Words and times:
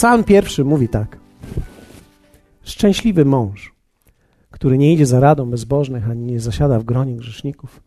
Psalm 0.00 0.24
pierwszy 0.24 0.64
mówi 0.64 0.88
tak. 0.88 1.18
Szczęśliwy 2.62 3.24
mąż, 3.24 3.74
który 4.50 4.78
nie 4.78 4.92
idzie 4.92 5.06
za 5.06 5.20
radą 5.20 5.50
bezbożnych, 5.50 6.10
ani 6.10 6.24
nie 6.24 6.40
zasiada 6.40 6.78
w 6.78 6.84
gronie 6.84 7.16
grzeszników. 7.16 7.80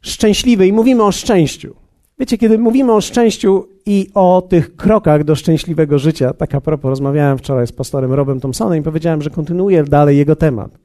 Szczęśliwy 0.00 0.66
i 0.66 0.72
mówimy 0.72 1.02
o 1.02 1.12
szczęściu. 1.12 1.74
Wiecie, 2.18 2.38
kiedy 2.38 2.58
mówimy 2.58 2.92
o 2.92 3.00
szczęściu 3.00 3.68
i 3.86 4.10
o 4.14 4.42
tych 4.48 4.76
krokach 4.76 5.24
do 5.24 5.34
szczęśliwego 5.34 5.98
życia, 5.98 6.32
tak 6.32 6.54
a 6.54 6.60
propos, 6.60 6.88
rozmawiałem 6.88 7.38
wczoraj 7.38 7.66
z 7.66 7.72
pastorem 7.72 8.12
Robem 8.12 8.40
Thompsonem 8.40 8.80
i 8.80 8.82
powiedziałem, 8.82 9.22
że 9.22 9.30
kontynuuję 9.30 9.84
dalej 9.84 10.16
jego 10.16 10.36
temat. 10.36 10.78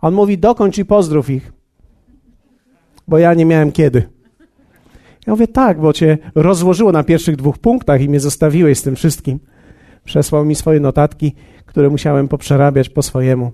On 0.00 0.14
mówi, 0.14 0.38
dokończ 0.38 0.78
i 0.78 0.84
pozdrów 0.84 1.30
ich, 1.30 1.52
bo 3.08 3.18
ja 3.18 3.34
nie 3.34 3.44
miałem 3.44 3.72
kiedy. 3.72 4.21
Ja 5.26 5.32
mówię, 5.32 5.48
tak, 5.48 5.80
bo 5.80 5.92
cię 5.92 6.18
rozłożyło 6.34 6.92
na 6.92 7.04
pierwszych 7.04 7.36
dwóch 7.36 7.58
punktach 7.58 8.00
i 8.00 8.08
mnie 8.08 8.20
zostawiłeś 8.20 8.78
z 8.78 8.82
tym 8.82 8.96
wszystkim. 8.96 9.40
Przesłał 10.04 10.44
mi 10.44 10.54
swoje 10.54 10.80
notatki, 10.80 11.34
które 11.66 11.90
musiałem 11.90 12.28
poprzerabiać 12.28 12.88
po 12.88 13.02
swojemu. 13.02 13.52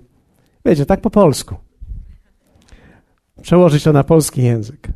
Wiecie, 0.65 0.85
tak 0.85 1.01
po 1.01 1.09
polsku. 1.09 1.55
Przełożyć 3.41 3.83
to 3.83 3.93
na 3.93 4.03
polski 4.03 4.43
język. 4.43 4.87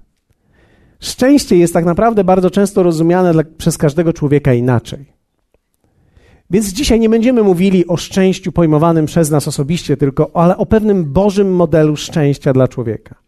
Szczęście 0.99 1.57
jest 1.57 1.73
tak 1.73 1.85
naprawdę 1.85 2.23
bardzo 2.23 2.49
często 2.49 2.83
rozumiane 2.83 3.33
dla, 3.33 3.43
przez 3.57 3.77
każdego 3.77 4.13
człowieka 4.13 4.53
inaczej. 4.53 5.13
Więc 6.49 6.73
dzisiaj 6.73 6.99
nie 6.99 7.09
będziemy 7.09 7.43
mówili 7.43 7.87
o 7.87 7.97
szczęściu 7.97 8.51
pojmowanym 8.51 9.05
przez 9.05 9.29
nas 9.31 9.47
osobiście, 9.47 9.97
tylko 9.97 10.31
ale 10.33 10.57
o 10.57 10.65
pewnym 10.65 11.13
Bożym 11.13 11.55
modelu 11.55 11.95
szczęścia 11.95 12.53
dla 12.53 12.67
człowieka. 12.67 13.22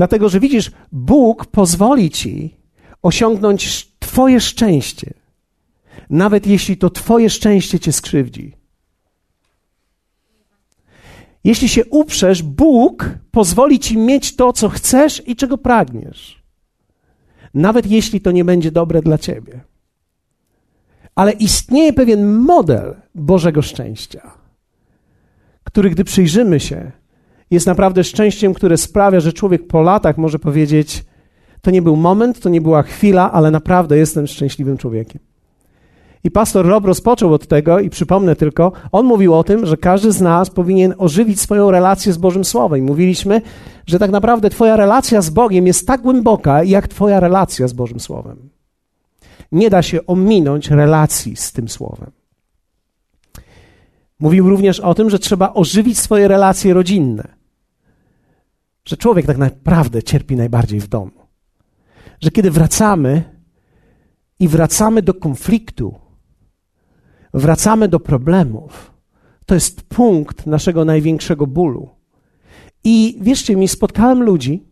Dlatego, 0.00 0.28
że 0.28 0.40
widzisz, 0.40 0.70
Bóg 0.92 1.46
pozwoli 1.46 2.10
ci 2.10 2.56
osiągnąć 3.02 3.92
Twoje 3.98 4.40
szczęście, 4.40 5.14
nawet 6.10 6.46
jeśli 6.46 6.76
to 6.76 6.90
Twoje 6.90 7.30
szczęście 7.30 7.80
cię 7.80 7.92
skrzywdzi. 7.92 8.56
Jeśli 11.44 11.68
się 11.68 11.84
uprzesz, 11.84 12.42
Bóg 12.42 13.10
pozwoli 13.30 13.78
ci 13.78 13.98
mieć 13.98 14.36
to, 14.36 14.52
co 14.52 14.68
chcesz 14.68 15.28
i 15.28 15.36
czego 15.36 15.58
pragniesz, 15.58 16.42
nawet 17.54 17.86
jeśli 17.86 18.20
to 18.20 18.30
nie 18.30 18.44
będzie 18.44 18.70
dobre 18.70 19.02
dla 19.02 19.18
ciebie. 19.18 19.60
Ale 21.14 21.32
istnieje 21.32 21.92
pewien 21.92 22.34
model 22.34 22.96
Bożego 23.14 23.62
szczęścia, 23.62 24.30
który, 25.64 25.90
gdy 25.90 26.04
przyjrzymy 26.04 26.60
się, 26.60 26.99
jest 27.50 27.66
naprawdę 27.66 28.04
szczęściem, 28.04 28.54
które 28.54 28.76
sprawia, 28.76 29.20
że 29.20 29.32
człowiek 29.32 29.66
po 29.66 29.82
latach 29.82 30.18
może 30.18 30.38
powiedzieć: 30.38 31.04
To 31.60 31.70
nie 31.70 31.82
był 31.82 31.96
moment, 31.96 32.40
to 32.40 32.48
nie 32.48 32.60
była 32.60 32.82
chwila, 32.82 33.32
ale 33.32 33.50
naprawdę 33.50 33.98
jestem 33.98 34.26
szczęśliwym 34.26 34.78
człowiekiem. 34.78 35.20
I 36.24 36.30
pastor 36.30 36.66
Rob 36.66 36.84
rozpoczął 36.84 37.34
od 37.34 37.46
tego, 37.46 37.80
i 37.80 37.90
przypomnę 37.90 38.36
tylko, 38.36 38.72
on 38.92 39.06
mówił 39.06 39.34
o 39.34 39.44
tym, 39.44 39.66
że 39.66 39.76
każdy 39.76 40.12
z 40.12 40.20
nas 40.20 40.50
powinien 40.50 40.94
ożywić 40.98 41.40
swoją 41.40 41.70
relację 41.70 42.12
z 42.12 42.18
Bożym 42.18 42.44
Słowem. 42.44 42.84
Mówiliśmy, 42.84 43.42
że 43.86 43.98
tak 43.98 44.10
naprawdę 44.10 44.50
Twoja 44.50 44.76
relacja 44.76 45.22
z 45.22 45.30
Bogiem 45.30 45.66
jest 45.66 45.86
tak 45.86 46.00
głęboka, 46.00 46.64
jak 46.64 46.88
Twoja 46.88 47.20
relacja 47.20 47.68
z 47.68 47.72
Bożym 47.72 48.00
Słowem. 48.00 48.48
Nie 49.52 49.70
da 49.70 49.82
się 49.82 50.06
ominąć 50.06 50.70
relacji 50.70 51.36
z 51.36 51.52
tym 51.52 51.68
Słowem. 51.68 52.10
Mówił 54.20 54.48
również 54.48 54.80
o 54.80 54.94
tym, 54.94 55.10
że 55.10 55.18
trzeba 55.18 55.52
ożywić 55.52 55.98
swoje 55.98 56.28
relacje 56.28 56.74
rodzinne 56.74 57.39
że 58.84 58.96
człowiek 58.96 59.26
tak 59.26 59.38
naprawdę 59.38 60.02
cierpi 60.02 60.36
najbardziej 60.36 60.80
w 60.80 60.88
domu. 60.88 61.10
Że 62.20 62.30
kiedy 62.30 62.50
wracamy 62.50 63.40
i 64.38 64.48
wracamy 64.48 65.02
do 65.02 65.14
konfliktu, 65.14 65.94
wracamy 67.34 67.88
do 67.88 68.00
problemów, 68.00 68.92
to 69.46 69.54
jest 69.54 69.82
punkt 69.82 70.46
naszego 70.46 70.84
największego 70.84 71.46
bólu. 71.46 71.88
I 72.84 73.18
wierzcie 73.20 73.56
mi, 73.56 73.68
spotkałem 73.68 74.22
ludzi, 74.22 74.64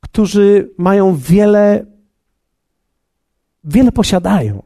którzy 0.00 0.74
mają 0.78 1.16
wiele, 1.16 1.86
wiele 3.64 3.92
posiadają, 3.92 4.62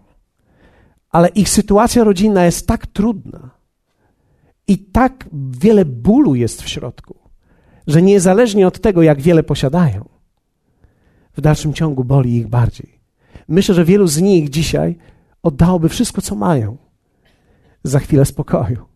ale 1.11 1.29
ich 1.29 1.49
sytuacja 1.49 2.05
rodzinna 2.05 2.45
jest 2.45 2.67
tak 2.67 2.87
trudna 2.87 3.51
i 4.69 4.79
tak 4.79 5.29
wiele 5.33 5.85
bólu 5.85 6.35
jest 6.35 6.63
w 6.63 6.69
środku, 6.69 7.22
że 7.87 8.03
niezależnie 8.03 8.67
od 8.67 8.81
tego, 8.81 9.03
jak 9.03 9.21
wiele 9.21 9.43
posiadają, 9.43 10.09
w 11.37 11.41
dalszym 11.41 11.75
ciągu 11.75 12.05
boli 12.05 12.37
ich 12.37 12.49
bardziej. 12.49 13.01
Myślę, 13.49 13.75
że 13.75 13.85
wielu 13.85 14.07
z 14.07 14.21
nich 14.21 14.51
dzisiaj 14.51 14.97
oddałoby 15.43 15.89
wszystko, 15.89 16.23
co 16.23 16.35
mają, 16.35 16.77
za 17.85 17.99
chwilę 17.99 18.25
spokoju. 18.25 18.87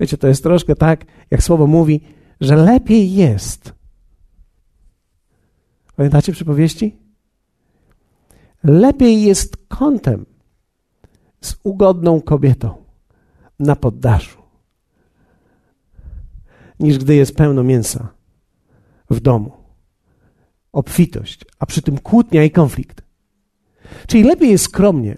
Wiecie, 0.00 0.18
to 0.18 0.28
jest 0.28 0.42
troszkę 0.42 0.76
tak, 0.76 1.04
jak 1.30 1.42
słowo 1.42 1.66
mówi, 1.66 2.00
że 2.40 2.56
lepiej 2.56 3.12
jest. 3.14 3.72
Pamiętacie 5.96 6.32
przypowieści? 6.32 6.96
Lepiej 8.64 9.22
jest 9.22 9.56
kątem 9.68 10.26
z 11.40 11.56
ugodną 11.62 12.20
kobietą 12.20 12.84
na 13.58 13.76
poddaszu 13.76 14.47
niż 16.80 16.98
gdy 16.98 17.14
jest 17.14 17.36
pełno 17.36 17.62
mięsa 17.64 18.08
w 19.10 19.20
domu. 19.20 19.52
Obfitość, 20.72 21.44
a 21.58 21.66
przy 21.66 21.82
tym 21.82 21.98
kłótnia 21.98 22.44
i 22.44 22.50
konflikt. 22.50 23.02
Czyli 24.06 24.22
lepiej 24.24 24.50
jest 24.50 24.64
skromnie, 24.64 25.16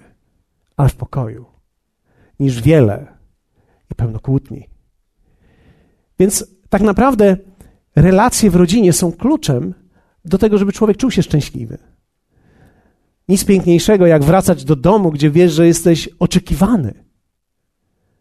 ale 0.76 0.88
w 0.88 0.96
pokoju, 0.96 1.46
niż 2.40 2.62
wiele 2.62 3.06
i 3.90 3.94
pełno 3.94 4.20
kłótni. 4.20 4.68
Więc 6.18 6.46
tak 6.68 6.82
naprawdę 6.82 7.36
relacje 7.96 8.50
w 8.50 8.56
rodzinie 8.56 8.92
są 8.92 9.12
kluczem 9.12 9.74
do 10.24 10.38
tego, 10.38 10.58
żeby 10.58 10.72
człowiek 10.72 10.96
czuł 10.96 11.10
się 11.10 11.22
szczęśliwy. 11.22 11.78
Nic 13.28 13.44
piękniejszego, 13.44 14.06
jak 14.06 14.24
wracać 14.24 14.64
do 14.64 14.76
domu, 14.76 15.10
gdzie 15.10 15.30
wiesz, 15.30 15.52
że 15.52 15.66
jesteś 15.66 16.08
oczekiwany, 16.18 17.04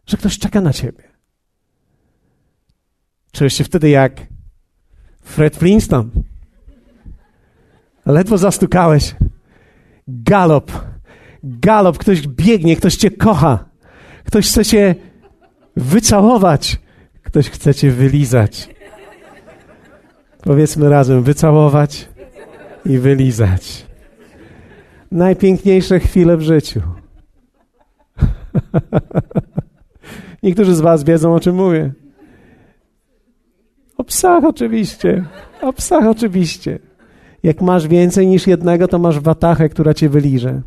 że 0.06 0.16
ktoś 0.16 0.38
czeka 0.38 0.60
na 0.60 0.72
ciebie. 0.72 1.09
Czułeś 3.32 3.54
się 3.54 3.64
wtedy 3.64 3.88
jak 3.88 4.12
Fred 5.22 5.56
Flintstone. 5.56 6.10
Ledwo 8.06 8.38
zastukałeś. 8.38 9.14
Galop. 10.08 10.72
Galop. 11.42 11.98
Ktoś 11.98 12.28
biegnie, 12.28 12.76
ktoś 12.76 12.96
cię 12.96 13.10
kocha. 13.10 13.64
Ktoś 14.24 14.48
chce 14.48 14.64
cię 14.64 14.94
wycałować. 15.76 16.78
Ktoś 17.22 17.50
chce 17.50 17.74
cię 17.74 17.90
wylizać. 17.90 18.68
Powiedzmy 20.42 20.88
razem, 20.88 21.22
wycałować 21.22 22.08
i 22.86 22.98
wylizać. 22.98 23.86
Najpiękniejsze 25.10 26.00
chwile 26.00 26.36
w 26.36 26.42
życiu. 26.42 26.80
Niektórzy 30.42 30.74
z 30.74 30.80
Was 30.80 31.04
wiedzą, 31.04 31.34
o 31.34 31.40
czym 31.40 31.56
mówię. 31.56 31.92
O 34.00 34.04
psach 34.04 34.44
oczywiście. 34.44 35.24
O 35.62 35.72
psach 35.72 36.06
oczywiście. 36.06 36.78
Jak 37.42 37.60
masz 37.62 37.88
więcej 37.88 38.26
niż 38.26 38.46
jednego, 38.46 38.88
to 38.88 38.98
masz 38.98 39.20
watachę, 39.20 39.68
która 39.68 39.94
cię 39.94 40.08
wyliże. 40.08 40.62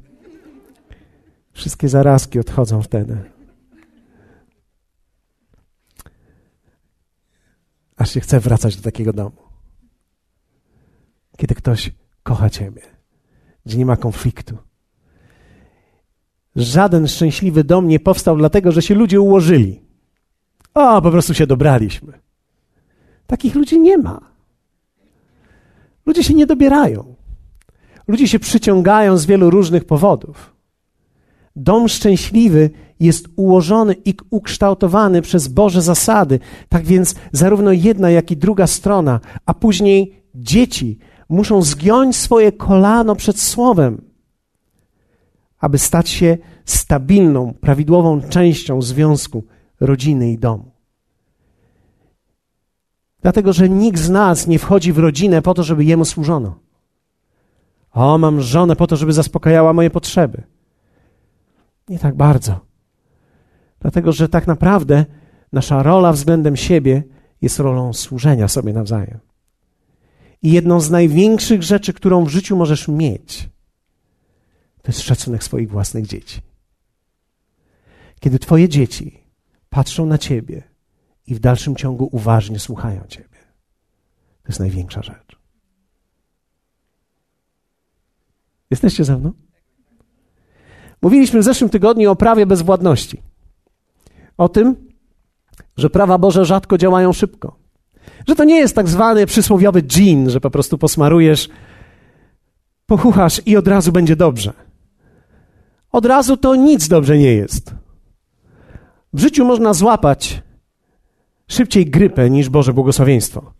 Wszystkie 1.51 1.89
zarazki 1.89 2.39
odchodzą 2.39 2.81
wtedy. 2.81 3.17
Aż 7.97 8.11
się 8.11 8.19
chce 8.19 8.39
wracać 8.39 8.75
do 8.75 8.83
takiego 8.83 9.13
domu. 9.13 9.41
Kiedy 11.37 11.55
ktoś 11.55 11.91
kocha 12.23 12.49
ciebie, 12.49 12.81
gdzie 13.65 13.77
nie 13.77 13.85
ma 13.85 13.97
konfliktu. 13.97 14.57
Żaden 16.55 17.07
szczęśliwy 17.07 17.63
dom 17.63 17.87
nie 17.87 17.99
powstał 17.99 18.37
dlatego, 18.37 18.71
że 18.71 18.81
się 18.81 18.95
ludzie 18.95 19.21
ułożyli. 19.21 19.81
O, 20.73 21.01
po 21.01 21.11
prostu 21.11 21.33
się 21.33 21.47
dobraliśmy. 21.47 22.22
Takich 23.27 23.55
ludzi 23.55 23.79
nie 23.79 23.97
ma. 23.97 24.21
Ludzie 26.05 26.23
się 26.23 26.33
nie 26.33 26.45
dobierają. 26.45 27.15
Ludzie 28.07 28.27
się 28.27 28.39
przyciągają 28.39 29.17
z 29.17 29.25
wielu 29.25 29.49
różnych 29.49 29.85
powodów. 29.85 30.53
Dom 31.55 31.87
szczęśliwy 31.87 32.69
jest 32.99 33.27
ułożony 33.35 33.95
i 34.05 34.13
ukształtowany 34.29 35.21
przez 35.21 35.47
Boże 35.47 35.81
zasady. 35.81 36.39
Tak 36.69 36.83
więc 36.83 37.15
zarówno 37.31 37.71
jedna, 37.71 38.09
jak 38.09 38.31
i 38.31 38.37
druga 38.37 38.67
strona, 38.67 39.19
a 39.45 39.53
później 39.53 40.23
dzieci 40.35 40.99
muszą 41.29 41.61
zgiąć 41.61 42.15
swoje 42.15 42.51
kolano 42.51 43.15
przed 43.15 43.39
Słowem, 43.39 44.01
aby 45.59 45.77
stać 45.77 46.09
się 46.09 46.37
stabilną, 46.65 47.53
prawidłową 47.61 48.21
częścią 48.21 48.81
związku 48.81 49.43
rodziny 49.79 50.31
i 50.31 50.37
domu. 50.37 50.72
Dlatego, 53.23 53.53
że 53.53 53.69
nikt 53.69 53.99
z 53.99 54.09
nas 54.09 54.47
nie 54.47 54.59
wchodzi 54.59 54.93
w 54.93 54.97
rodzinę 54.97 55.41
po 55.41 55.53
to, 55.53 55.63
żeby 55.63 55.83
jemu 55.83 56.05
służono. 56.05 56.59
O, 57.91 58.17
mam 58.17 58.41
żonę 58.41 58.75
po 58.75 58.87
to, 58.87 58.95
żeby 58.95 59.13
zaspokajała 59.13 59.73
moje 59.73 59.89
potrzeby. 59.89 60.43
Nie 61.89 61.99
tak 61.99 62.15
bardzo. 62.15 62.59
Dlatego, 63.79 64.11
że 64.11 64.29
tak 64.29 64.47
naprawdę 64.47 65.05
nasza 65.51 65.83
rola 65.83 66.11
względem 66.11 66.55
siebie 66.55 67.03
jest 67.41 67.59
rolą 67.59 67.93
służenia 67.93 68.47
sobie 68.47 68.73
nawzajem. 68.73 69.19
I 70.41 70.51
jedną 70.51 70.79
z 70.79 70.89
największych 70.89 71.63
rzeczy, 71.63 71.93
którą 71.93 72.25
w 72.25 72.29
życiu 72.29 72.57
możesz 72.57 72.87
mieć, 72.87 73.49
to 74.81 74.91
jest 74.91 75.01
szacunek 75.01 75.43
swoich 75.43 75.69
własnych 75.69 76.07
dzieci. 76.07 76.41
Kiedy 78.19 78.39
Twoje 78.39 78.69
dzieci 78.69 79.19
patrzą 79.69 80.05
na 80.05 80.17
Ciebie 80.17 80.72
i 81.27 81.35
w 81.35 81.39
dalszym 81.39 81.75
ciągu 81.75 82.09
uważnie 82.11 82.59
słuchają 82.59 83.01
Ciebie, 83.07 83.39
to 84.43 84.47
jest 84.47 84.59
największa 84.59 85.01
rzecz. 85.01 85.37
Jesteście 88.71 89.03
ze 89.03 89.17
mną? 89.17 89.31
Mówiliśmy 91.01 91.39
w 91.39 91.43
zeszłym 91.43 91.69
tygodniu 91.69 92.11
o 92.11 92.15
prawie 92.15 92.45
bezwładności. 92.45 93.21
O 94.37 94.49
tym, 94.49 94.75
że 95.77 95.89
prawa 95.89 96.17
Boże 96.17 96.45
rzadko 96.45 96.77
działają 96.77 97.13
szybko. 97.13 97.59
Że 98.27 98.35
to 98.35 98.43
nie 98.43 98.55
jest 98.55 98.75
tak 98.75 98.87
zwany 98.87 99.25
przysłowiowy 99.25 99.81
dżin, 99.81 100.29
że 100.29 100.41
po 100.41 100.49
prostu 100.49 100.77
posmarujesz, 100.77 101.49
pochuchasz 102.85 103.41
i 103.45 103.57
od 103.57 103.67
razu 103.67 103.91
będzie 103.91 104.15
dobrze. 104.15 104.53
Od 105.91 106.05
razu 106.05 106.37
to 106.37 106.55
nic 106.55 106.87
dobrze 106.87 107.17
nie 107.17 107.33
jest. 107.33 107.75
W 109.13 109.19
życiu 109.19 109.45
można 109.45 109.73
złapać 109.73 110.41
szybciej 111.53 111.85
grypę 111.85 112.29
niż 112.29 112.49
Boże 112.49 112.73
błogosławieństwo. 112.73 113.53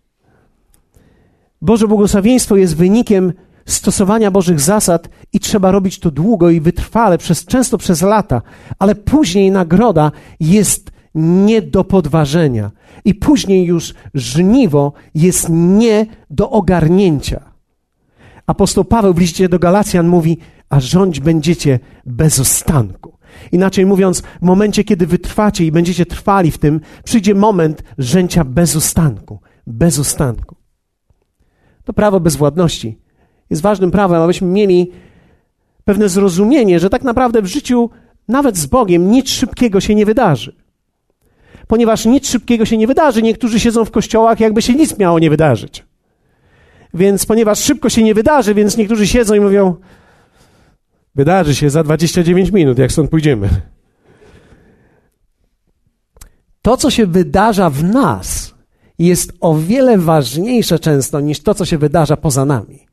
Boże 1.62 1.88
błogosławieństwo 1.88 2.56
jest 2.56 2.76
wynikiem 2.76 3.34
stosowania 3.66 4.32
Bożych 4.32 4.60
zasad 4.60 5.10
i 5.34 5.40
trzeba 5.40 5.72
robić 5.72 6.00
to 6.00 6.12
długo 6.12 6.50
i 6.50 6.62
wytrwale, 6.62 7.18
przez, 7.18 7.46
często 7.46 7.78
przez 7.78 8.02
lata, 8.02 8.42
ale 8.80 8.96
później 8.96 9.52
nagroda 9.52 10.12
jest 10.40 10.92
nie 11.16 11.62
do 11.62 11.84
podważenia 11.84 12.72
i 13.06 13.16
później 13.16 13.66
już 13.66 13.94
żniwo 14.14 14.94
jest 15.16 15.48
nie 15.50 16.06
do 16.30 16.50
ogarnięcia. 16.50 17.54
Apostoł 18.48 18.84
Paweł 18.86 19.14
w 19.14 19.20
liście 19.20 19.50
do 19.50 19.60
Galacjan 19.60 20.08
mówi, 20.08 20.38
a 20.70 20.80
rządź 20.80 21.20
będziecie 21.20 21.80
bez 22.06 22.40
ostanku. 22.40 23.13
Inaczej 23.52 23.86
mówiąc, 23.86 24.22
w 24.22 24.46
momencie, 24.46 24.84
kiedy 24.84 25.08
wytrwacie 25.08 25.66
i 25.66 25.72
będziecie 25.72 26.06
trwali 26.06 26.52
w 26.52 26.58
tym, 26.58 26.82
przyjdzie 27.04 27.36
moment 27.36 27.84
rzęcia 27.98 28.44
bez 28.44 28.76
ustanku. 28.76 29.40
Bez 29.68 30.00
ustanku. 30.00 30.56
To 31.84 31.94
prawo 31.94 32.20
bezwładności 32.20 33.00
jest 33.50 33.62
ważnym 33.62 33.92
prawem, 33.92 34.22
abyśmy 34.22 34.48
mieli 34.48 34.92
pewne 35.86 36.10
zrozumienie, 36.10 36.80
że 36.80 36.90
tak 36.90 37.04
naprawdę 37.04 37.42
w 37.42 37.46
życiu, 37.46 37.90
nawet 38.28 38.58
z 38.58 38.66
Bogiem, 38.66 39.12
nic 39.12 39.30
szybkiego 39.30 39.82
się 39.82 39.96
nie 39.96 40.06
wydarzy. 40.06 40.56
Ponieważ 41.68 42.06
nic 42.06 42.30
szybkiego 42.30 42.66
się 42.66 42.78
nie 42.78 42.88
wydarzy, 42.88 43.22
niektórzy 43.22 43.60
siedzą 43.60 43.86
w 43.86 43.92
kościołach, 43.92 44.40
jakby 44.40 44.62
się 44.62 44.74
nic 44.74 44.98
miało 44.98 45.20
nie 45.20 45.30
wydarzyć. 45.30 45.86
Więc 46.94 47.26
ponieważ 47.26 47.60
szybko 47.60 47.90
się 47.90 48.04
nie 48.04 48.14
wydarzy, 48.14 48.54
więc 48.54 48.78
niektórzy 48.78 49.08
siedzą 49.08 49.34
i 49.34 49.40
mówią, 49.40 49.76
wydarzy 51.16 51.56
się 51.56 51.70
za 51.70 51.84
29 51.84 52.52
minut, 52.52 52.78
jak 52.78 52.92
stąd 52.92 53.10
pójdziemy. 53.10 53.50
To, 56.62 56.78
co 56.78 56.92
się 56.92 57.06
wydarza 57.06 57.70
w 57.70 57.84
nas, 57.84 58.54
jest 59.00 59.34
o 59.40 59.58
wiele 59.58 59.98
ważniejsze 59.98 60.80
często 60.80 61.20
niż 61.20 61.40
to, 61.40 61.54
co 61.54 61.66
się 61.66 61.78
wydarza 61.78 62.18
poza 62.18 62.46
nami. 62.46 62.88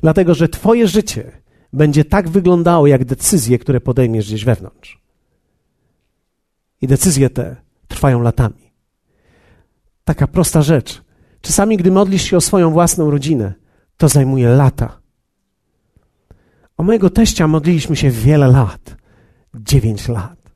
Dlatego, 0.00 0.34
że 0.34 0.48
Twoje 0.48 0.88
życie 0.88 1.32
będzie 1.72 2.04
tak 2.04 2.28
wyglądało, 2.28 2.86
jak 2.86 3.04
decyzje, 3.04 3.58
które 3.58 3.80
podejmiesz 3.80 4.26
gdzieś 4.26 4.44
wewnątrz. 4.44 5.02
I 6.80 6.86
decyzje 6.86 7.30
te 7.30 7.56
trwają 7.88 8.22
latami. 8.22 8.72
Taka 10.04 10.26
prosta 10.26 10.62
rzecz. 10.62 11.02
Czasami, 11.40 11.76
gdy 11.76 11.90
modlisz 11.90 12.22
się 12.22 12.36
o 12.36 12.40
swoją 12.40 12.70
własną 12.70 13.10
rodzinę, 13.10 13.52
to 13.96 14.08
zajmuje 14.08 14.48
lata. 14.48 14.99
O 16.80 16.82
mojego 16.82 17.10
teścia 17.10 17.48
modliliśmy 17.48 17.96
się 17.96 18.10
wiele 18.10 18.48
lat. 18.48 18.96
Dziewięć 19.54 20.08
lat. 20.08 20.52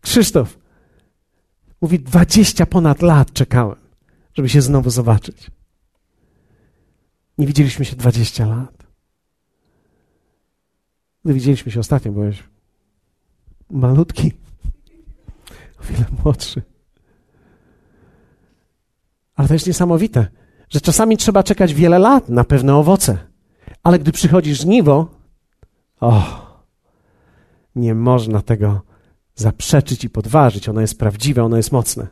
Krzysztof 0.00 0.58
mówi, 1.80 2.00
dwadzieścia 2.00 2.66
ponad 2.66 3.02
lat 3.02 3.32
czekałem, 3.32 3.76
żeby 4.34 4.48
się 4.48 4.62
znowu 4.62 4.90
zobaczyć. 4.90 5.50
Nie 7.38 7.46
widzieliśmy 7.46 7.84
się 7.84 7.96
20 7.96 8.46
lat. 8.46 8.86
Gdy 11.24 11.34
widzieliśmy 11.34 11.72
się 11.72 11.80
ostatnio, 11.80 12.12
byłeś 12.12 12.42
malutki, 13.70 14.32
o 15.80 15.84
wiele 15.84 16.04
młodszy. 16.24 16.62
Ale 19.34 19.48
to 19.48 19.54
jest 19.54 19.66
niesamowite, 19.66 20.26
że 20.68 20.80
czasami 20.80 21.16
trzeba 21.16 21.42
czekać 21.42 21.74
wiele 21.74 21.98
lat 21.98 22.28
na 22.28 22.44
pewne 22.44 22.74
owoce. 22.74 23.35
Ale 23.86 23.98
gdy 23.98 24.12
przychodzi 24.12 24.54
żniwo, 24.54 25.08
o, 26.00 26.22
nie 27.76 27.94
można 27.94 28.42
tego 28.42 28.80
zaprzeczyć 29.34 30.04
i 30.04 30.10
podważyć. 30.10 30.68
Ono 30.68 30.80
jest 30.80 30.98
prawdziwe, 30.98 31.44
ono 31.44 31.56
jest 31.56 31.72
mocne. 31.72 32.06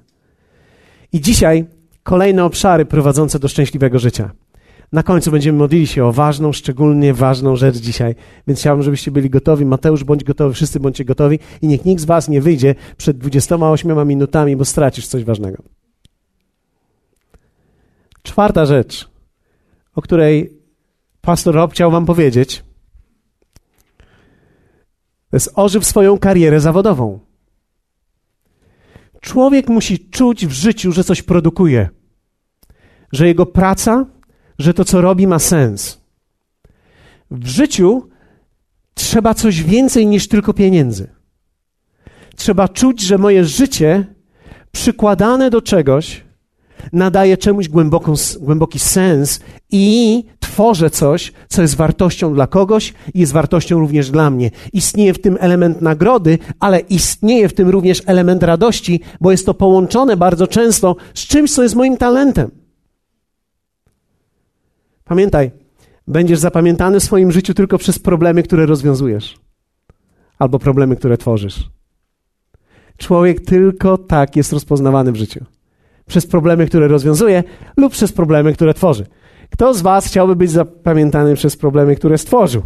I 1.12 1.21
dzisiaj 1.21 1.65
kolejne 2.03 2.44
obszary 2.44 2.85
prowadzące 2.85 3.38
do 3.38 3.49
szczęśliwego 3.49 3.99
życia. 3.99 4.31
Na 4.93 5.03
końcu 5.03 5.31
będziemy 5.31 5.59
modlili 5.59 5.87
się 5.87 6.05
o 6.05 6.12
ważną, 6.12 6.53
szczególnie 6.53 7.15
ważną 7.15 7.56
rzecz 7.56 7.76
dzisiaj, 7.76 8.15
więc 8.47 8.61
chciałbym, 8.61 8.82
żebyście 8.82 9.11
byli 9.11 9.31
gotowi. 9.31 9.65
Mateusz, 9.65 10.05
bądź 10.05 10.25
gotowy, 10.25 10.55
wszyscy 10.55 10.81
bądźcie 10.81 11.05
gotowi 11.05 11.38
i 11.62 11.67
niech 11.67 11.85
nikt 11.85 12.03
z 12.03 12.05
was 12.05 12.29
nie 12.29 12.41
wyjdzie 12.41 12.75
przed 12.97 13.19
28 13.19 14.09
minutami, 14.09 14.56
bo 14.56 14.65
stracisz 14.65 15.06
coś 15.06 15.25
ważnego. 15.25 15.62
Czwarta 18.23 18.67
rzecz, 18.67 19.09
o 19.94 20.03
której 20.03 20.63
pastor 21.25 21.55
Rob 21.55 21.73
chciał 21.73 21.91
wam 21.91 22.06
powiedzieć, 22.06 22.65
to 25.31 25.37
jest 25.37 25.53
ożyw 25.55 25.87
swoją 25.87 26.19
karierę 26.19 26.61
zawodową. 26.61 27.21
Człowiek 29.21 29.69
musi 29.69 30.11
czuć 30.11 30.47
w 30.47 30.52
życiu, 30.52 30.93
że 30.93 31.04
coś 31.04 31.23
produkuje, 31.23 31.88
że 33.12 33.26
jego 33.26 33.47
praca 33.47 34.07
że 34.59 34.75
to, 34.75 34.85
co 34.85 35.00
robi, 35.00 35.26
ma 35.26 35.38
sens. 35.38 36.00
W 37.31 37.47
życiu 37.47 38.09
trzeba 38.95 39.35
coś 39.35 39.62
więcej 39.62 40.07
niż 40.07 40.28
tylko 40.28 40.54
pieniędzy. 40.54 41.14
Trzeba 42.37 42.69
czuć, 42.69 43.00
że 43.00 43.19
moje 43.19 43.45
życie 43.45 44.14
przykładane 44.73 45.50
do 45.50 45.62
czegoś 45.62 46.25
nadaje 46.93 47.37
czemuś 47.37 47.69
głęboką, 47.69 48.14
głęboki 48.40 48.78
sens 48.78 49.40
i 49.71 50.25
tworzę 50.40 50.90
coś, 50.90 51.33
co 51.49 51.62
jest 51.62 51.76
wartością 51.76 52.35
dla 52.35 52.47
kogoś 52.47 52.95
i 53.14 53.21
jest 53.21 53.33
wartością 53.33 53.78
również 53.78 54.11
dla 54.11 54.31
mnie. 54.31 54.50
Istnieje 54.73 55.14
w 55.14 55.21
tym 55.21 55.37
element 55.40 55.83
nagrody, 55.83 56.38
ale 56.61 56.81
istnieje 56.81 57.49
w 57.49 57.54
tym 57.54 57.69
również 57.69 58.02
element 58.07 58.43
radości, 58.43 59.00
bo 59.21 59.31
jest 59.31 59.47
to 59.47 59.54
połączone 59.54 60.16
bardzo 60.16 60.47
często 60.47 60.97
z 61.14 61.21
czymś, 61.21 61.52
co 61.54 61.62
jest 61.62 61.75
moim 61.75 61.97
talentem. 61.97 62.50
Pamiętaj, 65.04 65.50
będziesz 66.09 66.38
zapamiętany 66.38 67.00
w 67.00 67.04
swoim 67.04 67.33
życiu 67.33 67.54
tylko 67.54 67.78
przez 67.78 67.99
problemy, 67.99 68.43
które 68.43 68.66
rozwiązujesz, 68.66 69.38
albo 70.38 70.59
problemy, 70.59 70.97
które 70.97 71.19
tworzysz. 71.19 71.71
Człowiek 72.97 73.45
tylko 73.45 73.99
tak 73.99 74.37
jest 74.37 74.52
rozpoznawany 74.52 75.12
w 75.12 75.16
życiu. 75.16 75.45
Przez 76.06 76.26
problemy, 76.26 76.66
które 76.66 76.88
rozwiązuje, 76.88 77.44
lub 77.76 77.92
przez 77.92 78.12
problemy, 78.12 78.52
które 78.52 78.75
tworzy. 78.75 79.06
Kto 79.50 79.75
z 79.75 79.82
Was 79.82 80.06
chciałby 80.06 80.37
być 80.37 80.50
zapamiętany 80.50 81.34
przez 81.34 81.56
problemy, 81.56 81.96
które 81.96 82.18
stworzył? 82.18 82.62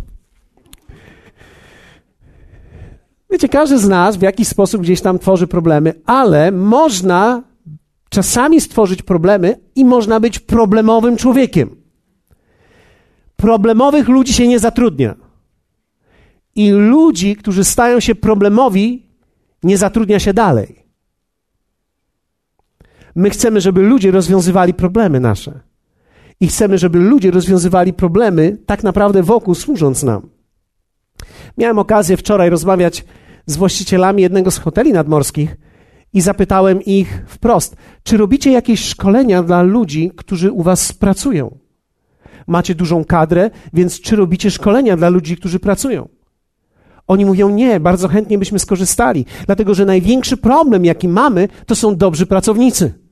Wiecie, 3.31 3.49
każdy 3.49 3.79
z 3.79 3.89
nas 3.89 4.17
w 4.17 4.23
jakiś 4.23 4.49
sposób 4.49 4.83
gdzieś 4.83 5.01
tam 5.01 5.19
tworzy 5.19 5.47
problemy, 5.47 5.95
ale 6.07 6.53
można 6.53 7.43
czasami 8.09 8.61
stworzyć 8.61 9.03
problemy 9.03 9.61
i 9.75 9.85
można 9.85 10.21
być 10.21 10.39
problemowym 10.39 11.17
człowiekiem. 11.17 11.77
Problemowych 13.37 14.09
ludzi 14.09 14.33
się 14.33 14.49
nie 14.49 14.59
zatrudnia. 14.59 15.15
I 16.55 16.71
ludzi, 16.71 17.37
którzy 17.37 17.65
stają 17.65 18.01
się 18.01 18.15
problemowi, 18.15 19.07
nie 19.63 19.79
zatrudnia 19.79 20.19
się 20.19 20.35
dalej. 20.35 20.88
My 23.19 23.31
chcemy, 23.31 23.61
żeby 23.61 23.83
ludzie 23.83 24.11
rozwiązywali 24.11 24.75
problemy 24.75 25.21
nasze. 25.21 25.61
I 26.41 26.47
chcemy, 26.47 26.79
żeby 26.79 26.99
ludzie 26.99 27.31
rozwiązywali 27.31 27.93
problemy 27.93 28.57
tak 28.67 28.83
naprawdę 28.83 29.23
wokół, 29.23 29.55
służąc 29.55 30.03
nam. 30.03 30.29
Miałem 31.57 31.79
okazję 31.79 32.17
wczoraj 32.17 32.51
rozmawiać 32.51 33.05
z 33.47 33.57
właścicielami 33.57 34.23
jednego 34.23 34.51
z 34.51 34.59
hoteli 34.59 34.93
nadmorskich 34.93 35.57
i 36.13 36.21
zapytałem 36.21 36.83
ich 36.83 37.25
wprost, 37.27 37.77
czy 38.03 38.17
robicie 38.17 38.53
jakieś 38.53 38.85
szkolenia 38.85 39.43
dla 39.43 39.63
ludzi, 39.63 40.11
którzy 40.17 40.53
u 40.53 40.63
was 40.63 40.93
pracują? 40.93 41.59
macie 42.47 42.75
dużą 42.75 43.05
kadrę, 43.05 43.51
więc 43.73 44.01
czy 44.01 44.17
robicie 44.17 44.51
szkolenia 44.51 44.97
dla 44.97 45.09
ludzi, 45.09 45.37
którzy 45.37 45.59
pracują? 45.61 46.09
Oni 47.07 47.25
mówią 47.27 47.49
nie, 47.49 47.81
bardzo 47.81 48.09
chętnie 48.09 48.39
byśmy 48.39 48.59
skorzystali, 48.59 49.27
dlatego 49.47 49.75
że 49.75 49.85
największy 49.85 50.37
problem, 50.37 50.85
jaki 50.85 51.09
mamy, 51.09 51.49
to 51.67 51.75
są 51.75 51.97
dobrzy 51.97 52.27
pracownicy. 52.27 53.08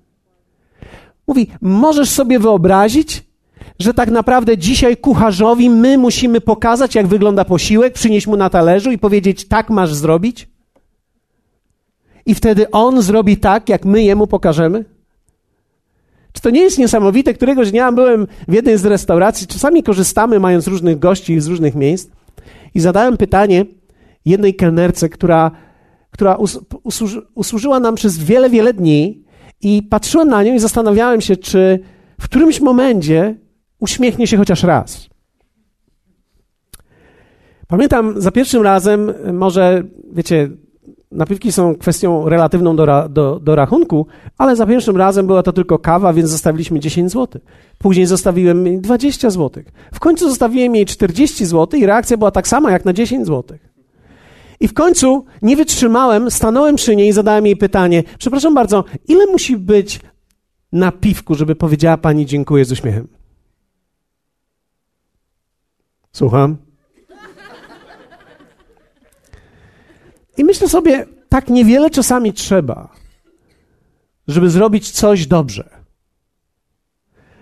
Mówi, 1.27 1.49
możesz 1.61 2.11
sobie 2.11 2.39
wyobrazić, 2.39 3.25
że 3.79 3.95
tak 3.95 4.11
naprawdę 4.11 4.59
dzisiaj 4.59 4.97
kucharzowi 4.97 5.71
my 5.71 5.99
musimy 5.99 6.41
pokazać, 6.41 6.95
jak 6.95 7.07
wygląda 7.07 7.45
posiłek, 7.45 7.93
przynieść 7.93 8.27
mu 8.27 8.37
na 8.37 8.51
talerzu 8.51 8.91
i 8.91 8.99
powiedzieć, 8.99 9.49
tak 9.49 9.71
masz 9.71 9.95
zrobić? 9.95 10.49
I 12.27 12.35
wtedy 12.35 12.71
on 12.71 13.03
zrobi 13.03 13.37
tak, 13.37 13.69
jak 13.69 13.85
my 13.85 14.03
jemu 14.03 14.27
pokażemy? 14.27 14.85
Czy 16.33 16.43
to 16.43 16.51
nie 16.51 16.61
jest 16.61 16.79
niesamowite? 16.79 17.35
Któregoś 17.35 17.71
dnia 17.71 17.93
byłem 17.93 18.27
w 18.49 18.53
jednej 18.53 18.79
z 18.79 18.85
restauracji, 18.85 19.47
czasami 19.47 19.83
korzystamy, 19.83 20.41
mając 20.41 20.67
różnych 20.67 20.99
gości 20.99 21.41
z 21.41 21.47
różnych 21.47 21.75
miejsc, 21.75 22.11
i 22.75 22.81
zadałem 22.81 23.17
pytanie 23.17 23.65
jednej 24.25 24.55
kelnerce, 24.55 25.09
która, 25.09 25.51
która 26.11 26.39
usłużyła 27.35 27.81
nam 27.81 27.95
przez 27.95 28.19
wiele, 28.19 28.51
wiele 28.51 28.75
dni, 28.75 29.25
i 29.63 29.83
patrzyłem 29.83 30.29
na 30.29 30.43
nią 30.43 30.55
i 30.55 30.59
zastanawiałem 30.59 31.21
się, 31.21 31.37
czy 31.37 31.79
w 32.21 32.25
którymś 32.25 32.61
momencie 32.61 33.35
uśmiechnie 33.81 34.27
się 34.27 34.37
chociaż 34.37 34.63
raz. 34.63 35.09
Pamiętam 37.69 38.21
za 38.21 38.31
pierwszym 38.31 38.63
razem, 38.63 39.15
może, 39.33 39.83
wiecie, 40.13 40.51
napiwki 41.11 41.53
są 41.53 41.75
kwestią 41.75 42.29
relatywną 42.29 42.77
do, 42.77 43.09
do, 43.09 43.41
do, 43.41 43.55
rachunku, 43.55 44.07
ale 44.39 44.57
za 44.57 44.67
pierwszym 44.67 44.97
razem 44.97 45.27
była 45.27 45.43
to 45.43 45.53
tylko 45.53 45.79
kawa, 45.79 46.13
więc 46.13 46.31
zostawiliśmy 46.31 46.81
10 46.81 47.13
zł. 47.13 47.41
Później 47.79 48.07
zostawiłem 48.07 48.67
jej 48.67 48.81
20 48.81 49.31
zł. 49.31 49.63
W 49.95 50.01
końcu 50.01 50.29
zostawiłem 50.29 50.75
jej 50.75 50.87
40 50.87 51.47
zł 51.47 51.81
i 51.81 51.87
reakcja 51.87 52.17
była 52.17 52.31
tak 52.31 52.49
sama 52.49 52.73
jak 52.73 52.85
na 52.85 52.93
10 52.93 53.27
zł. 53.27 53.59
I 54.61 54.69
w 54.69 54.75
końcu 54.75 55.25
nie 55.43 55.57
wytrzymałem, 55.57 56.31
stanąłem 56.31 56.77
przy 56.77 56.97
niej 56.97 57.09
i 57.09 57.13
zadałem 57.13 57.47
jej 57.47 57.57
pytanie: 57.57 58.03
Przepraszam 58.19 58.55
bardzo, 58.55 58.85
ile 59.09 59.27
musi 59.27 59.57
być 59.57 60.01
napiwku, 60.73 61.35
żeby 61.35 61.55
powiedziała 61.55 61.97
pani 61.97 62.27
dziękuję 62.27 62.65
z 62.65 62.73
uśmiechem? 62.73 63.09
Słucham. 66.13 66.57
I 70.37 70.45
myślę 70.45 70.69
sobie, 70.69 71.07
tak 71.29 71.49
niewiele 71.49 71.91
czasami 71.91 72.33
trzeba, 72.33 72.89
żeby 74.29 74.51
zrobić 74.51 74.91
coś 74.91 75.27
dobrze. 75.27 75.71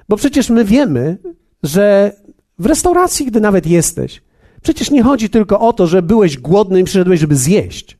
Bo 0.09 0.16
przecież 0.16 0.50
my 0.50 0.64
wiemy, 0.64 1.18
że 1.62 2.12
w 2.59 2.66
restauracji, 2.66 3.26
gdy 3.26 3.40
nawet 3.40 3.66
jesteś, 3.66 4.23
przecież 4.64 4.90
nie 4.90 5.02
chodzi 5.02 5.30
tylko 5.30 5.61
o 5.61 5.73
to, 5.73 5.87
że 5.87 6.02
byłeś 6.02 6.38
głodny 6.38 6.80
i 6.80 6.85
przyszedłeś, 6.85 7.21
żeby 7.21 7.37
zjeść. 7.37 7.99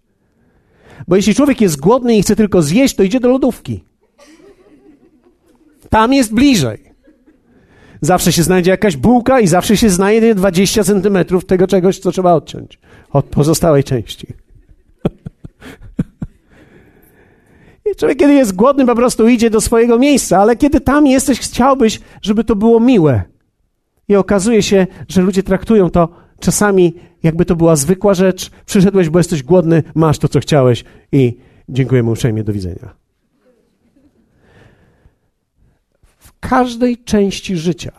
Bo 1.09 1.17
jeśli 1.17 1.35
człowiek 1.35 1.61
jest 1.61 1.81
głodny 1.81 2.17
i 2.17 2.23
chce 2.23 2.37
tylko 2.37 2.63
zjeść, 2.63 2.95
to 2.95 3.03
idzie 3.03 3.21
do 3.21 3.29
lodówki. 3.29 3.85
Tam 5.89 6.13
jest 6.13 6.35
bliżej. 6.35 6.95
Zawsze 8.01 8.33
się 8.33 8.43
znajdzie 8.43 8.71
jakaś 8.71 8.97
bułka 8.97 9.41
i 9.41 9.47
zawsze 9.47 9.77
się 9.77 9.91
znajdzie 9.91 10.35
20 10.35 10.85
centymetrów 10.85 11.45
tego 11.45 11.67
czegoś, 11.67 11.99
co 11.99 12.13
trzeba 12.13 12.33
odciąć 12.33 12.79
od 13.11 13.25
pozostałej 13.25 13.85
części. 13.85 14.27
I 17.93 17.97
człowiek, 17.97 18.19
kiedy 18.19 18.35
jest 18.35 18.57
głodny, 18.57 18.87
po 18.87 18.95
prostu 18.95 19.29
idzie 19.29 19.51
do 19.51 19.61
swojego 19.61 19.99
miejsca, 19.99 20.39
ale 20.39 20.57
kiedy 20.57 20.81
tam 20.81 21.07
jesteś, 21.07 21.41
chciałbyś, 21.41 22.01
żeby 22.23 22.45
to 22.45 22.57
było 22.57 22.81
miłe. 22.81 23.23
I 24.09 24.17
okazuje 24.17 24.63
się, 24.63 24.87
że 25.09 25.23
ludzie 25.23 25.43
traktują 25.43 25.91
to 25.91 26.25
czasami, 26.45 26.95
jakby 27.23 27.45
to 27.45 27.57
była 27.57 27.77
zwykła 27.77 28.15
rzecz. 28.15 28.51
Przyszedłeś, 28.67 29.09
bo 29.09 29.19
jesteś 29.19 29.43
głodny, 29.43 29.83
masz 29.95 30.19
to, 30.19 30.29
co 30.29 30.41
chciałeś 30.41 30.85
i 31.13 31.39
dziękujemy 31.69 32.11
uprzejmie, 32.11 32.45
do 32.45 32.53
widzenia. 32.53 32.95
W 36.03 36.41
każdej 36.41 36.99
części 37.05 37.57
życia 37.57 37.93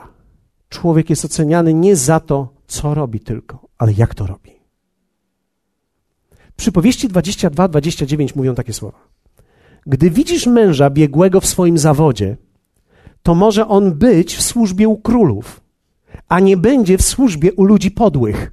człowiek 0.70 1.10
jest 1.10 1.26
oceniany 1.26 1.74
nie 1.74 1.96
za 1.96 2.20
to, 2.20 2.54
co 2.68 2.94
robi 2.94 3.20
tylko, 3.20 3.68
ale 3.78 3.94
jak 3.94 4.16
to 4.16 4.28
robi. 4.28 4.52
Przypowieści 6.56 7.10
22-29 7.10 8.36
mówią 8.36 8.56
takie 8.56 8.74
słowa. 8.74 9.00
Gdy 9.86 10.10
widzisz 10.10 10.48
męża 10.48 10.90
biegłego 10.90 11.42
w 11.42 11.46
swoim 11.46 11.78
zawodzie, 11.78 12.38
to 13.24 13.36
może 13.36 13.68
on 13.68 13.94
być 13.94 14.36
w 14.36 14.42
służbie 14.42 14.88
u 14.88 14.98
królów, 14.98 15.65
a 16.28 16.40
nie 16.40 16.58
będzie 16.58 16.98
w 16.98 17.02
służbie 17.02 17.54
u 17.54 17.64
ludzi 17.64 17.92
podłych. 17.92 18.52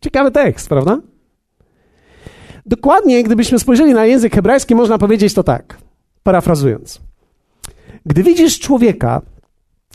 Ciekawy 0.00 0.30
tekst, 0.30 0.68
prawda? 0.68 1.00
Dokładnie, 2.66 3.24
gdybyśmy 3.24 3.58
spojrzeli 3.58 3.94
na 3.94 4.06
język 4.06 4.34
hebrajski, 4.34 4.74
można 4.74 4.98
powiedzieć 4.98 5.34
to 5.34 5.42
tak, 5.42 5.78
parafrazując. 6.22 7.00
Gdy 8.06 8.22
widzisz 8.22 8.60
człowieka, 8.60 9.22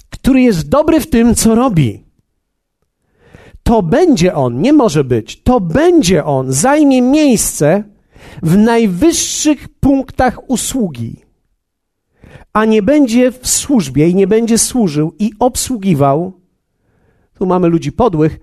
który 0.10 0.42
jest 0.42 0.70
dobry 0.70 1.00
w 1.00 1.10
tym, 1.10 1.36
co 1.36 1.56
robi, 1.56 2.04
to 3.64 3.82
będzie 3.82 4.36
on, 4.36 4.62
nie 4.62 4.74
może 4.74 5.04
być, 5.04 5.44
to 5.44 5.60
będzie 5.60 6.26
on, 6.26 6.54
zajmie 6.54 7.02
miejsce 7.02 7.84
w 8.44 8.58
najwyższych 8.58 9.68
punktach 9.80 10.50
usługi, 10.50 11.23
a 12.54 12.66
nie 12.66 12.82
będzie 12.82 13.32
w 13.32 13.48
służbie 13.48 14.08
i 14.08 14.16
nie 14.16 14.28
będzie 14.28 14.58
służył 14.58 15.16
i 15.20 15.32
obsługiwał, 15.40 16.42
tu 17.34 17.46
mamy 17.46 17.68
ludzi 17.68 17.92
podłych, 17.92 18.40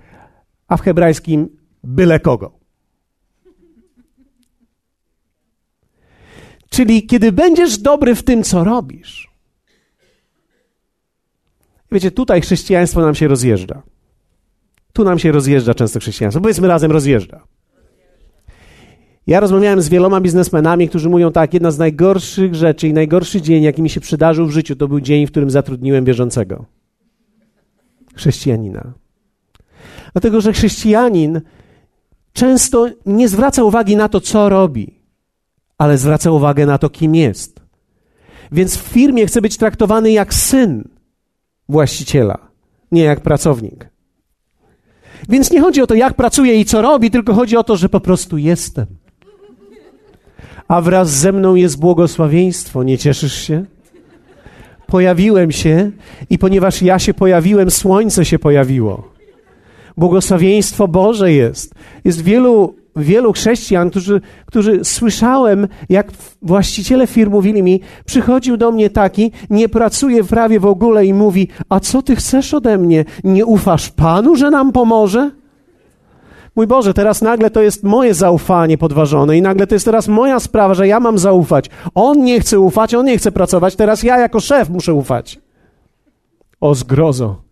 a 0.68 0.76
w 0.76 0.80
hebrajskim 0.80 1.48
byle 1.84 2.20
kogo. 2.20 2.60
Czyli 6.70 7.06
kiedy 7.06 7.32
będziesz 7.32 7.78
dobry 7.78 8.14
w 8.14 8.22
tym, 8.22 8.42
co 8.42 8.64
robisz. 8.64 9.30
Wiecie, 11.92 12.10
tutaj 12.10 12.40
chrześcijaństwo 12.40 13.00
nam 13.00 13.14
się 13.14 13.28
rozjeżdża. 13.28 13.82
Tu 14.92 15.04
nam 15.04 15.18
się 15.18 15.32
rozjeżdża 15.32 15.74
często 15.74 16.00
chrześcijaństwo. 16.00 16.40
Powiedzmy 16.40 16.68
razem 16.68 16.92
rozjeżdża. 16.92 17.46
Ja 19.26 19.40
rozmawiałem 19.40 19.82
z 19.82 19.88
wieloma 19.88 20.20
biznesmenami, 20.20 20.88
którzy 20.88 21.08
mówią 21.08 21.32
tak, 21.32 21.54
jedna 21.54 21.70
z 21.70 21.78
najgorszych 21.78 22.54
rzeczy 22.54 22.88
i 22.88 22.92
najgorszy 22.92 23.42
dzień, 23.42 23.62
jaki 23.62 23.82
mi 23.82 23.90
się 23.90 24.00
przydarzył 24.00 24.46
w 24.46 24.50
życiu, 24.50 24.76
to 24.76 24.88
był 24.88 25.00
dzień, 25.00 25.26
w 25.26 25.30
którym 25.30 25.50
zatrudniłem 25.50 26.04
wierzącego. 26.04 26.64
Chrześcijanina. 28.14 28.92
Dlatego, 30.12 30.40
że 30.40 30.52
chrześcijanin 30.52 31.40
często 32.32 32.88
nie 33.06 33.28
zwraca 33.28 33.64
uwagi 33.64 33.96
na 33.96 34.08
to, 34.08 34.20
co 34.20 34.48
robi, 34.48 35.00
ale 35.78 35.98
zwraca 35.98 36.30
uwagę 36.30 36.66
na 36.66 36.78
to, 36.78 36.90
kim 36.90 37.14
jest. 37.14 37.60
Więc 38.52 38.76
w 38.76 38.82
firmie 38.82 39.26
chce 39.26 39.40
być 39.40 39.56
traktowany 39.56 40.12
jak 40.12 40.34
syn 40.34 40.88
właściciela, 41.68 42.38
nie 42.92 43.02
jak 43.02 43.20
pracownik. 43.20 43.88
Więc 45.28 45.50
nie 45.50 45.60
chodzi 45.60 45.82
o 45.82 45.86
to, 45.86 45.94
jak 45.94 46.14
pracuje 46.14 46.60
i 46.60 46.64
co 46.64 46.82
robi, 46.82 47.10
tylko 47.10 47.34
chodzi 47.34 47.56
o 47.56 47.64
to, 47.64 47.76
że 47.76 47.88
po 47.88 48.00
prostu 48.00 48.38
jestem 48.38 48.86
a 50.70 50.80
wraz 50.80 51.10
ze 51.10 51.32
mną 51.32 51.54
jest 51.54 51.80
błogosławieństwo. 51.80 52.82
Nie 52.82 52.98
cieszysz 52.98 53.34
się? 53.34 53.64
Pojawiłem 54.86 55.52
się 55.52 55.90
i 56.30 56.38
ponieważ 56.38 56.82
ja 56.82 56.98
się 56.98 57.14
pojawiłem, 57.14 57.70
słońce 57.70 58.24
się 58.24 58.38
pojawiło. 58.38 59.08
Błogosławieństwo 59.96 60.88
Boże 60.88 61.32
jest. 61.32 61.74
Jest 62.04 62.22
wielu, 62.22 62.74
wielu 62.96 63.32
chrześcijan, 63.32 63.90
którzy, 63.90 64.20
którzy 64.46 64.84
słyszałem, 64.84 65.68
jak 65.88 66.12
właściciele 66.42 67.06
firm 67.06 67.32
mówili 67.32 67.62
mi, 67.62 67.80
przychodził 68.04 68.56
do 68.56 68.72
mnie 68.72 68.90
taki, 68.90 69.32
nie 69.50 69.68
pracuje 69.68 70.24
prawie 70.24 70.60
w 70.60 70.66
ogóle 70.66 71.06
i 71.06 71.14
mówi, 71.14 71.48
a 71.68 71.80
co 71.80 72.02
ty 72.02 72.16
chcesz 72.16 72.54
ode 72.54 72.78
mnie? 72.78 73.04
Nie 73.24 73.46
ufasz 73.46 73.90
Panu, 73.90 74.36
że 74.36 74.50
nam 74.50 74.72
pomoże? 74.72 75.30
Mój 76.60 76.66
Boże, 76.66 76.94
teraz 76.94 77.22
nagle 77.22 77.50
to 77.50 77.62
jest 77.62 77.84
moje 77.84 78.14
zaufanie 78.14 78.78
podważone 78.78 79.38
i 79.38 79.42
nagle 79.42 79.66
to 79.66 79.74
jest 79.74 79.84
teraz 79.84 80.08
moja 80.08 80.40
sprawa, 80.40 80.74
że 80.74 80.88
ja 80.88 81.00
mam 81.00 81.18
zaufać. 81.18 81.70
On 81.94 82.24
nie 82.24 82.40
chce 82.40 82.60
ufać, 82.60 82.94
on 82.94 83.06
nie 83.06 83.18
chce 83.18 83.32
pracować, 83.32 83.76
teraz 83.76 84.02
ja 84.02 84.18
jako 84.18 84.40
szef 84.40 84.68
muszę 84.68 84.94
ufać. 84.94 85.40
O 86.60 86.74
zgrozo. 86.74 87.42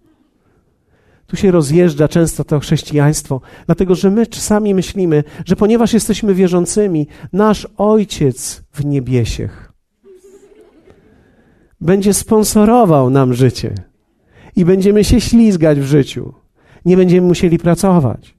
Tu 1.26 1.36
się 1.36 1.50
rozjeżdża 1.50 2.08
często 2.08 2.44
to 2.44 2.60
chrześcijaństwo, 2.60 3.40
dlatego 3.66 3.94
że 3.94 4.10
my 4.10 4.26
czasami 4.26 4.74
myślimy, 4.74 5.24
że 5.44 5.56
ponieważ 5.56 5.92
jesteśmy 5.92 6.34
wierzącymi, 6.34 7.06
nasz 7.32 7.68
Ojciec 7.76 8.62
w 8.72 8.84
niebiesiech 8.84 9.72
będzie 11.80 12.14
sponsorował 12.14 13.10
nam 13.10 13.34
życie 13.34 13.74
i 14.56 14.64
będziemy 14.64 15.04
się 15.04 15.20
ślizgać 15.20 15.80
w 15.80 15.84
życiu. 15.84 16.34
Nie 16.84 16.96
będziemy 16.96 17.26
musieli 17.26 17.58
pracować. 17.58 18.37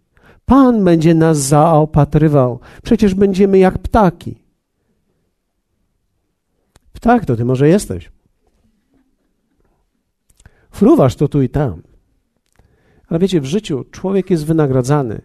Pan 0.50 0.84
będzie 0.84 1.15
nas 1.15 1.38
zaopatrywał. 1.38 2.60
Przecież 2.84 3.13
będziemy 3.13 3.58
jak 3.58 3.77
ptaki. 3.77 4.36
Ptak 6.94 7.25
to 7.25 7.36
ty 7.36 7.46
może 7.46 7.68
jesteś. 7.68 8.12
Fruwasz 10.72 11.15
to 11.15 11.27
tu 11.27 11.41
i 11.41 11.50
tam. 11.50 11.82
Ale 13.08 13.20
wiecie, 13.20 13.41
w 13.41 13.46
życiu 13.46 13.86
człowiek 13.91 14.29
jest 14.29 14.46
wynagradzany 14.46 15.22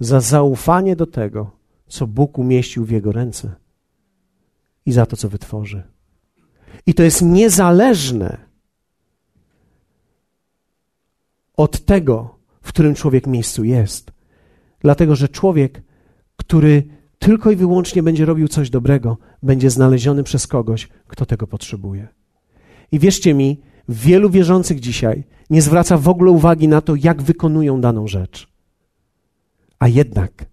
za 0.00 0.20
zaufanie 0.20 0.96
do 0.96 1.06
tego, 1.06 1.50
co 1.88 2.06
Bóg 2.06 2.38
umieścił 2.38 2.84
w 2.84 2.90
jego 2.90 3.12
ręce 3.12 3.54
i 4.86 4.92
za 4.92 5.06
to, 5.06 5.16
co 5.16 5.28
wytworzy. 5.28 5.82
I 6.86 6.94
to 6.94 7.02
jest 7.02 7.22
niezależne 7.22 8.38
od 11.56 11.84
tego, 11.84 12.38
w 12.62 12.68
którym 12.68 12.94
człowiek 12.94 13.26
miejscu 13.26 13.64
jest. 13.64 14.13
Dlatego, 14.84 15.16
że 15.16 15.28
człowiek, 15.28 15.82
który 16.36 16.82
tylko 17.18 17.50
i 17.50 17.56
wyłącznie 17.56 18.02
będzie 18.02 18.24
robił 18.24 18.48
coś 18.48 18.70
dobrego, 18.70 19.18
będzie 19.42 19.70
znaleziony 19.70 20.22
przez 20.22 20.46
kogoś, 20.46 20.88
kto 21.06 21.26
tego 21.26 21.46
potrzebuje. 21.46 22.08
I 22.92 22.98
wierzcie 22.98 23.34
mi, 23.34 23.60
wielu 23.88 24.30
wierzących 24.30 24.80
dzisiaj 24.80 25.24
nie 25.50 25.62
zwraca 25.62 25.98
w 25.98 26.08
ogóle 26.08 26.30
uwagi 26.30 26.68
na 26.68 26.80
to, 26.80 26.94
jak 26.94 27.22
wykonują 27.22 27.80
daną 27.80 28.06
rzecz. 28.06 28.48
A 29.78 29.88
jednak, 29.88 30.46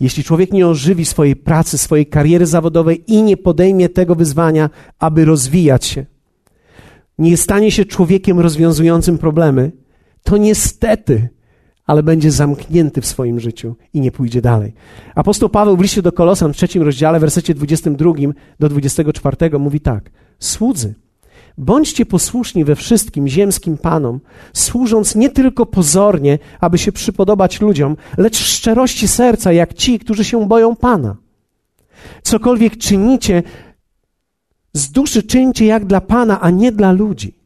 jeśli 0.00 0.24
człowiek 0.24 0.52
nie 0.52 0.66
ożywi 0.66 1.04
swojej 1.04 1.36
pracy, 1.36 1.78
swojej 1.78 2.06
kariery 2.06 2.46
zawodowej 2.46 3.04
i 3.06 3.22
nie 3.22 3.36
podejmie 3.36 3.88
tego 3.88 4.14
wyzwania, 4.14 4.70
aby 4.98 5.24
rozwijać 5.24 5.84
się, 5.84 6.06
nie 7.18 7.36
stanie 7.36 7.70
się 7.70 7.84
człowiekiem 7.84 8.40
rozwiązującym 8.40 9.18
problemy, 9.18 9.72
to 10.22 10.36
niestety, 10.36 11.28
ale 11.88 12.02
będzie 12.02 12.30
zamknięty 12.30 13.00
w 13.00 13.06
swoim 13.06 13.40
życiu 13.40 13.76
i 13.94 14.00
nie 14.00 14.12
pójdzie 14.12 14.40
dalej. 14.40 14.74
Apostoł 15.14 15.48
Paweł 15.48 15.76
w 15.76 15.80
liście 15.80 16.02
do 16.02 16.12
Kolosan 16.12 16.52
w 16.52 16.56
trzecim 16.56 16.82
rozdziale, 16.82 17.18
w 17.18 17.20
wersecie 17.20 17.54
22 17.54 18.12
do 18.60 18.68
24 18.68 19.58
mówi 19.58 19.80
tak. 19.80 20.10
Słudzy, 20.38 20.94
bądźcie 21.58 22.06
posłuszni 22.06 22.64
we 22.64 22.76
wszystkim 22.76 23.28
ziemskim 23.28 23.78
panom, 23.78 24.20
służąc 24.52 25.14
nie 25.14 25.30
tylko 25.30 25.66
pozornie, 25.66 26.38
aby 26.60 26.78
się 26.78 26.92
przypodobać 26.92 27.60
ludziom, 27.60 27.96
lecz 28.18 28.38
w 28.38 28.46
szczerości 28.46 29.08
serca, 29.08 29.52
jak 29.52 29.74
ci, 29.74 29.98
którzy 29.98 30.24
się 30.24 30.48
boją 30.48 30.76
Pana. 30.76 31.16
Cokolwiek 32.22 32.76
czynicie, 32.76 33.42
z 34.72 34.90
duszy 34.90 35.22
czyńcie 35.22 35.66
jak 35.66 35.86
dla 35.86 36.00
Pana, 36.00 36.40
a 36.40 36.50
nie 36.50 36.72
dla 36.72 36.92
ludzi 36.92 37.37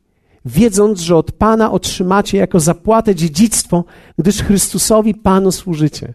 wiedząc, 0.45 1.01
że 1.01 1.17
od 1.17 1.33
Pana 1.33 1.73
otrzymacie 1.73 2.39
jako 2.39 2.61
zapłatę 2.61 3.15
dziedzictwo, 3.15 3.85
gdyż 4.19 4.43
Chrystusowi 4.43 5.15
Panu 5.15 5.53
służycie. 5.53 6.15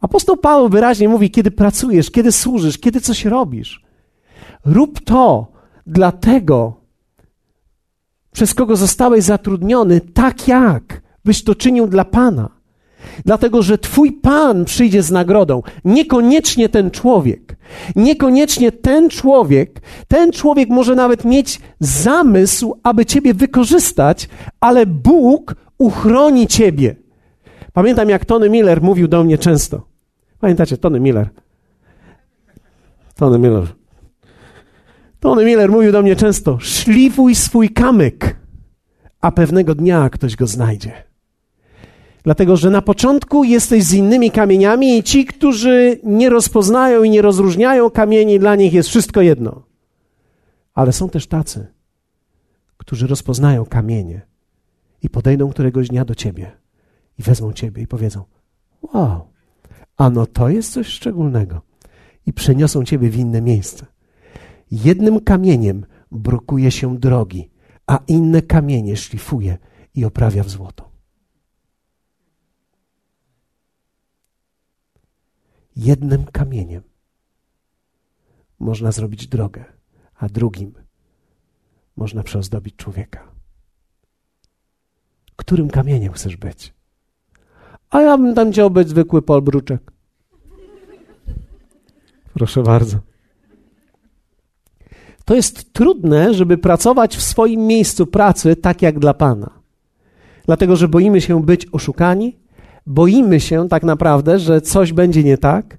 Apostoł 0.00 0.36
Paweł 0.36 0.68
wyraźnie 0.68 1.08
mówi, 1.08 1.30
kiedy 1.30 1.50
pracujesz, 1.50 2.10
kiedy 2.10 2.32
służysz, 2.32 2.78
kiedy 2.78 3.00
coś 3.00 3.24
robisz. 3.24 3.84
Rób 4.64 5.00
to 5.00 5.46
dla 5.86 6.12
tego, 6.12 6.80
przez 8.32 8.54
kogo 8.54 8.76
zostałeś 8.76 9.24
zatrudniony, 9.24 10.00
tak 10.00 10.48
jak 10.48 11.02
byś 11.24 11.44
to 11.44 11.54
czynił 11.54 11.86
dla 11.86 12.04
Pana. 12.04 12.53
Dlatego, 13.24 13.62
że 13.62 13.78
Twój 13.78 14.12
Pan 14.12 14.64
przyjdzie 14.64 15.02
z 15.02 15.10
nagrodą. 15.10 15.62
Niekoniecznie 15.84 16.68
ten 16.68 16.90
człowiek. 16.90 17.56
Niekoniecznie 17.96 18.72
ten 18.72 19.10
człowiek. 19.10 19.80
Ten 20.08 20.32
człowiek 20.32 20.68
może 20.68 20.94
nawet 20.94 21.24
mieć 21.24 21.60
zamysł, 21.80 22.80
aby 22.82 23.06
Ciebie 23.06 23.34
wykorzystać, 23.34 24.28
ale 24.60 24.86
Bóg 24.86 25.54
uchroni 25.78 26.46
Ciebie. 26.46 26.96
Pamiętam, 27.72 28.08
jak 28.08 28.24
Tony 28.24 28.50
Miller 28.50 28.82
mówił 28.82 29.08
do 29.08 29.24
mnie 29.24 29.38
często. 29.38 29.82
Pamiętacie, 30.40 30.76
Tony 30.76 31.00
Miller? 31.00 31.30
Tony 33.14 33.38
Miller. 33.38 33.66
Tony 35.20 35.44
Miller 35.44 35.70
mówił 35.70 35.92
do 35.92 36.02
mnie 36.02 36.16
często: 36.16 36.58
szlifuj 36.60 37.34
swój 37.34 37.70
kamyk, 37.70 38.36
a 39.20 39.32
pewnego 39.32 39.74
dnia 39.74 40.10
ktoś 40.10 40.36
go 40.36 40.46
znajdzie. 40.46 40.92
Dlatego, 42.24 42.56
że 42.56 42.70
na 42.70 42.82
początku 42.82 43.44
jesteś 43.44 43.84
z 43.84 43.92
innymi 43.92 44.30
kamieniami 44.30 44.98
i 44.98 45.02
ci, 45.02 45.24
którzy 45.24 46.00
nie 46.04 46.30
rozpoznają 46.30 47.02
i 47.02 47.10
nie 47.10 47.22
rozróżniają 47.22 47.90
kamieni, 47.90 48.38
dla 48.38 48.56
nich 48.56 48.72
jest 48.72 48.88
wszystko 48.88 49.20
jedno. 49.20 49.62
Ale 50.74 50.92
są 50.92 51.08
też 51.08 51.26
tacy, 51.26 51.66
którzy 52.76 53.06
rozpoznają 53.06 53.64
kamienie 53.64 54.22
i 55.02 55.10
podejdą 55.10 55.50
któregoś 55.50 55.88
dnia 55.88 56.04
do 56.04 56.14
ciebie 56.14 56.52
i 57.18 57.22
wezmą 57.22 57.52
ciebie 57.52 57.82
i 57.82 57.86
powiedzą: 57.86 58.24
Wow, 58.82 59.28
no 60.12 60.26
to 60.26 60.48
jest 60.48 60.72
coś 60.72 60.86
szczególnego. 60.86 61.60
I 62.26 62.32
przeniosą 62.32 62.84
ciebie 62.84 63.10
w 63.10 63.18
inne 63.18 63.42
miejsce. 63.42 63.86
Jednym 64.70 65.20
kamieniem 65.20 65.86
brukuje 66.10 66.70
się 66.70 66.98
drogi, 66.98 67.50
a 67.86 67.98
inne 68.06 68.42
kamienie 68.42 68.96
szlifuje 68.96 69.58
i 69.94 70.04
oprawia 70.04 70.44
w 70.44 70.50
złoto. 70.50 70.93
Jednym 75.76 76.24
kamieniem 76.24 76.82
można 78.58 78.92
zrobić 78.92 79.26
drogę, 79.26 79.64
a 80.14 80.28
drugim 80.28 80.74
można 81.96 82.22
przeozdobić 82.22 82.76
człowieka. 82.76 83.28
Którym 85.36 85.70
kamieniem 85.70 86.12
chcesz 86.12 86.36
być? 86.36 86.74
A 87.90 88.00
ja 88.00 88.18
bym 88.18 88.34
tam 88.34 88.52
chciał 88.52 88.70
być 88.70 88.88
zwykły 88.88 89.22
polbruczek. 89.22 89.92
Proszę 92.34 92.62
bardzo. 92.62 92.98
To 95.24 95.34
jest 95.34 95.72
trudne, 95.72 96.34
żeby 96.34 96.58
pracować 96.58 97.16
w 97.16 97.22
swoim 97.22 97.60
miejscu 97.60 98.06
pracy 98.06 98.56
tak 98.56 98.82
jak 98.82 98.98
dla 98.98 99.14
Pana. 99.14 99.50
Dlatego, 100.46 100.76
że 100.76 100.88
boimy 100.88 101.20
się 101.20 101.42
być 101.42 101.66
oszukani, 101.72 102.36
boimy 102.86 103.40
się 103.40 103.68
tak 103.68 103.82
naprawdę, 103.82 104.38
że 104.38 104.60
coś 104.60 104.92
będzie 104.92 105.24
nie 105.24 105.38
tak, 105.38 105.78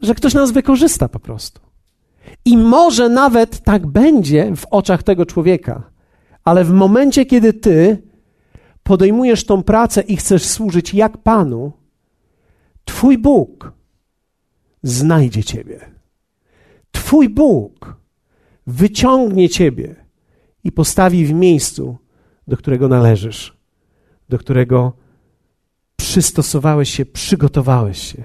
że 0.00 0.14
ktoś 0.14 0.34
nas 0.34 0.50
wykorzysta 0.50 1.08
po 1.08 1.20
prostu. 1.20 1.60
I 2.44 2.56
może 2.56 3.08
nawet 3.08 3.60
tak 3.60 3.86
będzie 3.86 4.56
w 4.56 4.66
oczach 4.70 5.02
tego 5.02 5.26
człowieka, 5.26 5.90
ale 6.44 6.64
w 6.64 6.70
momencie, 6.70 7.26
kiedy 7.26 7.52
ty 7.52 8.02
podejmujesz 8.82 9.44
tą 9.44 9.62
pracę 9.62 10.00
i 10.00 10.16
chcesz 10.16 10.44
służyć 10.44 10.94
jak 10.94 11.18
Panu, 11.18 11.72
Twój 12.84 13.18
Bóg 13.18 13.72
znajdzie 14.82 15.44
Ciebie. 15.44 15.80
Twój 16.92 17.28
Bóg 17.28 17.96
wyciągnie 18.66 19.48
Ciebie 19.48 19.94
i 20.64 20.72
postawi 20.72 21.26
w 21.26 21.32
miejscu, 21.32 21.96
do 22.48 22.56
którego 22.56 22.88
należysz, 22.88 23.56
do 24.28 24.38
którego 24.38 24.92
przystosowałeś 26.02 26.90
się, 26.90 27.04
przygotowałeś 27.04 28.12
się. 28.12 28.24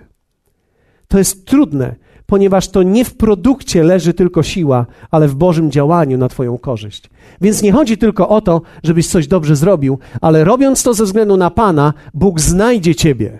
To 1.07 1.17
jest 1.17 1.45
trudne, 1.45 1.95
ponieważ 2.25 2.69
to 2.69 2.83
nie 2.83 3.05
w 3.05 3.15
produkcie 3.15 3.83
leży 3.83 4.13
tylko 4.13 4.43
siła, 4.43 4.85
ale 5.11 5.27
w 5.27 5.35
Bożym 5.35 5.71
działaniu 5.71 6.17
na 6.17 6.29
Twoją 6.29 6.57
korzyść. 6.57 7.09
Więc 7.41 7.61
nie 7.61 7.71
chodzi 7.71 7.97
tylko 7.97 8.29
o 8.29 8.41
to, 8.41 8.61
żebyś 8.83 9.07
coś 9.07 9.27
dobrze 9.27 9.55
zrobił, 9.55 9.99
ale 10.21 10.43
robiąc 10.43 10.83
to 10.83 10.93
ze 10.93 11.03
względu 11.03 11.37
na 11.37 11.49
Pana, 11.49 11.93
Bóg 12.13 12.39
znajdzie 12.39 12.95
Ciebie 12.95 13.39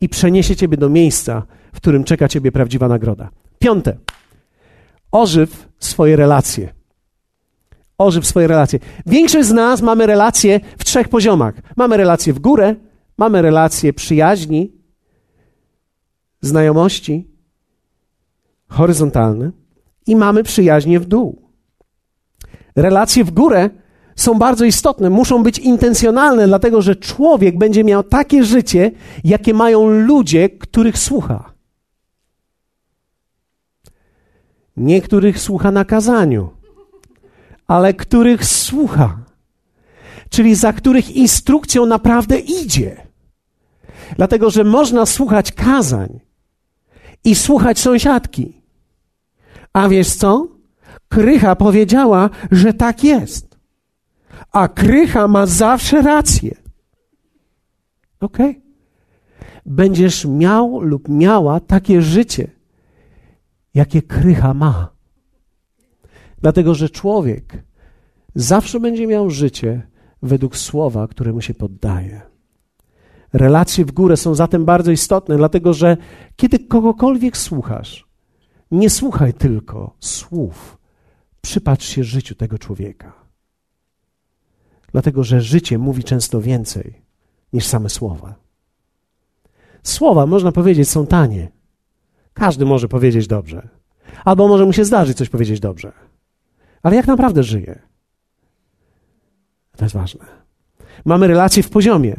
i 0.00 0.08
przeniesie 0.08 0.56
Ciebie 0.56 0.76
do 0.76 0.88
miejsca, 0.88 1.42
w 1.72 1.76
którym 1.76 2.04
czeka 2.04 2.28
Ciebie 2.28 2.52
prawdziwa 2.52 2.88
nagroda. 2.88 3.28
Piąte. 3.58 3.96
Ożyw 5.12 5.68
swoje 5.78 6.16
relacje. 6.16 6.72
Ożyw 7.98 8.26
swoje 8.26 8.46
relacje. 8.46 8.78
Większość 9.06 9.48
z 9.48 9.52
nas 9.52 9.82
mamy 9.82 10.06
relacje 10.06 10.60
w 10.78 10.84
trzech 10.84 11.08
poziomach. 11.08 11.54
Mamy 11.76 11.96
relacje 11.96 12.32
w 12.32 12.38
górę, 12.38 12.74
Mamy 13.18 13.42
relacje 13.42 13.92
przyjaźni, 13.92 14.72
znajomości 16.40 17.28
horyzontalne 18.68 19.50
i 20.06 20.16
mamy 20.16 20.42
przyjaźnie 20.42 21.00
w 21.00 21.06
dół. 21.06 21.42
Relacje 22.76 23.24
w 23.24 23.30
górę 23.30 23.70
są 24.16 24.34
bardzo 24.34 24.64
istotne, 24.64 25.10
muszą 25.10 25.42
być 25.42 25.58
intencjonalne, 25.58 26.46
dlatego 26.46 26.82
że 26.82 26.96
człowiek 26.96 27.58
będzie 27.58 27.84
miał 27.84 28.02
takie 28.02 28.44
życie, 28.44 28.90
jakie 29.24 29.54
mają 29.54 29.90
ludzie, 29.90 30.48
których 30.48 30.98
słucha. 30.98 31.52
Niektórych 34.76 35.40
słucha 35.40 35.70
na 35.70 35.84
kazaniu, 35.84 36.50
ale 37.66 37.94
których 37.94 38.44
słucha, 38.44 39.18
czyli 40.30 40.54
za 40.54 40.72
których 40.72 41.16
instrukcją 41.16 41.86
naprawdę 41.86 42.38
idzie. 42.38 43.07
Dlatego, 44.16 44.50
że 44.50 44.64
można 44.64 45.06
słuchać 45.06 45.52
kazań 45.52 46.20
i 47.24 47.34
słuchać 47.34 47.78
sąsiadki. 47.78 48.62
A 49.72 49.88
wiesz 49.88 50.14
co? 50.14 50.48
Krycha 51.08 51.56
powiedziała, 51.56 52.30
że 52.50 52.72
tak 52.72 53.04
jest. 53.04 53.58
A 54.52 54.68
Krycha 54.68 55.28
ma 55.28 55.46
zawsze 55.46 56.02
rację. 56.02 56.54
Ok? 58.20 58.38
Będziesz 59.66 60.24
miał 60.24 60.80
lub 60.80 61.08
miała 61.08 61.60
takie 61.60 62.02
życie, 62.02 62.50
jakie 63.74 64.02
Krycha 64.02 64.54
ma. 64.54 64.88
Dlatego, 66.40 66.74
że 66.74 66.90
człowiek 66.90 67.64
zawsze 68.34 68.80
będzie 68.80 69.06
miał 69.06 69.30
życie 69.30 69.82
według 70.22 70.56
słowa, 70.56 71.08
któremu 71.08 71.40
się 71.40 71.54
poddaje. 71.54 72.27
Relacje 73.32 73.84
w 73.84 73.92
górę 73.92 74.16
są 74.16 74.34
zatem 74.34 74.64
bardzo 74.64 74.90
istotne, 74.90 75.36
dlatego 75.36 75.72
że 75.72 75.96
kiedy 76.36 76.58
kogokolwiek 76.58 77.36
słuchasz, 77.36 78.08
nie 78.70 78.90
słuchaj 78.90 79.34
tylko 79.34 79.94
słów, 80.00 80.78
przypatrz 81.40 81.88
się 81.88 82.04
życiu 82.04 82.34
tego 82.34 82.58
człowieka. 82.58 83.12
Dlatego, 84.92 85.24
że 85.24 85.40
życie 85.40 85.78
mówi 85.78 86.04
często 86.04 86.40
więcej 86.40 87.02
niż 87.52 87.66
same 87.66 87.88
słowa. 87.88 88.34
Słowa, 89.82 90.26
można 90.26 90.52
powiedzieć, 90.52 90.88
są 90.88 91.06
tanie. 91.06 91.48
Każdy 92.32 92.64
może 92.64 92.88
powiedzieć 92.88 93.26
dobrze. 93.26 93.68
Albo 94.24 94.48
może 94.48 94.64
mu 94.66 94.72
się 94.72 94.84
zdarzyć 94.84 95.18
coś 95.18 95.28
powiedzieć 95.28 95.60
dobrze. 95.60 95.92
Ale 96.82 96.96
jak 96.96 97.06
naprawdę 97.06 97.42
żyje? 97.42 97.82
To 99.76 99.84
jest 99.84 99.94
ważne. 99.94 100.24
Mamy 101.04 101.26
relacje 101.26 101.62
w 101.62 101.70
poziomie, 101.70 102.16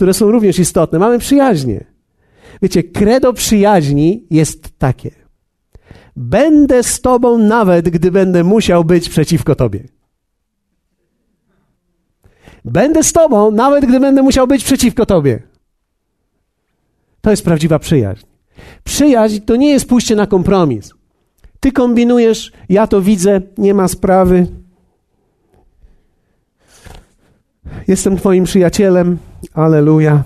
które 0.00 0.14
są 0.14 0.30
również 0.30 0.58
istotne. 0.58 0.98
Mamy 0.98 1.18
przyjaźnie. 1.18 1.84
Wiecie, 2.62 2.82
kredo 2.82 3.32
przyjaźni 3.32 4.26
jest 4.30 4.78
takie. 4.78 5.10
Będę 6.16 6.82
z 6.82 7.00
tobą 7.00 7.38
nawet, 7.38 7.88
gdy 7.88 8.10
będę 8.10 8.44
musiał 8.44 8.84
być 8.84 9.08
przeciwko 9.08 9.54
tobie. 9.54 9.88
Będę 12.64 13.02
z 13.02 13.12
tobą 13.12 13.50
nawet, 13.50 13.86
gdy 13.86 14.00
będę 14.00 14.22
musiał 14.22 14.46
być 14.46 14.64
przeciwko 14.64 15.06
tobie. 15.06 15.42
To 17.20 17.30
jest 17.30 17.44
prawdziwa 17.44 17.78
przyjaźń. 17.78 18.26
Przyjaźń 18.84 19.40
to 19.40 19.56
nie 19.56 19.70
jest 19.70 19.88
pójście 19.88 20.16
na 20.16 20.26
kompromis. 20.26 20.92
Ty 21.60 21.72
kombinujesz, 21.72 22.52
ja 22.68 22.86
to 22.86 23.02
widzę, 23.02 23.40
nie 23.58 23.74
ma 23.74 23.88
sprawy. 23.88 24.46
Jestem 27.88 28.16
Twoim 28.16 28.44
przyjacielem, 28.44 29.18
aleluja. 29.60 30.22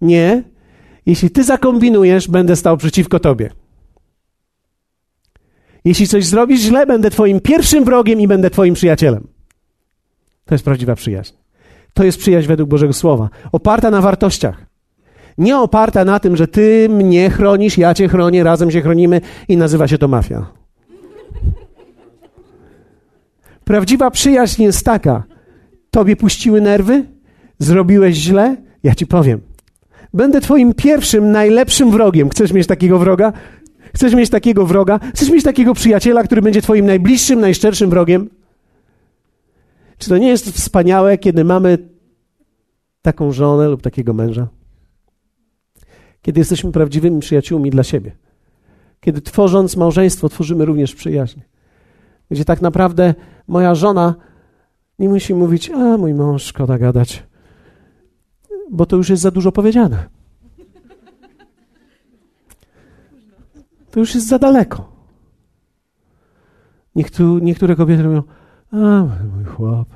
Nie. 0.00 0.42
Jeśli 1.06 1.30
Ty 1.30 1.44
zakombinujesz, 1.44 2.28
będę 2.28 2.56
stał 2.56 2.76
przeciwko 2.76 3.20
Tobie. 3.20 3.50
Jeśli 5.84 6.08
coś 6.08 6.26
zrobisz 6.26 6.60
źle, 6.60 6.86
będę 6.86 7.10
Twoim 7.10 7.40
pierwszym 7.40 7.84
wrogiem 7.84 8.20
i 8.20 8.28
będę 8.28 8.50
Twoim 8.50 8.74
przyjacielem. 8.74 9.26
To 10.44 10.54
jest 10.54 10.64
prawdziwa 10.64 10.94
przyjaźń. 10.94 11.32
To 11.94 12.04
jest 12.04 12.18
przyjaźń 12.18 12.48
według 12.48 12.70
Bożego 12.70 12.92
Słowa, 12.92 13.28
oparta 13.52 13.90
na 13.90 14.00
wartościach. 14.00 14.66
Nie 15.38 15.58
oparta 15.58 16.04
na 16.04 16.20
tym, 16.20 16.36
że 16.36 16.48
Ty 16.48 16.88
mnie 16.88 17.30
chronisz, 17.30 17.78
ja 17.78 17.94
Cię 17.94 18.08
chronię, 18.08 18.44
razem 18.44 18.70
się 18.70 18.80
chronimy 18.80 19.20
i 19.48 19.56
nazywa 19.56 19.88
się 19.88 19.98
to 19.98 20.08
mafia. 20.08 20.46
Prawdziwa 23.64 24.10
przyjaźń 24.10 24.62
jest 24.62 24.84
taka. 24.84 25.22
Tobie 25.90 26.16
puściły 26.16 26.60
nerwy? 26.60 27.04
Zrobiłeś 27.60 28.16
źle? 28.16 28.56
Ja 28.82 28.94
ci 28.94 29.06
powiem. 29.06 29.40
Będę 30.14 30.40
twoim 30.40 30.74
pierwszym, 30.74 31.32
najlepszym 31.32 31.90
wrogiem. 31.90 32.28
Chcesz 32.28 32.52
mieć 32.52 32.66
takiego 32.66 32.98
wroga? 32.98 33.32
Chcesz 33.94 34.14
mieć 34.14 34.30
takiego 34.30 34.66
wroga? 34.66 35.00
Chcesz 35.14 35.30
mieć 35.30 35.44
takiego 35.44 35.74
przyjaciela, 35.74 36.22
który 36.22 36.42
będzie 36.42 36.62
twoim 36.62 36.86
najbliższym, 36.86 37.40
najszczerszym 37.40 37.90
wrogiem? 37.90 38.30
Czy 39.98 40.08
to 40.08 40.18
nie 40.18 40.28
jest 40.28 40.50
wspaniałe, 40.50 41.18
kiedy 41.18 41.44
mamy 41.44 41.78
taką 43.02 43.32
żonę 43.32 43.68
lub 43.68 43.82
takiego 43.82 44.14
męża? 44.14 44.48
Kiedy 46.22 46.40
jesteśmy 46.40 46.72
prawdziwymi 46.72 47.20
przyjaciółmi 47.20 47.70
dla 47.70 47.82
siebie. 47.82 48.12
Kiedy 49.00 49.20
tworząc 49.20 49.76
małżeństwo, 49.76 50.28
tworzymy 50.28 50.64
również 50.64 50.94
przyjaźń. 50.94 51.40
Gdzie 52.30 52.44
tak 52.44 52.62
naprawdę 52.62 53.14
moja 53.48 53.74
żona 53.74 54.14
nie 54.98 55.08
musi 55.08 55.34
mówić, 55.34 55.70
a 55.70 55.96
mój 55.96 56.14
mąż, 56.14 56.42
szkoda 56.42 56.78
gadać, 56.78 57.22
bo 58.70 58.86
to 58.86 58.96
już 58.96 59.08
jest 59.08 59.22
za 59.22 59.30
dużo 59.30 59.52
powiedziane. 59.52 60.08
To 63.90 64.00
już 64.00 64.14
jest 64.14 64.28
za 64.28 64.38
daleko. 64.38 64.92
Niektóre, 66.94 67.44
niektóre 67.44 67.76
kobiety 67.76 68.04
mówią, 68.04 68.22
a 68.70 69.06
mój 69.36 69.44
chłop, 69.44 69.88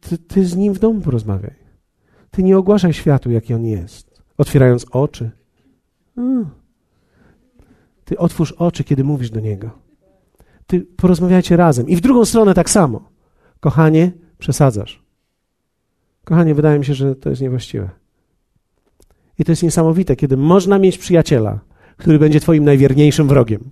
ty, 0.00 0.18
ty 0.18 0.46
z 0.46 0.56
nim 0.56 0.72
w 0.74 0.78
domu 0.78 1.00
porozmawiaj. 1.00 1.54
Ty 2.30 2.42
nie 2.42 2.58
ogłaszaj 2.58 2.92
światu, 2.92 3.30
jaki 3.30 3.54
on 3.54 3.64
jest, 3.64 4.22
otwierając 4.38 4.86
oczy. 4.90 5.30
Ty 8.04 8.18
otwórz 8.18 8.52
oczy, 8.52 8.84
kiedy 8.84 9.04
mówisz 9.04 9.30
do 9.30 9.40
niego. 9.40 9.70
Ty 10.66 10.80
porozmawiajcie 10.80 11.56
razem. 11.56 11.88
I 11.88 11.96
w 11.96 12.00
drugą 12.00 12.24
stronę 12.24 12.54
tak 12.54 12.70
samo. 12.70 13.08
Kochanie, 13.60 14.12
przesadzasz. 14.38 15.03
Kochanie, 16.24 16.54
wydaje 16.54 16.78
mi 16.78 16.84
się, 16.84 16.94
że 16.94 17.16
to 17.16 17.30
jest 17.30 17.42
niewłaściwe. 17.42 17.90
I 19.38 19.44
to 19.44 19.52
jest 19.52 19.62
niesamowite, 19.62 20.16
kiedy 20.16 20.36
można 20.36 20.78
mieć 20.78 20.98
przyjaciela, 20.98 21.60
który 21.96 22.18
będzie 22.18 22.40
Twoim 22.40 22.64
najwierniejszym 22.64 23.28
wrogiem. 23.28 23.70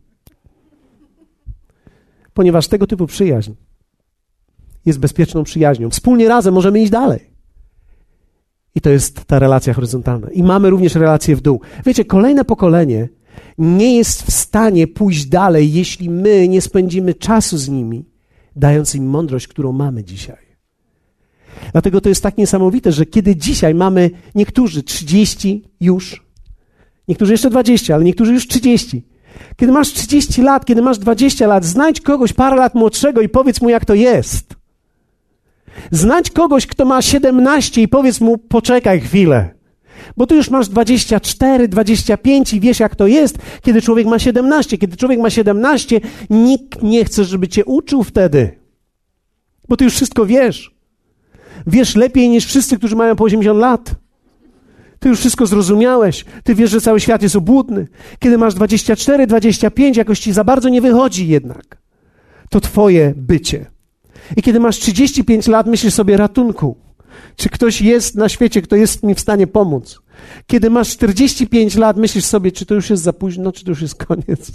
Ponieważ 2.35 2.69
tego 2.69 2.87
typu 2.87 3.07
przyjaźń 3.07 3.53
jest 4.87 4.99
bezpieczną 4.99 5.45
przyjaźnią. 5.45 5.91
Wspólnie 5.91 6.29
razem 6.29 6.55
możemy 6.55 6.81
iść 6.81 6.91
dalej. 6.91 7.33
I 8.75 8.81
to 8.81 8.91
jest 8.91 9.25
ta 9.25 9.39
relacja 9.39 9.75
horyzontalna. 9.75 10.31
I 10.31 10.43
mamy 10.43 10.71
również 10.71 10.95
relację 10.95 11.37
w 11.37 11.41
dół. 11.41 11.61
Wiecie, 11.87 12.05
kolejne 12.05 12.45
pokolenie 12.45 13.09
nie 13.59 13.97
jest 13.97 14.23
w 14.23 14.33
stanie 14.33 14.87
pójść 14.87 15.27
dalej, 15.27 15.73
jeśli 15.73 16.11
my 16.11 16.49
nie 16.49 16.61
spędzimy 16.61 17.15
czasu 17.15 17.59
z 17.59 17.69
nimi, 17.69 18.05
dając 18.57 18.95
im 18.95 19.07
mądrość, 19.07 19.49
którą 19.49 19.73
mamy 19.73 20.05
dzisiaj. 20.05 20.52
Dlatego 21.73 22.01
to 22.01 22.09
jest 22.09 22.23
tak 22.23 22.39
niesamowite, 22.39 22.93
że 22.93 23.07
kiedy 23.07 23.37
dzisiaj 23.37 23.75
mamy 23.75 24.11
niektórzy 24.35 24.83
30 24.83 25.65
już, 25.81 26.23
niektórzy 27.09 27.33
jeszcze 27.33 27.51
20, 27.51 27.95
ale 27.95 28.05
niektórzy 28.05 28.33
już 28.33 28.49
30. 28.49 29.03
Kiedy 29.57 29.73
masz 29.73 29.89
30 29.93 30.43
lat, 30.43 30.65
kiedy 30.65 30.83
masz 30.83 30.99
20 30.99 31.47
lat, 31.47 31.65
znajdź 31.65 32.01
kogoś 32.01 32.33
parę 32.33 32.57
lat 32.57 32.75
młodszego 32.75 33.21
i 33.21 33.29
powiedz 33.29 33.61
mu, 33.61 33.69
jak 33.69 33.85
to 33.85 33.95
jest. 33.95 34.55
Znajdź 35.91 36.31
kogoś, 36.31 36.67
kto 36.67 36.85
ma 36.85 37.03
17 37.03 37.83
i 37.83 37.89
powiedz 37.89 38.21
mu, 38.21 38.39
poczekaj 38.39 39.01
chwilę. 39.01 39.51
Bo 40.17 40.27
tu 40.27 40.35
już 40.35 40.51
masz 40.51 40.69
24, 40.69 41.69
25 41.69 42.55
i 42.55 42.61
wiesz, 42.61 42.81
jak 42.81 42.97
to 42.97 43.07
jest, 43.07 43.39
kiedy 43.63 43.83
człowiek 43.83 44.07
ma 44.07 44.19
17. 44.19 44.79
Kiedy 44.79 44.97
człowiek 44.97 45.21
ma 45.21 45.31
17, 45.31 46.01
nikt 46.31 46.83
nie 46.83 47.05
chce, 47.05 47.25
żeby 47.25 47.49
cię 47.49 47.65
uczył 47.65 48.03
wtedy. 48.03 48.59
Bo 49.69 49.77
ty 49.77 49.85
już 49.85 49.95
wszystko 49.95 50.27
wiesz. 50.27 50.75
Wiesz 51.67 51.97
lepiej 51.97 52.29
niż 52.29 52.47
wszyscy, 52.47 52.79
którzy 52.79 52.97
mają 52.97 53.17
po 53.17 53.25
80 53.25 53.59
lat. 53.59 53.95
Ty 54.99 55.09
już 55.09 55.19
wszystko 55.19 55.47
zrozumiałeś. 55.47 56.25
Ty 56.45 56.55
wiesz, 56.55 56.71
że 56.71 56.81
cały 56.81 57.01
świat 57.01 57.23
jest 57.23 57.37
obłudny. 57.37 57.89
Kiedy 58.19 58.39
masz 58.39 58.55
24, 58.55 59.27
25, 59.27 59.97
jakoś 59.97 60.21
ci 60.21 60.33
za 60.33 60.45
bardzo 60.45 60.69
nie 60.69 60.81
wychodzi 60.81 61.29
jednak. 61.29 61.79
To 62.51 62.61
twoje 62.61 63.15
bycie. 63.17 63.67
I 64.37 64.43
kiedy 64.43 64.61
masz 64.61 64.79
35 64.79 65.47
lat, 65.47 65.67
myślisz 65.67 65.95
sobie 65.95 66.17
ratunku. 66.17 66.77
Czy 67.37 67.49
ktoś 67.49 67.81
jest 67.81 68.15
na 68.15 68.29
świecie, 68.29 68.63
kto 68.63 68.77
jest 68.77 69.03
mi 69.03 69.15
w 69.15 69.21
stanie 69.21 69.47
pomóc? 69.47 70.01
Kiedy 70.47 70.71
masz 70.71 70.89
45 70.89 71.77
lat, 71.77 71.97
myślisz 71.97 72.25
sobie, 72.25 72.53
czy 72.53 72.67
to 72.67 72.75
już 72.75 72.91
jest 72.91 73.03
za 73.03 73.13
późno, 73.13 73.53
czy 73.53 73.65
to 73.65 73.71
już 73.71 73.83
jest 73.83 73.95
koniec. 73.95 74.51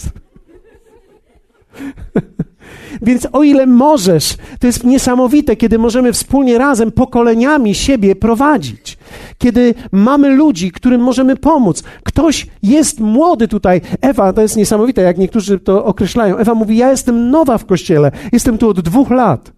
Więc 3.02 3.28
o 3.32 3.44
ile 3.44 3.66
możesz, 3.66 4.38
to 4.60 4.68
jest 4.68 4.84
niesamowite, 4.84 5.56
kiedy 5.56 5.80
możemy 5.80 6.14
wspólnie 6.14 6.58
razem 6.58 6.92
pokoleniami 6.92 7.76
siebie 7.76 8.16
prowadzić. 8.16 8.98
Kiedy 9.38 9.74
mamy 9.92 10.30
ludzi, 10.30 10.72
którym 10.72 11.02
możemy 11.02 11.36
pomóc. 11.36 11.84
Ktoś 12.04 12.48
jest 12.64 13.00
młody 13.00 13.48
tutaj. 13.48 13.82
Ewa, 14.02 14.34
to 14.34 14.42
jest 14.42 14.58
niesamowite, 14.58 15.02
jak 15.02 15.18
niektórzy 15.18 15.60
to 15.60 15.86
określają. 15.86 16.38
Ewa 16.38 16.54
mówi, 16.54 16.78
ja 16.78 16.92
jestem 16.92 17.32
nowa 17.32 17.58
w 17.58 17.66
kościele. 17.66 18.12
Jestem 18.32 18.58
tu 18.58 18.70
od 18.70 18.80
dwóch 18.80 19.12
lat. 19.12 19.52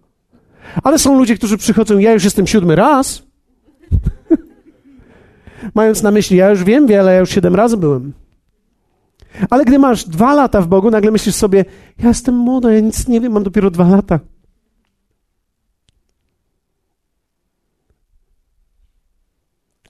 Ale 0.82 0.98
są 0.98 1.18
ludzie, 1.18 1.36
którzy 1.36 1.58
przychodzą, 1.58 1.98
ja 1.98 2.12
już 2.12 2.24
jestem 2.24 2.46
siódmy 2.46 2.76
raz. 2.76 3.22
Mając 5.74 6.02
na 6.02 6.10
myśli, 6.10 6.36
ja 6.36 6.50
już 6.50 6.64
wiem 6.64 6.86
wiele, 6.86 7.12
ja 7.12 7.20
już 7.20 7.30
siedem 7.30 7.54
razy 7.54 7.76
byłem. 7.76 8.12
Ale 9.50 9.64
gdy 9.64 9.78
masz 9.78 10.04
dwa 10.04 10.34
lata 10.34 10.60
w 10.60 10.68
Bogu, 10.68 10.90
nagle 10.90 11.10
myślisz 11.10 11.34
sobie, 11.34 11.64
ja 11.98 12.08
jestem 12.08 12.34
młoda, 12.34 12.72
ja 12.72 12.80
nic 12.80 13.08
nie 13.08 13.20
wiem, 13.20 13.32
mam 13.32 13.42
dopiero 13.42 13.70
dwa 13.70 13.88
lata. 13.88 14.20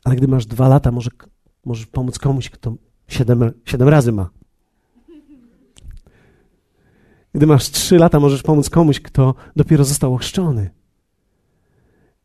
Ale 0.05 0.17
gdy 0.17 0.29
masz 0.29 0.47
dwa 0.47 0.69
lata, 0.69 0.91
może, 0.91 1.11
możesz 1.65 1.87
pomóc 1.87 2.19
komuś, 2.19 2.51
kto 2.51 2.75
siedem, 3.09 3.53
siedem 3.65 3.89
razy 3.89 4.13
ma. 4.13 4.31
Gdy 7.35 7.47
masz 7.47 7.71
trzy 7.71 7.99
lata, 7.99 8.21
możesz 8.21 8.43
pomóc 8.43 8.71
komuś, 8.71 9.01
kto 9.01 9.35
dopiero 9.57 9.85
został 9.85 10.15
ochrzczony. 10.15 10.71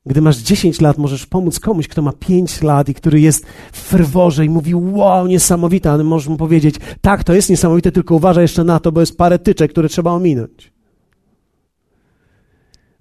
Gdy 0.05 0.21
masz 0.21 0.37
10 0.37 0.81
lat, 0.81 0.97
możesz 0.97 1.25
pomóc 1.25 1.59
komuś, 1.59 1.87
kto 1.87 2.01
ma 2.01 2.13
5 2.13 2.61
lat 2.61 2.89
i 2.89 2.93
który 2.93 3.19
jest 3.19 3.45
w 3.71 3.77
ferworze 3.77 4.45
i 4.45 4.49
mówi, 4.49 4.75
wow, 4.75 5.27
niesamowite, 5.27 5.91
ale 5.91 6.03
możesz 6.03 6.27
mu 6.27 6.37
powiedzieć, 6.37 6.75
tak, 7.01 7.23
to 7.23 7.33
jest 7.33 7.49
niesamowite, 7.49 7.91
tylko 7.91 8.15
uważaj 8.15 8.43
jeszcze 8.43 8.63
na 8.63 8.79
to, 8.79 8.91
bo 8.91 8.99
jest 8.99 9.17
parę 9.17 9.39
tyczek, 9.39 9.71
które 9.71 9.89
trzeba 9.89 10.11
ominąć. 10.11 10.73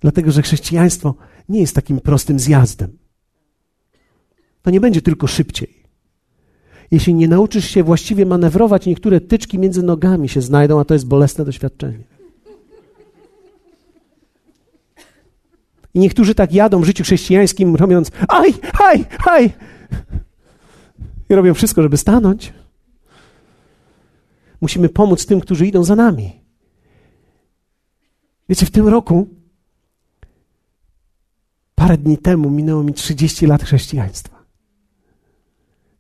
Dlatego, 0.01 0.33
że 0.33 0.43
chrześcijaństwo 0.43 1.15
nie 1.49 1.61
jest 1.61 1.75
takim 1.75 2.01
prostym 2.01 2.39
zjazdem. 2.39 2.99
to 4.63 4.71
nie 4.71 4.81
będzie 4.81 5.03
tylko 5.03 5.27
szybciej. 5.27 5.85
Jeśli 6.91 7.15
nie 7.15 7.29
nauczysz 7.29 7.65
się 7.65 7.83
właściwie 7.83 8.27
manewrować, 8.27 8.87
niektóre 8.87 9.21
tyczki 9.21 9.59
między 9.59 9.83
nogami 9.83 10.29
się 10.29 10.41
znajdą, 10.41 10.81
a 10.81 10.85
to 10.85 10.95
jest 10.95 11.07
bolesne 11.07 11.45
doświadczenie. 11.45 12.14
I 15.95 15.99
niektórzy 15.99 16.35
tak 16.35 16.53
jadą 16.53 16.81
w 16.81 16.85
życiu 16.85 17.05
chrześcijańskim, 17.05 17.77
robiąc 17.77 18.11
aj, 18.29 18.55
aj, 18.81 19.05
aj. 19.27 19.53
I 21.29 21.35
robią 21.35 21.55
wszystko, 21.55 21.83
żeby 21.83 21.97
stanąć. 21.97 22.53
Musimy 24.61 24.89
pomóc 24.89 25.27
tym, 25.27 25.41
którzy 25.41 25.67
idą 25.67 25.85
za 25.85 25.97
nami. 25.97 26.41
Wiecie, 28.49 28.67
w 28.67 28.71
tym 28.71 28.89
roku, 28.89 29.29
parę 31.75 31.99
dni 31.99 32.19
temu, 32.19 32.51
minęło 32.51 32.83
mi 32.83 32.95
30 32.95 33.47
lat 33.47 33.63
chrześcijaństwa. 33.63 34.45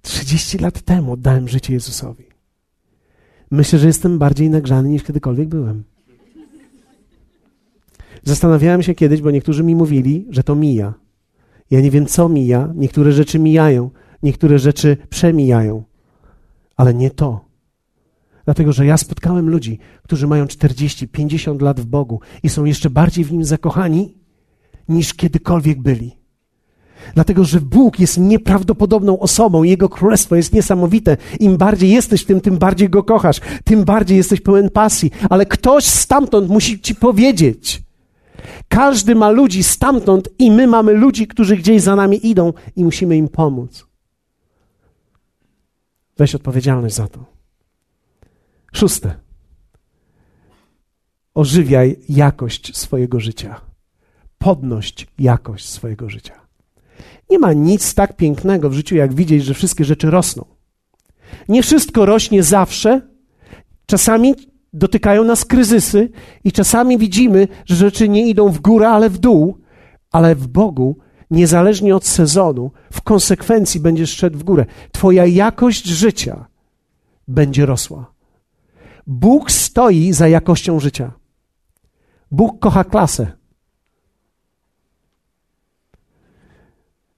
30 0.03 0.59
lat 0.59 0.83
temu 0.83 1.13
oddałem 1.13 1.49
życie 1.49 1.73
Jezusowi. 1.73 2.25
Myślę, 3.51 3.79
że 3.79 3.87
jestem 3.87 4.19
bardziej 4.19 4.51
nagrzany 4.51 4.89
niż 4.89 5.03
kiedykolwiek 5.03 5.49
byłem. 5.49 5.85
Zastanawiałem 8.25 8.83
się 8.83 8.95
kiedyś, 8.95 9.23
bo 9.23 9.31
niektórzy 9.31 9.65
mi 9.65 9.75
mówili, 9.75 10.27
że 10.31 10.43
to 10.43 10.55
mija. 10.55 10.95
Ja 11.71 11.81
nie 11.81 11.91
wiem, 11.91 12.07
co 12.07 12.29
mija. 12.29 12.73
Niektóre 12.75 13.13
rzeczy 13.13 13.39
mijają, 13.39 13.91
niektóre 14.23 14.59
rzeczy 14.59 14.97
przemijają, 15.11 15.83
ale 16.77 16.95
nie 16.95 17.11
to. 17.11 17.45
Dlatego, 18.45 18.73
że 18.73 18.87
ja 18.87 18.97
spotkałem 18.97 19.51
ludzi, 19.51 19.79
którzy 20.03 20.27
mają 20.27 20.47
40, 20.47 21.09
50 21.09 21.63
lat 21.63 21.81
w 21.81 21.87
Bogu 21.87 22.21
i 22.43 22.49
są 22.49 22.65
jeszcze 22.65 22.91
bardziej 22.91 23.25
w 23.25 23.33
nim 23.33 23.45
zakochani 23.45 24.15
niż 24.89 25.15
kiedykolwiek 25.15 25.83
byli. 25.83 26.17
Dlatego, 27.15 27.45
że 27.45 27.61
Bóg 27.61 28.01
jest 28.01 28.19
nieprawdopodobną 28.19 29.19
osobą, 29.19 29.63
Jego 29.63 29.89
królestwo 29.89 30.37
jest 30.37 30.53
niesamowite. 30.53 31.17
Im 31.41 31.57
bardziej 31.57 31.91
jesteś 31.91 32.23
w 32.23 32.27
tym, 32.27 32.41
tym 32.41 32.59
bardziej 32.59 32.91
Go 32.91 33.03
kochasz, 33.03 33.41
tym 33.65 33.85
bardziej 33.85 34.17
jesteś 34.17 34.41
pełen 34.41 34.71
pasji. 34.71 35.11
Ale 35.31 35.47
ktoś 35.47 35.85
stamtąd 35.85 36.49
musi 36.49 36.81
Ci 36.81 36.95
powiedzieć. 36.95 37.84
Każdy 38.69 39.15
ma 39.15 39.31
ludzi 39.31 39.63
stamtąd 39.63 40.29
i 40.39 40.51
my 40.51 40.67
mamy 40.67 40.93
ludzi, 40.93 41.27
którzy 41.27 41.57
gdzieś 41.57 41.83
za 41.83 41.97
nami 41.97 42.27
idą 42.27 42.53
i 42.77 42.85
musimy 42.85 43.17
im 43.17 43.29
pomóc. 43.29 43.87
Weź 46.17 46.35
odpowiedzialność 46.35 46.95
za 46.95 47.09
to. 47.09 47.25
Szóste. 48.73 49.15
Ożywiaj 51.35 51.97
jakość 52.09 52.77
swojego 52.77 53.21
życia. 53.21 53.61
Podność 54.39 55.07
jakość 55.19 55.69
swojego 55.69 56.11
życia. 56.11 56.41
Nie 57.31 57.39
ma 57.39 57.53
nic 57.53 57.95
tak 57.95 58.17
pięknego 58.17 58.71
w 58.71 58.75
życiu, 58.75 58.97
jak 58.97 59.15
widzieć, 59.15 59.45
że 59.45 59.55
wszystkie 59.55 59.85
rzeczy 59.85 60.11
rosną. 60.11 60.45
Nie 61.49 61.63
wszystko 61.63 62.07
rośnie 62.07 62.43
zawsze. 62.43 63.01
Czasami 63.87 64.35
dotykają 64.75 65.25
nas 65.25 65.45
kryzysy 65.45 66.11
i 66.45 66.53
czasami 66.53 66.99
widzimy, 66.99 67.49
że 67.65 67.77
rzeczy 67.77 68.09
nie 68.09 68.29
idą 68.29 68.49
w 68.49 68.61
górę, 68.61 68.89
ale 68.89 69.11
w 69.11 69.19
dół, 69.19 69.59
ale 70.13 70.35
w 70.35 70.49
Bogu, 70.49 70.97
niezależnie 71.31 71.97
od 71.97 72.07
sezonu, 72.07 72.71
w 72.93 73.03
konsekwencji 73.03 73.81
będziesz 73.81 74.17
szedł 74.17 74.39
w 74.39 74.45
górę. 74.45 74.67
Twoja 74.93 75.27
jakość 75.27 75.85
życia 75.87 76.47
będzie 77.29 77.67
rosła. 77.67 78.15
Bóg 79.07 79.51
stoi 79.51 80.13
za 80.13 80.29
jakością 80.29 80.81
życia. 80.81 81.13
Bóg 82.31 82.59
kocha 82.59 82.85
klasę. 82.85 83.33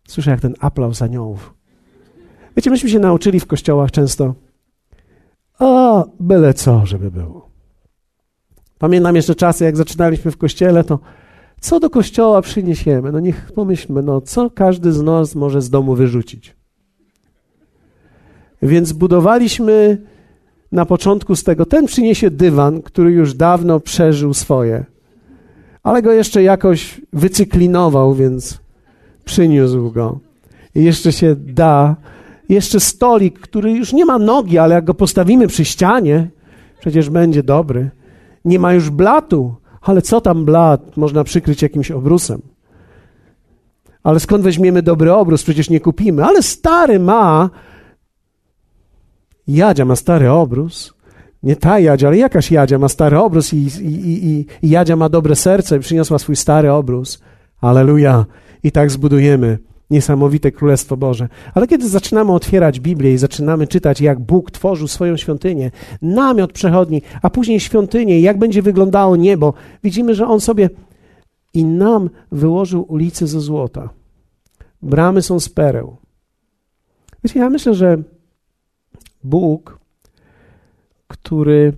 Słyszę 0.09 0.31
jak 0.31 0.41
ten 0.41 0.55
aplauz 0.61 1.03
aniołów. 1.03 1.55
Wiecie, 2.57 2.71
myśmy 2.71 2.91
się 2.91 2.99
nauczyli 2.99 3.41
w 3.41 3.47
kościołach 3.47 3.91
często, 3.91 4.35
o, 5.59 6.05
byle 6.21 6.55
co, 6.55 6.87
żeby 6.87 7.11
było. 7.11 7.51
Pamiętam 8.79 9.17
jeszcze 9.17 9.35
czasy, 9.35 9.65
jak 9.65 9.77
zaczynaliśmy 9.77 10.31
w 10.31 10.37
kościele, 10.37 10.85
to 10.85 10.99
co 11.61 11.81
do 11.81 11.91
kościoła 11.91 12.43
przyniesiemy? 12.43 13.13
No 13.13 13.21
niech 13.21 13.53
pomyślmy, 13.53 14.03
no 14.03 14.21
co 14.21 14.51
każdy 14.51 14.93
z 14.93 15.03
nas 15.03 15.35
może 15.35 15.63
z 15.63 15.71
domu 15.71 15.95
wyrzucić. 15.95 16.57
Więc 18.63 18.93
budowaliśmy 18.93 20.03
na 20.73 20.87
początku 20.87 21.37
z 21.37 21.45
tego, 21.45 21.67
ten 21.67 21.87
przyniesie 21.87 22.31
dywan, 22.31 22.83
który 22.83 23.11
już 23.11 23.35
dawno 23.35 23.81
przeżył 23.81 24.35
swoje, 24.35 24.85
ale 25.83 26.03
go 26.03 26.13
jeszcze 26.13 26.43
jakoś 26.43 27.01
wycyklinował, 27.13 28.15
więc 28.15 28.59
przyniósł 29.25 29.91
go. 29.91 30.19
I 30.75 30.85
jeszcze 30.85 31.13
się 31.13 31.37
da. 31.37 31.97
Jeszcze 32.49 32.81
stolik, 32.81 33.39
który 33.39 33.73
już 33.73 33.93
nie 33.93 34.05
ma 34.05 34.19
nogi, 34.19 34.59
ale 34.59 34.75
jak 34.75 34.85
go 34.85 34.95
postawimy 34.95 35.47
przy 35.47 35.65
ścianie, 35.65 36.31
przecież 36.81 37.11
będzie 37.11 37.43
dobry. 37.43 37.91
Nie 38.45 38.59
ma 38.59 38.75
już 38.75 38.91
blatu, 38.91 39.55
ale 39.81 40.03
co 40.03 40.21
tam 40.21 40.45
blat? 40.45 40.97
Można 40.97 41.25
przykryć 41.25 41.63
jakimś 41.63 41.91
obrusem. 41.91 42.43
Ale 44.03 44.21
skąd 44.21 44.45
weźmiemy 44.45 44.83
dobry 44.83 45.13
obrus? 45.13 45.43
Przecież 45.43 45.71
nie 45.71 45.81
kupimy. 45.81 46.25
Ale 46.25 46.43
stary 46.43 46.99
ma. 46.99 47.51
Jadzia 49.49 49.85
ma 49.85 49.97
stary 49.97 50.31
obrus. 50.31 50.95
Nie 51.43 51.57
ta 51.57 51.81
Jadzia, 51.81 52.09
ale 52.09 52.17
jakaś 52.17 52.51
Jadzia 52.51 52.79
ma 52.79 52.89
stary 52.89 53.19
obrus 53.19 53.53
i, 53.53 53.57
i, 53.57 54.27
i, 54.27 54.47
i 54.63 54.69
Jadzia 54.71 54.97
ma 54.97 55.09
dobre 55.09 55.37
serce 55.37 55.77
i 55.77 55.81
przyniosła 55.81 56.19
swój 56.19 56.37
stary 56.37 56.73
obrus. 56.73 57.23
Aleluja. 57.61 58.25
I 58.63 58.73
tak 58.73 58.91
zbudujemy 58.91 59.59
niesamowite 59.91 60.53
Królestwo 60.53 60.97
Boże. 60.97 61.29
Ale 61.55 61.67
kiedy 61.67 61.89
zaczynamy 61.89 62.33
otwierać 62.33 62.81
Biblię 62.81 63.13
i 63.13 63.19
zaczynamy 63.19 63.67
czytać, 63.67 64.01
jak 64.01 64.21
Bóg 64.21 64.51
tworzył 64.51 64.89
swoją 64.89 65.17
świątynię, 65.17 65.71
namiot 66.03 66.53
przechodni, 66.53 67.03
a 67.23 67.31
później 67.31 67.61
świątynię, 67.61 68.21
jak 68.21 68.39
będzie 68.39 68.63
wyglądało 68.63 69.17
niebo, 69.17 69.55
widzimy, 69.85 70.15
że 70.15 70.27
On 70.27 70.41
sobie 70.41 70.71
i 71.55 71.65
nam 71.65 72.11
wyłożył 72.33 72.85
ulice 72.89 73.27
ze 73.27 73.41
złota. 73.41 73.89
Bramy 74.83 75.23
są 75.23 75.41
z 75.41 75.49
pereł. 75.49 75.97
Wiecie, 77.25 77.41
ja 77.41 77.51
myślę, 77.51 77.75
że 77.75 78.03
Bóg, 79.25 79.79
który 81.09 81.73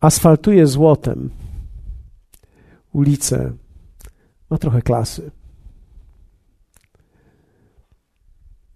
asfaltuje 0.00 0.66
złotem 0.66 1.30
ulice, 2.92 3.52
ma 4.50 4.58
trochę 4.58 4.82
klasy. 4.82 5.30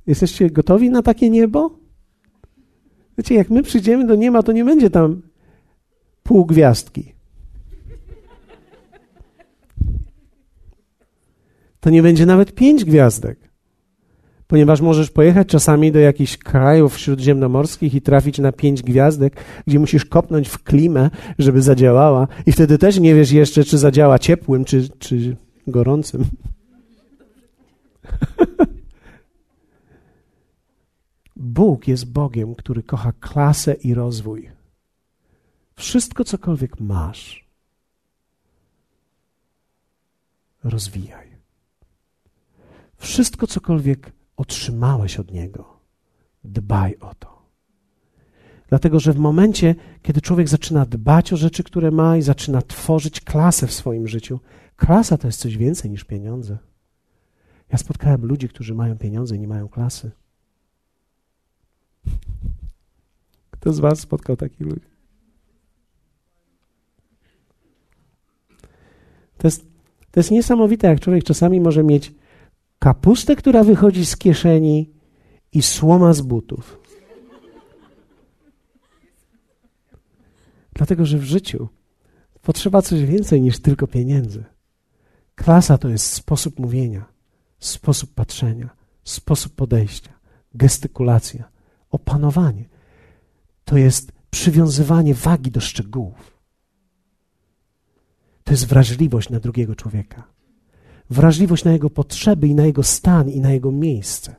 Jesteście 0.06 0.50
gotowi 0.50 0.90
na 0.90 1.02
takie 1.02 1.30
niebo? 1.30 1.70
Wiecie, 3.18 3.34
jak 3.34 3.50
my 3.50 3.62
przyjdziemy 3.62 4.06
do 4.06 4.14
nieba, 4.14 4.42
to 4.42 4.52
nie 4.52 4.64
będzie 4.64 4.90
tam 4.90 5.22
pół 6.22 6.46
gwiazdki. 6.46 7.12
To 11.80 11.90
nie 11.90 12.02
będzie 12.02 12.26
nawet 12.26 12.54
pięć 12.54 12.84
gwiazdek. 12.84 13.38
Ponieważ 14.46 14.80
możesz 14.80 15.10
pojechać 15.10 15.48
czasami 15.48 15.92
do 15.92 15.98
jakichś 15.98 16.36
krajów 16.36 16.98
śródziemnomorskich 16.98 17.94
i 17.94 18.02
trafić 18.02 18.38
na 18.38 18.52
pięć 18.52 18.82
gwiazdek, 18.82 19.36
gdzie 19.66 19.78
musisz 19.78 20.04
kopnąć 20.04 20.48
w 20.48 20.62
klimę, 20.62 21.10
żeby 21.38 21.62
zadziałała, 21.62 22.28
i 22.46 22.52
wtedy 22.52 22.78
też 22.78 23.00
nie 23.00 23.14
wiesz 23.14 23.32
jeszcze, 23.32 23.64
czy 23.64 23.78
zadziała 23.78 24.18
ciepłym, 24.18 24.64
czy, 24.64 24.88
czy 24.98 25.36
gorącym. 25.66 26.24
Bóg 31.36 31.88
jest 31.88 32.12
Bogiem, 32.12 32.54
który 32.54 32.82
kocha 32.82 33.12
klasę 33.12 33.74
i 33.74 33.94
rozwój. 33.94 34.50
Wszystko, 35.74 36.24
cokolwiek 36.24 36.80
masz, 36.80 37.46
rozwijaj. 40.64 41.36
Wszystko, 42.96 43.46
cokolwiek 43.46 44.12
otrzymałeś 44.36 45.18
od 45.18 45.32
Niego, 45.32 45.80
dbaj 46.44 46.96
o 47.00 47.14
to. 47.14 47.36
Dlatego, 48.68 49.00
że 49.00 49.12
w 49.12 49.18
momencie, 49.18 49.74
kiedy 50.02 50.20
człowiek 50.20 50.48
zaczyna 50.48 50.86
dbać 50.86 51.32
o 51.32 51.36
rzeczy, 51.36 51.64
które 51.64 51.90
ma 51.90 52.16
i 52.16 52.22
zaczyna 52.22 52.62
tworzyć 52.62 53.20
klasę 53.20 53.66
w 53.66 53.72
swoim 53.72 54.08
życiu, 54.08 54.40
klasa 54.76 55.18
to 55.18 55.28
jest 55.28 55.40
coś 55.40 55.56
więcej 55.56 55.90
niż 55.90 56.04
pieniądze. 56.04 56.58
Ja 57.72 57.78
spotkałem 57.78 58.26
ludzi, 58.26 58.48
którzy 58.48 58.74
mają 58.74 58.98
pieniądze 58.98 59.36
i 59.36 59.38
nie 59.38 59.48
mają 59.48 59.68
klasy. 59.68 60.10
Kto 63.50 63.72
z 63.72 63.80
Was 63.80 64.00
spotkał 64.00 64.36
takich 64.36 64.60
ludzi? 64.60 64.86
To 69.38 69.46
jest, 69.46 69.66
to 70.10 70.20
jest 70.20 70.30
niesamowite, 70.30 70.86
jak 70.86 71.00
człowiek 71.00 71.24
czasami 71.24 71.60
może 71.60 71.84
mieć 71.84 72.14
kapustę, 72.78 73.36
która 73.36 73.64
wychodzi 73.64 74.06
z 74.06 74.16
kieszeni 74.16 74.90
i 75.52 75.62
słoma 75.62 76.12
z 76.12 76.20
butów. 76.20 76.80
Dlatego, 80.74 81.06
że 81.06 81.18
w 81.18 81.24
życiu 81.24 81.68
potrzeba 82.42 82.82
coś 82.82 83.04
więcej 83.04 83.40
niż 83.40 83.58
tylko 83.58 83.86
pieniędzy. 83.86 84.44
Klasa 85.34 85.78
to 85.78 85.88
jest 85.88 86.12
sposób 86.12 86.58
mówienia, 86.58 87.04
sposób 87.58 88.14
patrzenia, 88.14 88.70
sposób 89.04 89.54
podejścia, 89.54 90.12
gestykulacja, 90.54 91.55
opanowanie. 91.96 92.64
To 93.64 93.76
jest 93.76 94.12
przywiązywanie 94.30 95.14
wagi 95.14 95.50
do 95.50 95.60
szczegółów. 95.60 96.36
To 98.44 98.52
jest 98.52 98.66
wrażliwość 98.66 99.30
na 99.30 99.40
drugiego 99.40 99.74
człowieka. 99.74 100.22
Wrażliwość 101.10 101.64
na 101.64 101.72
jego 101.72 101.90
potrzeby 101.90 102.48
i 102.48 102.54
na 102.54 102.66
jego 102.66 102.82
stan 102.82 103.28
i 103.28 103.40
na 103.40 103.52
jego 103.52 103.72
miejsce. 103.72 104.34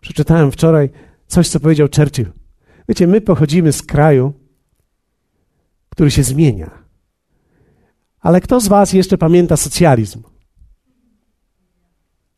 Przeczytałem 0.00 0.52
wczoraj 0.52 0.90
coś, 1.26 1.48
co 1.48 1.60
powiedział 1.60 1.88
Churchill. 1.96 2.32
Wiecie, 2.88 3.06
my 3.06 3.20
pochodzimy 3.20 3.72
z 3.72 3.82
kraju, 3.82 4.32
który 5.88 6.10
się 6.10 6.22
zmienia. 6.22 6.70
Ale 8.20 8.40
kto 8.40 8.60
z 8.60 8.68
Was 8.68 8.92
jeszcze 8.92 9.18
pamięta 9.18 9.56
socjalizm? 9.56 10.22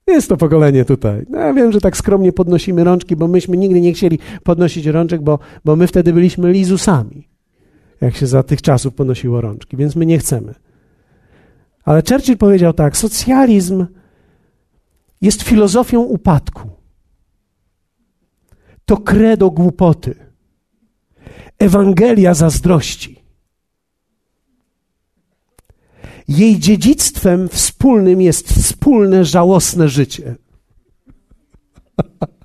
Jest 0.07 0.29
to 0.29 0.37
pokolenie 0.37 0.85
tutaj. 0.85 1.27
No 1.31 1.38
ja 1.38 1.55
wiem, 1.55 1.73
że 1.73 1.81
tak 1.81 1.97
skromnie 1.97 2.33
podnosimy 2.33 2.85
rączki, 2.85 3.16
bo 3.16 3.29
myśmy 3.29 3.57
nigdy 3.57 3.81
nie 3.81 3.92
chcieli 3.92 4.19
podnosić 4.42 4.87
rączek, 4.87 5.23
bo, 5.23 5.38
bo 5.64 5.77
my 5.77 5.87
wtedy 5.87 6.12
byliśmy 6.12 6.53
lizusami, 6.53 7.29
jak 8.01 8.16
się 8.16 8.27
za 8.27 8.42
tych 8.42 8.62
czasów 8.62 8.95
podnosiło 8.95 9.40
rączki, 9.40 9.77
więc 9.77 9.97
my 9.97 10.07
nie 10.07 10.19
chcemy. 10.19 10.55
Ale 11.85 12.03
Churchill 12.09 12.37
powiedział 12.37 12.73
tak: 12.73 12.97
socjalizm 12.97 13.87
jest 15.21 15.42
filozofią 15.42 16.01
upadku. 16.01 16.71
To 18.85 18.97
kredo 18.97 19.51
głupoty. 19.51 20.14
Ewangelia 21.59 22.35
zazdrości. 22.35 23.15
Jej 26.29 26.59
dziedzictwem 26.59 27.49
wspólnym 27.49 28.21
jest 28.21 28.49
wspólne, 28.53 29.25
żałosne 29.25 29.89
życie. 29.89 30.37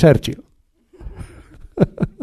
Churchill. 0.00 0.42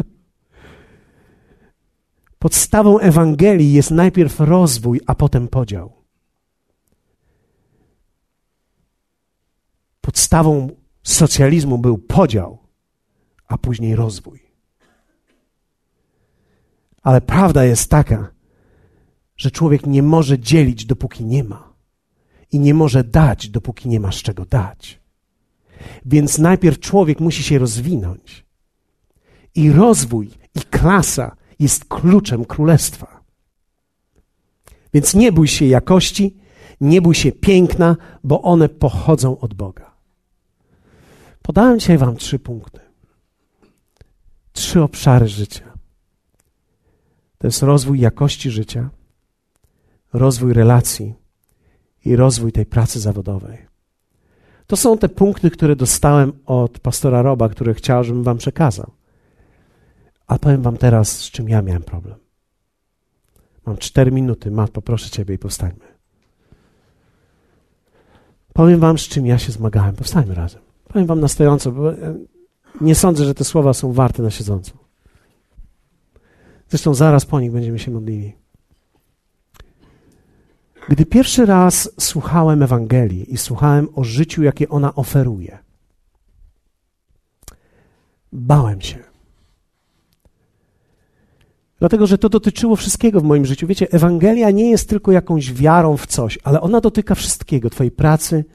Podstawą 2.39 2.99
Ewangelii 2.99 3.73
jest 3.73 3.91
najpierw 3.91 4.39
rozwój, 4.39 5.01
a 5.07 5.15
potem 5.15 5.47
podział. 5.47 5.93
Podstawą 10.01 10.69
socjalizmu 11.03 11.77
był 11.77 11.97
podział, 11.97 12.57
a 13.47 13.57
później 13.57 13.95
rozwój. 13.95 14.47
Ale 17.03 17.21
prawda 17.21 17.65
jest 17.65 17.89
taka, 17.89 18.31
że 19.37 19.51
człowiek 19.51 19.85
nie 19.85 20.03
może 20.03 20.39
dzielić, 20.39 20.85
dopóki 20.85 21.25
nie 21.25 21.43
ma. 21.43 21.73
I 22.51 22.59
nie 22.59 22.73
może 22.73 23.03
dać, 23.03 23.49
dopóki 23.49 23.89
nie 23.89 23.99
ma 23.99 24.11
z 24.11 24.15
czego 24.15 24.45
dać. 24.45 24.99
Więc 26.05 26.37
najpierw 26.37 26.79
człowiek 26.79 27.19
musi 27.19 27.43
się 27.43 27.59
rozwinąć. 27.59 28.45
I 29.55 29.71
rozwój, 29.71 30.29
i 30.55 30.59
klasa 30.59 31.35
jest 31.59 31.85
kluczem 31.85 32.45
królestwa. 32.45 33.23
Więc 34.93 35.13
nie 35.13 35.31
bój 35.31 35.47
się 35.47 35.65
jakości, 35.65 36.37
nie 36.81 37.01
bój 37.01 37.15
się 37.15 37.31
piękna, 37.31 37.95
bo 38.23 38.41
one 38.41 38.69
pochodzą 38.69 39.39
od 39.39 39.53
Boga. 39.53 39.97
Podałem 41.41 41.79
dzisiaj 41.79 41.97
Wam 41.97 42.15
trzy 42.15 42.39
punkty. 42.39 42.79
Trzy 44.51 44.81
obszary 44.81 45.27
życia. 45.27 45.73
To 47.37 47.47
jest 47.47 47.63
rozwój 47.63 47.99
jakości 47.99 48.51
życia, 48.51 48.89
rozwój 50.13 50.53
relacji 50.53 51.13
i 52.05 52.15
rozwój 52.15 52.51
tej 52.51 52.65
pracy 52.65 52.99
zawodowej. 52.99 53.67
To 54.67 54.75
są 54.75 54.97
te 54.97 55.09
punkty, 55.09 55.51
które 55.51 55.75
dostałem 55.75 56.33
od 56.45 56.79
pastora 56.79 57.21
Roba, 57.21 57.49
które 57.49 57.73
chciał, 57.73 58.03
żebym 58.03 58.23
wam 58.23 58.37
przekazał. 58.37 58.91
A 60.27 60.39
powiem 60.39 60.61
wam 60.61 60.77
teraz, 60.77 61.09
z 61.09 61.31
czym 61.31 61.49
ja 61.49 61.61
miałem 61.61 61.83
problem. 61.83 62.15
Mam 63.65 63.77
cztery 63.77 64.11
minuty. 64.11 64.51
Mat, 64.51 64.71
poproszę 64.71 65.09
ciebie 65.09 65.35
i 65.35 65.37
powstańmy. 65.37 65.85
Powiem 68.53 68.79
wam, 68.79 68.97
z 68.97 69.01
czym 69.01 69.25
ja 69.25 69.37
się 69.37 69.51
zmagałem. 69.51 69.95
Powstańmy 69.95 70.35
razem. 70.35 70.61
Powiem 70.87 71.07
wam 71.07 71.19
na 71.19 71.27
stojąco, 71.27 71.71
bo 71.71 71.93
e, 71.93 72.15
nie 72.81 72.95
sądzę, 72.95 73.25
że 73.25 73.33
te 73.33 73.43
słowa 73.43 73.73
są 73.73 73.93
warte 73.93 74.23
na 74.23 74.31
siedząco. 74.31 74.71
Zresztą 76.69 76.93
zaraz 76.93 77.25
po 77.25 77.39
nich 77.39 77.51
będziemy 77.51 77.79
się 77.79 77.91
modlili. 77.91 78.33
Gdy 80.89 81.05
pierwszy 81.05 81.45
raz 81.45 81.89
słuchałem 81.99 82.63
Ewangelii 82.63 83.33
i 83.33 83.37
słuchałem 83.37 83.87
o 83.95 84.03
życiu, 84.03 84.43
jakie 84.43 84.69
ona 84.69 84.95
oferuje, 84.95 85.57
bałem 88.31 88.81
się. 88.81 88.99
Dlatego, 91.79 92.07
że 92.07 92.17
to 92.17 92.29
dotyczyło 92.29 92.75
wszystkiego 92.75 93.21
w 93.21 93.23
moim 93.23 93.45
życiu. 93.45 93.67
Wiecie, 93.67 93.91
Ewangelia 93.91 94.51
nie 94.51 94.69
jest 94.69 94.89
tylko 94.89 95.11
jakąś 95.11 95.53
wiarą 95.53 95.97
w 95.97 96.07
coś, 96.07 96.39
ale 96.43 96.61
ona 96.61 96.81
dotyka 96.81 97.15
wszystkiego: 97.15 97.69
Twojej 97.69 97.91
pracy, 97.91 98.45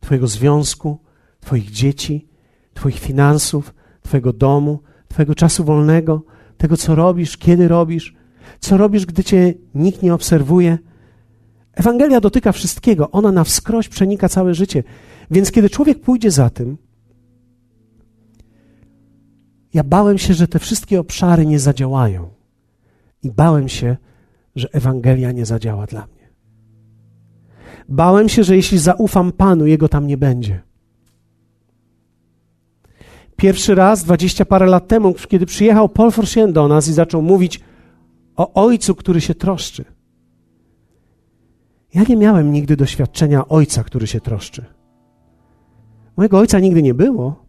Twojego 0.00 0.26
związku, 0.26 0.98
Twoich 1.40 1.70
dzieci, 1.70 2.28
Twoich 2.74 2.98
finansów, 2.98 3.74
Twojego 4.02 4.32
domu, 4.32 4.80
Twojego 5.08 5.34
czasu 5.34 5.64
wolnego, 5.64 6.22
tego, 6.58 6.76
co 6.76 6.94
robisz, 6.94 7.36
kiedy 7.36 7.68
robisz, 7.68 8.14
co 8.60 8.76
robisz, 8.76 9.06
gdy 9.06 9.24
Cię 9.24 9.54
nikt 9.74 10.02
nie 10.02 10.14
obserwuje 10.14 10.78
Ewangelia 11.74 12.20
dotyka 12.20 12.52
wszystkiego, 12.52 13.10
ona 13.10 13.32
na 13.32 13.44
wskroś 13.44 13.88
przenika 13.88 14.28
całe 14.28 14.54
życie. 14.54 14.82
Więc 15.30 15.50
kiedy 15.50 15.70
człowiek 15.70 16.00
pójdzie 16.00 16.30
za 16.30 16.50
tym, 16.50 16.76
ja 19.74 19.84
bałem 19.84 20.18
się, 20.18 20.34
że 20.34 20.48
te 20.48 20.58
wszystkie 20.58 21.00
obszary 21.00 21.46
nie 21.46 21.58
zadziałają. 21.58 22.28
I 23.22 23.30
bałem 23.30 23.68
się, 23.68 23.96
że 24.56 24.68
Ewangelia 24.72 25.32
nie 25.32 25.46
zadziała 25.46 25.86
dla 25.86 26.00
mnie. 26.06 26.30
Bałem 27.88 28.28
się, 28.28 28.44
że 28.44 28.56
jeśli 28.56 28.78
zaufam 28.78 29.32
Panu, 29.32 29.66
Jego 29.66 29.88
tam 29.88 30.06
nie 30.06 30.16
będzie. 30.16 30.62
Pierwszy 33.36 33.74
raz, 33.74 34.04
dwadzieścia 34.04 34.44
parę 34.44 34.66
lat 34.66 34.88
temu, 34.88 35.14
kiedy 35.28 35.46
przyjechał 35.46 35.88
Paul 35.88 36.10
Forsien 36.10 36.52
do 36.52 36.68
nas 36.68 36.88
i 36.88 36.92
zaczął 36.92 37.22
mówić 37.22 37.60
o 38.36 38.52
Ojcu, 38.52 38.94
który 38.94 39.20
się 39.20 39.34
troszczy– 39.34 39.84
ja 41.94 42.02
nie 42.08 42.16
miałem 42.16 42.52
nigdy 42.52 42.76
doświadczenia 42.76 43.48
ojca, 43.48 43.84
który 43.84 44.06
się 44.06 44.20
troszczy. 44.20 44.64
Mojego 46.16 46.38
ojca 46.38 46.60
nigdy 46.60 46.82
nie 46.82 46.94
było. 46.94 47.44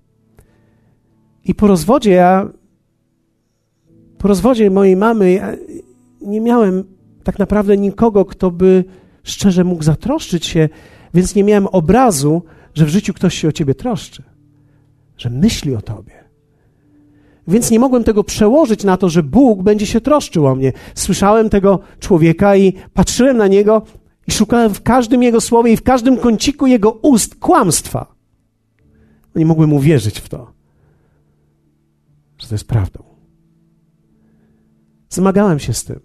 I 1.45 1.55
po 1.55 1.67
rozwodzie 1.67 2.11
ja, 2.11 2.49
po 4.17 4.27
rozwodzie 4.27 4.69
mojej 4.69 4.95
mamy, 4.95 5.31
ja 5.31 5.51
nie 6.21 6.41
miałem 6.41 6.83
tak 7.23 7.39
naprawdę 7.39 7.77
nikogo, 7.77 8.25
kto 8.25 8.51
by 8.51 8.83
szczerze 9.23 9.63
mógł 9.63 9.83
zatroszczyć 9.83 10.45
się, 10.45 10.69
więc 11.13 11.35
nie 11.35 11.43
miałem 11.43 11.67
obrazu, 11.67 12.41
że 12.73 12.85
w 12.85 12.89
życiu 12.89 13.13
ktoś 13.13 13.35
się 13.35 13.47
o 13.47 13.51
ciebie 13.51 13.75
troszczy, 13.75 14.23
że 15.17 15.29
myśli 15.29 15.75
o 15.75 15.81
tobie. 15.81 16.21
Więc 17.47 17.71
nie 17.71 17.79
mogłem 17.79 18.03
tego 18.03 18.23
przełożyć 18.23 18.83
na 18.83 18.97
to, 18.97 19.09
że 19.09 19.23
Bóg 19.23 19.63
będzie 19.63 19.85
się 19.85 20.01
troszczył 20.01 20.47
o 20.47 20.55
mnie. 20.55 20.73
Słyszałem 20.95 21.49
tego 21.49 21.79
człowieka 21.99 22.55
i 22.55 22.73
patrzyłem 22.93 23.37
na 23.37 23.47
niego 23.47 23.81
i 24.27 24.31
szukałem 24.31 24.73
w 24.73 24.83
każdym 24.83 25.23
jego 25.23 25.41
słowie 25.41 25.73
i 25.73 25.77
w 25.77 25.83
każdym 25.83 26.17
kąciku 26.17 26.67
jego 26.67 26.91
ust 26.91 27.35
kłamstwa. 27.35 28.15
Nie 29.35 29.45
mogłem 29.45 29.73
uwierzyć 29.73 30.19
w 30.19 30.29
to, 30.29 30.51
że 32.37 32.47
to 32.47 32.55
jest 32.55 32.67
prawdą. 32.67 33.03
Zmagałem 35.09 35.59
się 35.59 35.73
z 35.73 35.83
tym. 35.83 35.99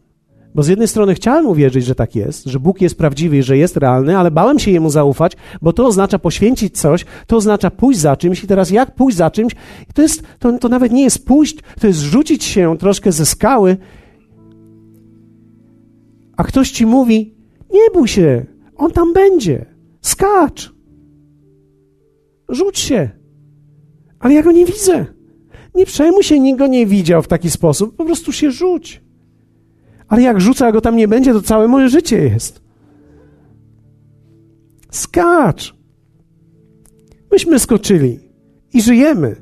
Bo 0.55 0.63
z 0.63 0.69
jednej 0.69 0.89
strony 0.89 1.15
chciałem 1.15 1.47
uwierzyć, 1.47 1.85
że 1.85 1.95
tak 1.95 2.17
jest, 2.17 2.45
że 2.45 2.61
Bóg 2.61 2.81
jest 2.81 2.99
prawdziwy 2.99 3.39
i 3.39 3.43
że 3.43 3.57
jest 3.57 3.77
realny, 3.77 4.19
ale 4.19 4.31
bałem 4.31 4.59
się 4.59 4.71
Jemu 4.71 4.91
zaufać, 4.91 5.33
bo 5.63 5.73
to 5.73 5.87
oznacza 5.87 6.19
poświęcić 6.19 6.79
coś, 6.79 7.05
to 7.27 7.37
oznacza 7.37 7.71
pójść 7.71 8.01
za 8.01 8.17
czymś 8.17 8.45
i 8.45 8.47
teraz 8.47 8.71
jak 8.71 8.95
pójść 8.95 9.17
za 9.17 9.31
czymś? 9.31 9.53
To, 9.95 10.03
jest, 10.03 10.23
to, 10.39 10.59
to 10.59 10.69
nawet 10.69 10.93
nie 10.93 11.03
jest 11.03 11.27
pójść, 11.27 11.57
to 11.81 11.87
jest 11.87 12.01
rzucić 12.01 12.45
się 12.45 12.79
troszkę 12.79 13.13
ze 13.13 13.27
skały, 13.27 13.77
a 16.37 16.45
ktoś 16.45 16.71
ci 16.71 16.87
mówi, 16.87 17.36
nie 17.77 17.91
bój 17.95 18.09
się, 18.09 18.47
on 18.77 18.91
tam 18.91 19.13
będzie. 19.13 19.67
Skacz. 20.01 20.75
Rzuć 22.49 22.79
się. 22.79 23.11
Ale 24.19 24.35
ja 24.35 24.43
go 24.43 24.53
nie 24.53 24.67
widzę. 24.67 25.07
Nie 25.75 25.87
przejmuj 25.87 26.23
się, 26.23 26.41
nikt 26.41 26.59
go 26.59 26.67
nie 26.67 26.87
widział 26.87 27.23
w 27.23 27.29
taki 27.29 27.51
sposób. 27.51 27.97
Po 27.97 28.05
prostu 28.05 28.33
się 28.33 28.51
rzuć. 28.51 29.03
Ale 30.09 30.23
jak 30.23 30.41
rzucę, 30.41 30.67
a 30.67 30.73
go 30.73 30.81
tam 30.81 30.97
nie 30.97 31.09
będzie, 31.09 31.33
to 31.33 31.43
całe 31.43 31.69
moje 31.69 31.89
życie 31.89 32.19
jest. 32.19 32.61
Skacz. 34.91 35.77
Myśmy 37.33 37.59
skoczyli 37.59 38.19
i 38.73 38.83
żyjemy. 38.83 39.37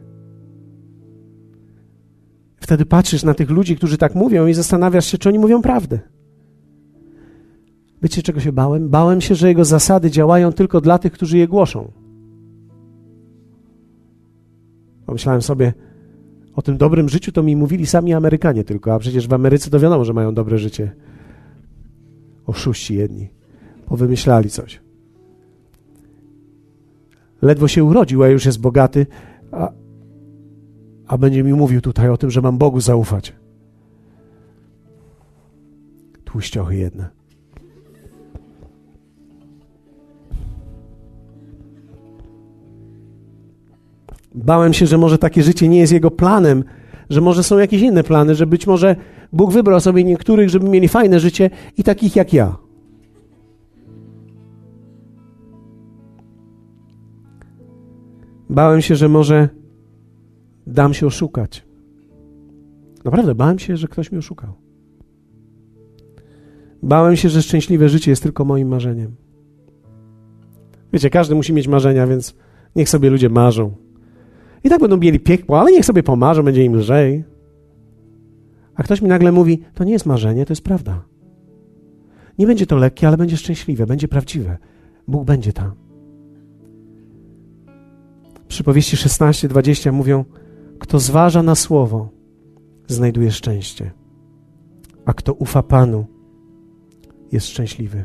Wtedy 2.60 2.86
patrzysz 2.86 3.22
na 3.22 3.34
tych 3.34 3.50
ludzi, 3.50 3.76
którzy 3.76 3.98
tak 3.98 4.14
mówią 4.14 4.46
i 4.46 4.54
zastanawiasz 4.54 5.06
się, 5.06 5.18
czy 5.18 5.28
oni 5.28 5.38
mówią 5.38 5.62
prawdę. 5.62 5.98
Wiecie, 8.04 8.22
czego 8.22 8.40
się 8.40 8.52
bałem? 8.52 8.88
Bałem 8.88 9.20
się, 9.20 9.34
że 9.34 9.48
jego 9.48 9.64
zasady 9.64 10.10
działają 10.10 10.52
tylko 10.52 10.80
dla 10.80 10.98
tych, 10.98 11.12
którzy 11.12 11.38
je 11.38 11.48
głoszą. 11.48 11.92
Pomyślałem 15.06 15.42
sobie, 15.42 15.72
o 16.54 16.62
tym 16.62 16.76
dobrym 16.76 17.08
życiu 17.08 17.32
to 17.32 17.42
mi 17.42 17.56
mówili 17.56 17.86
sami 17.86 18.14
Amerykanie 18.14 18.64
tylko, 18.64 18.94
a 18.94 18.98
przecież 18.98 19.28
w 19.28 19.32
Ameryce 19.32 19.70
to 19.70 19.80
wiadomo, 19.80 20.04
że 20.04 20.12
mają 20.12 20.34
dobre 20.34 20.58
życie. 20.58 20.92
Oszuści 22.46 22.94
jedni. 22.94 23.28
Powymyślali 23.86 24.50
coś. 24.50 24.80
Ledwo 27.42 27.68
się 27.68 27.84
urodził, 27.84 28.22
a 28.22 28.28
już 28.28 28.46
jest 28.46 28.60
bogaty, 28.60 29.06
a, 29.52 29.72
a 31.06 31.18
będzie 31.18 31.42
mi 31.42 31.52
mówił 31.52 31.80
tutaj 31.80 32.08
o 32.08 32.16
tym, 32.16 32.30
że 32.30 32.40
mam 32.40 32.58
Bogu 32.58 32.80
zaufać. 32.80 33.32
Tłuściochy 36.24 36.76
jedne. 36.76 37.23
Bałem 44.34 44.72
się, 44.72 44.86
że 44.86 44.98
może 44.98 45.18
takie 45.18 45.42
życie 45.42 45.68
nie 45.68 45.78
jest 45.78 45.92
jego 45.92 46.10
planem, 46.10 46.64
że 47.10 47.20
może 47.20 47.42
są 47.42 47.58
jakieś 47.58 47.82
inne 47.82 48.04
plany, 48.04 48.34
że 48.34 48.46
być 48.46 48.66
może 48.66 48.96
Bóg 49.32 49.52
wybrał 49.52 49.80
sobie 49.80 50.04
niektórych, 50.04 50.50
żeby 50.50 50.68
mieli 50.68 50.88
fajne 50.88 51.20
życie 51.20 51.50
i 51.78 51.82
takich 51.84 52.16
jak 52.16 52.32
ja. 52.32 52.56
Bałem 58.50 58.82
się, 58.82 58.96
że 58.96 59.08
może 59.08 59.48
dam 60.66 60.94
się 60.94 61.06
oszukać. 61.06 61.66
Naprawdę, 63.04 63.34
bałem 63.34 63.58
się, 63.58 63.76
że 63.76 63.88
ktoś 63.88 64.12
mnie 64.12 64.18
oszukał. 64.18 64.52
Bałem 66.82 67.16
się, 67.16 67.28
że 67.28 67.42
szczęśliwe 67.42 67.88
życie 67.88 68.10
jest 68.10 68.22
tylko 68.22 68.44
moim 68.44 68.68
marzeniem. 68.68 69.16
Wiecie, 70.92 71.10
każdy 71.10 71.34
musi 71.34 71.52
mieć 71.52 71.68
marzenia, 71.68 72.06
więc 72.06 72.34
niech 72.76 72.88
sobie 72.88 73.10
ludzie 73.10 73.28
marzą. 73.28 73.83
I 74.64 74.68
tak 74.68 74.80
będą 74.80 74.96
mieli 74.96 75.20
piekło, 75.20 75.60
ale 75.60 75.72
niech 75.72 75.84
sobie 75.84 76.02
pomarzą, 76.02 76.42
będzie 76.42 76.64
im 76.64 76.76
lżej. 76.76 77.24
A 78.74 78.82
ktoś 78.82 79.02
mi 79.02 79.08
nagle 79.08 79.32
mówi, 79.32 79.62
to 79.74 79.84
nie 79.84 79.92
jest 79.92 80.06
marzenie, 80.06 80.46
to 80.46 80.52
jest 80.52 80.64
prawda. 80.64 81.04
Nie 82.38 82.46
będzie 82.46 82.66
to 82.66 82.76
lekkie, 82.76 83.08
ale 83.08 83.16
będzie 83.16 83.36
szczęśliwe, 83.36 83.86
będzie 83.86 84.08
prawdziwe. 84.08 84.58
Bóg 85.08 85.24
będzie 85.24 85.52
tam. 85.52 85.74
Przypowieści 88.48 88.96
16-20 88.96 89.92
mówią, 89.92 90.24
kto 90.78 90.98
zważa 90.98 91.42
na 91.42 91.54
słowo, 91.54 92.08
znajduje 92.86 93.30
szczęście, 93.30 93.90
a 95.04 95.12
kto 95.12 95.32
ufa 95.32 95.62
Panu, 95.62 96.06
jest 97.32 97.46
szczęśliwy. 97.46 98.04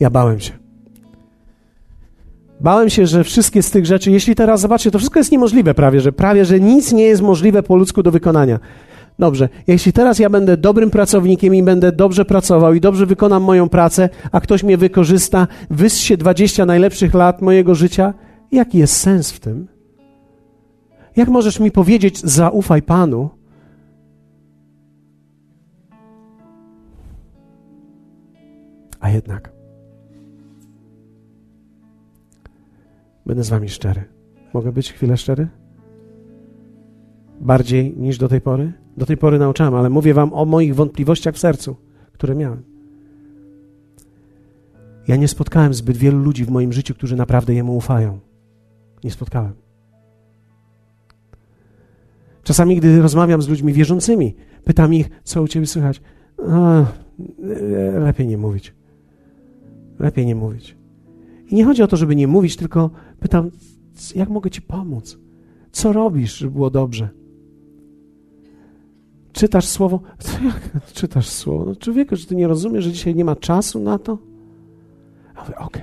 Ja 0.00 0.10
bałem 0.10 0.40
się. 0.40 0.61
Bałem 2.62 2.90
się, 2.90 3.06
że 3.06 3.24
wszystkie 3.24 3.62
z 3.62 3.70
tych 3.70 3.86
rzeczy, 3.86 4.10
jeśli 4.10 4.34
teraz 4.34 4.60
zobaczcie, 4.60 4.90
to 4.90 4.98
wszystko 4.98 5.20
jest 5.20 5.32
niemożliwe 5.32 5.74
prawie, 5.74 6.00
że 6.00 6.12
prawie, 6.12 6.44
że 6.44 6.60
nic 6.60 6.92
nie 6.92 7.04
jest 7.04 7.22
możliwe 7.22 7.62
po 7.62 7.76
ludzku 7.76 8.02
do 8.02 8.10
wykonania. 8.10 8.58
Dobrze, 9.18 9.48
jeśli 9.66 9.92
teraz 9.92 10.18
ja 10.18 10.30
będę 10.30 10.56
dobrym 10.56 10.90
pracownikiem 10.90 11.54
i 11.54 11.62
będę 11.62 11.92
dobrze 11.92 12.24
pracował 12.24 12.74
i 12.74 12.80
dobrze 12.80 13.06
wykonam 13.06 13.42
moją 13.42 13.68
pracę, 13.68 14.08
a 14.32 14.40
ktoś 14.40 14.62
mnie 14.62 14.76
wykorzysta, 14.76 15.46
wyssie 15.70 16.16
20 16.16 16.66
najlepszych 16.66 17.14
lat 17.14 17.42
mojego 17.42 17.74
życia, 17.74 18.14
jaki 18.52 18.78
jest 18.78 18.96
sens 18.96 19.32
w 19.32 19.40
tym? 19.40 19.68
Jak 21.16 21.28
możesz 21.28 21.60
mi 21.60 21.70
powiedzieć, 21.70 22.20
zaufaj 22.20 22.82
Panu? 22.82 23.30
A 29.00 29.10
jednak. 29.10 29.51
Będę 33.26 33.44
z 33.44 33.50
wami 33.50 33.68
szczery. 33.68 34.04
Mogę 34.54 34.72
być 34.72 34.92
chwilę 34.92 35.16
szczery? 35.16 35.48
Bardziej 37.40 37.94
niż 37.96 38.18
do 38.18 38.28
tej 38.28 38.40
pory? 38.40 38.72
Do 38.96 39.06
tej 39.06 39.16
pory 39.16 39.38
nauczałem, 39.38 39.74
ale 39.74 39.90
mówię 39.90 40.14
wam 40.14 40.32
o 40.32 40.44
moich 40.44 40.74
wątpliwościach 40.74 41.34
w 41.34 41.38
sercu, 41.38 41.76
które 42.12 42.34
miałem. 42.34 42.62
Ja 45.08 45.16
nie 45.16 45.28
spotkałem 45.28 45.74
zbyt 45.74 45.96
wielu 45.96 46.18
ludzi 46.18 46.44
w 46.44 46.50
moim 46.50 46.72
życiu, 46.72 46.94
którzy 46.94 47.16
naprawdę 47.16 47.54
Jemu 47.54 47.76
ufają. 47.76 48.20
Nie 49.04 49.10
spotkałem. 49.10 49.52
Czasami, 52.42 52.76
gdy 52.76 53.02
rozmawiam 53.02 53.42
z 53.42 53.48
ludźmi 53.48 53.72
wierzącymi, 53.72 54.34
pytam 54.64 54.94
ich, 54.94 55.10
co 55.24 55.42
u 55.42 55.48
ciebie 55.48 55.66
słychać. 55.66 56.02
A, 56.48 56.84
lepiej 57.98 58.26
nie 58.26 58.38
mówić. 58.38 58.74
Lepiej 59.98 60.26
nie 60.26 60.34
mówić. 60.34 60.81
I 61.52 61.54
nie 61.54 61.64
chodzi 61.64 61.82
o 61.82 61.86
to, 61.86 61.96
żeby 61.96 62.16
nie 62.16 62.28
mówić, 62.28 62.56
tylko 62.56 62.90
pytam, 63.20 63.50
jak 64.14 64.28
mogę 64.28 64.50
ci 64.50 64.62
pomóc? 64.62 65.18
Co 65.72 65.92
robisz, 65.92 66.36
żeby 66.36 66.52
było 66.52 66.70
dobrze? 66.70 67.08
Czytasz 69.32 69.68
słowo? 69.68 70.00
Jak 70.44 70.92
czytasz 70.92 71.28
słowo? 71.28 71.64
No, 71.64 71.76
człowieku, 71.76 72.16
że 72.16 72.26
ty 72.26 72.36
nie 72.36 72.48
rozumiesz, 72.48 72.84
że 72.84 72.92
dzisiaj 72.92 73.14
nie 73.14 73.24
ma 73.24 73.36
czasu 73.36 73.80
na 73.80 73.98
to? 73.98 74.18
A 75.34 75.40
mówię, 75.40 75.58
okej, 75.58 75.82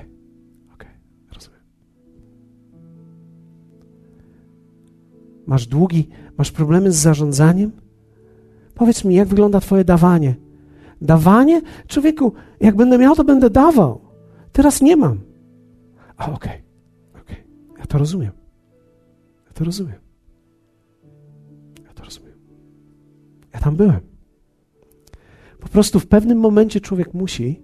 okej, 0.74 0.88
okay, 0.88 1.34
rozumiem. 1.34 1.60
Masz 5.46 5.66
długi, 5.66 6.08
masz 6.38 6.50
problemy 6.52 6.92
z 6.92 6.96
zarządzaniem? 6.96 7.72
Powiedz 8.74 9.04
mi, 9.04 9.14
jak 9.14 9.28
wygląda 9.28 9.60
twoje 9.60 9.84
dawanie? 9.84 10.34
Dawanie? 11.00 11.62
Człowieku, 11.86 12.32
jak 12.60 12.76
będę 12.76 12.98
miał, 12.98 13.14
to 13.14 13.24
będę 13.24 13.50
dawał. 13.50 14.00
Teraz 14.52 14.82
nie 14.82 14.96
mam. 14.96 15.29
A 16.20 16.32
okej, 16.32 16.36
okay, 16.36 17.22
okej, 17.22 17.44
okay. 17.44 17.78
ja 17.78 17.86
to 17.86 17.98
rozumiem. 17.98 18.32
Ja 19.46 19.52
to 19.52 19.64
rozumiem. 19.64 20.00
Ja 21.84 21.92
to 21.94 22.04
rozumiem. 22.04 22.38
Ja 23.54 23.60
tam 23.60 23.76
byłem. 23.76 24.00
Po 25.60 25.68
prostu 25.68 26.00
w 26.00 26.06
pewnym 26.06 26.38
momencie 26.38 26.80
człowiek 26.80 27.14
musi 27.14 27.62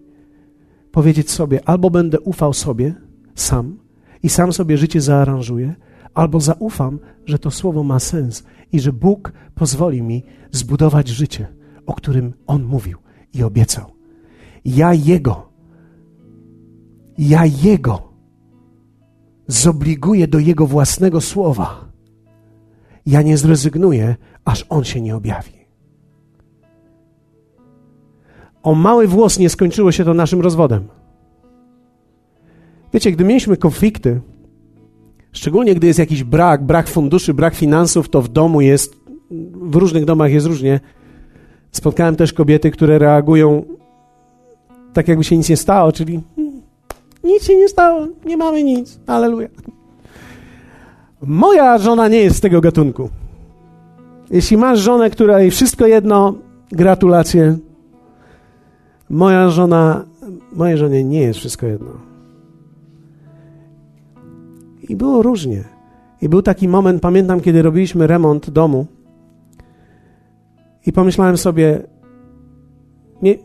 powiedzieć 0.92 1.30
sobie, 1.30 1.68
albo 1.68 1.90
będę 1.90 2.20
ufał 2.20 2.52
sobie 2.52 2.94
sam 3.34 3.78
i 4.22 4.28
sam 4.28 4.52
sobie 4.52 4.78
życie 4.78 5.00
zaaranżuję, 5.00 5.74
albo 6.14 6.40
zaufam, 6.40 6.98
że 7.26 7.38
to 7.38 7.50
słowo 7.50 7.84
ma 7.84 8.00
sens 8.00 8.44
i 8.72 8.80
że 8.80 8.92
Bóg 8.92 9.32
pozwoli 9.54 10.02
mi 10.02 10.24
zbudować 10.50 11.08
życie, 11.08 11.46
o 11.86 11.94
którym 11.94 12.32
On 12.46 12.64
mówił 12.64 12.98
i 13.34 13.42
obiecał. 13.42 13.92
Ja 14.64 14.94
Jego, 14.94 15.52
ja 17.18 17.44
Jego 17.44 18.15
zobliguję 19.46 20.28
do 20.28 20.38
Jego 20.38 20.66
własnego 20.66 21.20
słowa. 21.20 21.84
Ja 23.06 23.22
nie 23.22 23.36
zrezygnuję, 23.36 24.16
aż 24.44 24.66
On 24.68 24.84
się 24.84 25.00
nie 25.00 25.16
objawi. 25.16 25.56
O 28.62 28.74
mały 28.74 29.06
włos 29.06 29.38
nie 29.38 29.50
skończyło 29.50 29.92
się 29.92 30.04
to 30.04 30.14
naszym 30.14 30.40
rozwodem. 30.40 30.88
Wiecie, 32.92 33.12
gdy 33.12 33.24
mieliśmy 33.24 33.56
konflikty, 33.56 34.20
szczególnie 35.32 35.74
gdy 35.74 35.86
jest 35.86 35.98
jakiś 35.98 36.24
brak, 36.24 36.64
brak 36.64 36.88
funduszy, 36.88 37.34
brak 37.34 37.54
finansów, 37.54 38.08
to 38.08 38.22
w 38.22 38.28
domu 38.28 38.60
jest, 38.60 38.96
w 39.54 39.74
różnych 39.74 40.04
domach 40.04 40.32
jest 40.32 40.46
różnie. 40.46 40.80
Spotkałem 41.72 42.16
też 42.16 42.32
kobiety, 42.32 42.70
które 42.70 42.98
reagują 42.98 43.64
tak, 44.92 45.08
jakby 45.08 45.24
się 45.24 45.36
nic 45.36 45.48
nie 45.48 45.56
stało, 45.56 45.92
czyli 45.92 46.20
nic 47.26 47.44
się 47.44 47.56
nie 47.56 47.68
stało, 47.68 48.06
nie 48.24 48.36
mamy 48.36 48.62
nic, 48.62 49.00
aleluja. 49.06 49.48
Moja 51.22 51.78
żona 51.78 52.08
nie 52.08 52.18
jest 52.18 52.36
z 52.36 52.40
tego 52.40 52.60
gatunku. 52.60 53.10
Jeśli 54.30 54.56
masz 54.56 54.78
żonę, 54.78 55.10
której 55.10 55.50
wszystko 55.50 55.86
jedno, 55.86 56.34
gratulacje. 56.72 57.58
Moja 59.10 59.50
żona, 59.50 60.04
mojej 60.52 60.78
żonie 60.78 61.04
nie 61.04 61.20
jest 61.20 61.38
wszystko 61.38 61.66
jedno. 61.66 61.90
I 64.88 64.96
było 64.96 65.22
różnie. 65.22 65.64
I 66.22 66.28
był 66.28 66.42
taki 66.42 66.68
moment, 66.68 67.02
pamiętam, 67.02 67.40
kiedy 67.40 67.62
robiliśmy 67.62 68.06
remont 68.06 68.50
domu 68.50 68.86
i 70.86 70.92
pomyślałem 70.92 71.36
sobie, 71.36 71.82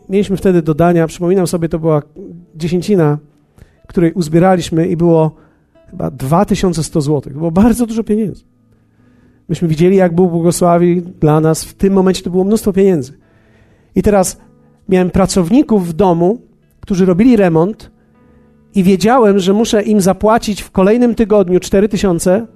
mieliśmy 0.08 0.36
wtedy 0.36 0.62
do 0.62 0.74
dania, 0.74 1.06
przypominam 1.06 1.46
sobie, 1.46 1.68
to 1.68 1.78
była 1.78 2.02
dziesięcina, 2.56 3.18
której 3.92 4.12
uzbieraliśmy 4.12 4.88
i 4.88 4.96
było 4.96 5.34
chyba 5.90 6.10
2100 6.10 7.00
zł. 7.00 7.20
To 7.20 7.38
było 7.38 7.50
bardzo 7.50 7.86
dużo 7.86 8.04
pieniędzy. 8.04 8.44
Myśmy 9.48 9.68
widzieli, 9.68 9.96
jak 9.96 10.14
Bóg 10.14 10.30
błogosławi 10.30 11.02
dla 11.02 11.40
nas. 11.40 11.64
W 11.64 11.74
tym 11.74 11.92
momencie 11.92 12.22
to 12.22 12.30
było 12.30 12.44
mnóstwo 12.44 12.72
pieniędzy. 12.72 13.18
I 13.94 14.02
teraz 14.02 14.40
miałem 14.88 15.10
pracowników 15.10 15.88
w 15.88 15.92
domu, 15.92 16.40
którzy 16.80 17.06
robili 17.06 17.36
remont 17.36 17.90
i 18.74 18.82
wiedziałem, 18.82 19.38
że 19.38 19.52
muszę 19.52 19.82
im 19.82 20.00
zapłacić 20.00 20.62
w 20.62 20.70
kolejnym 20.70 21.14
tygodniu 21.14 21.60
4000. 21.60 22.46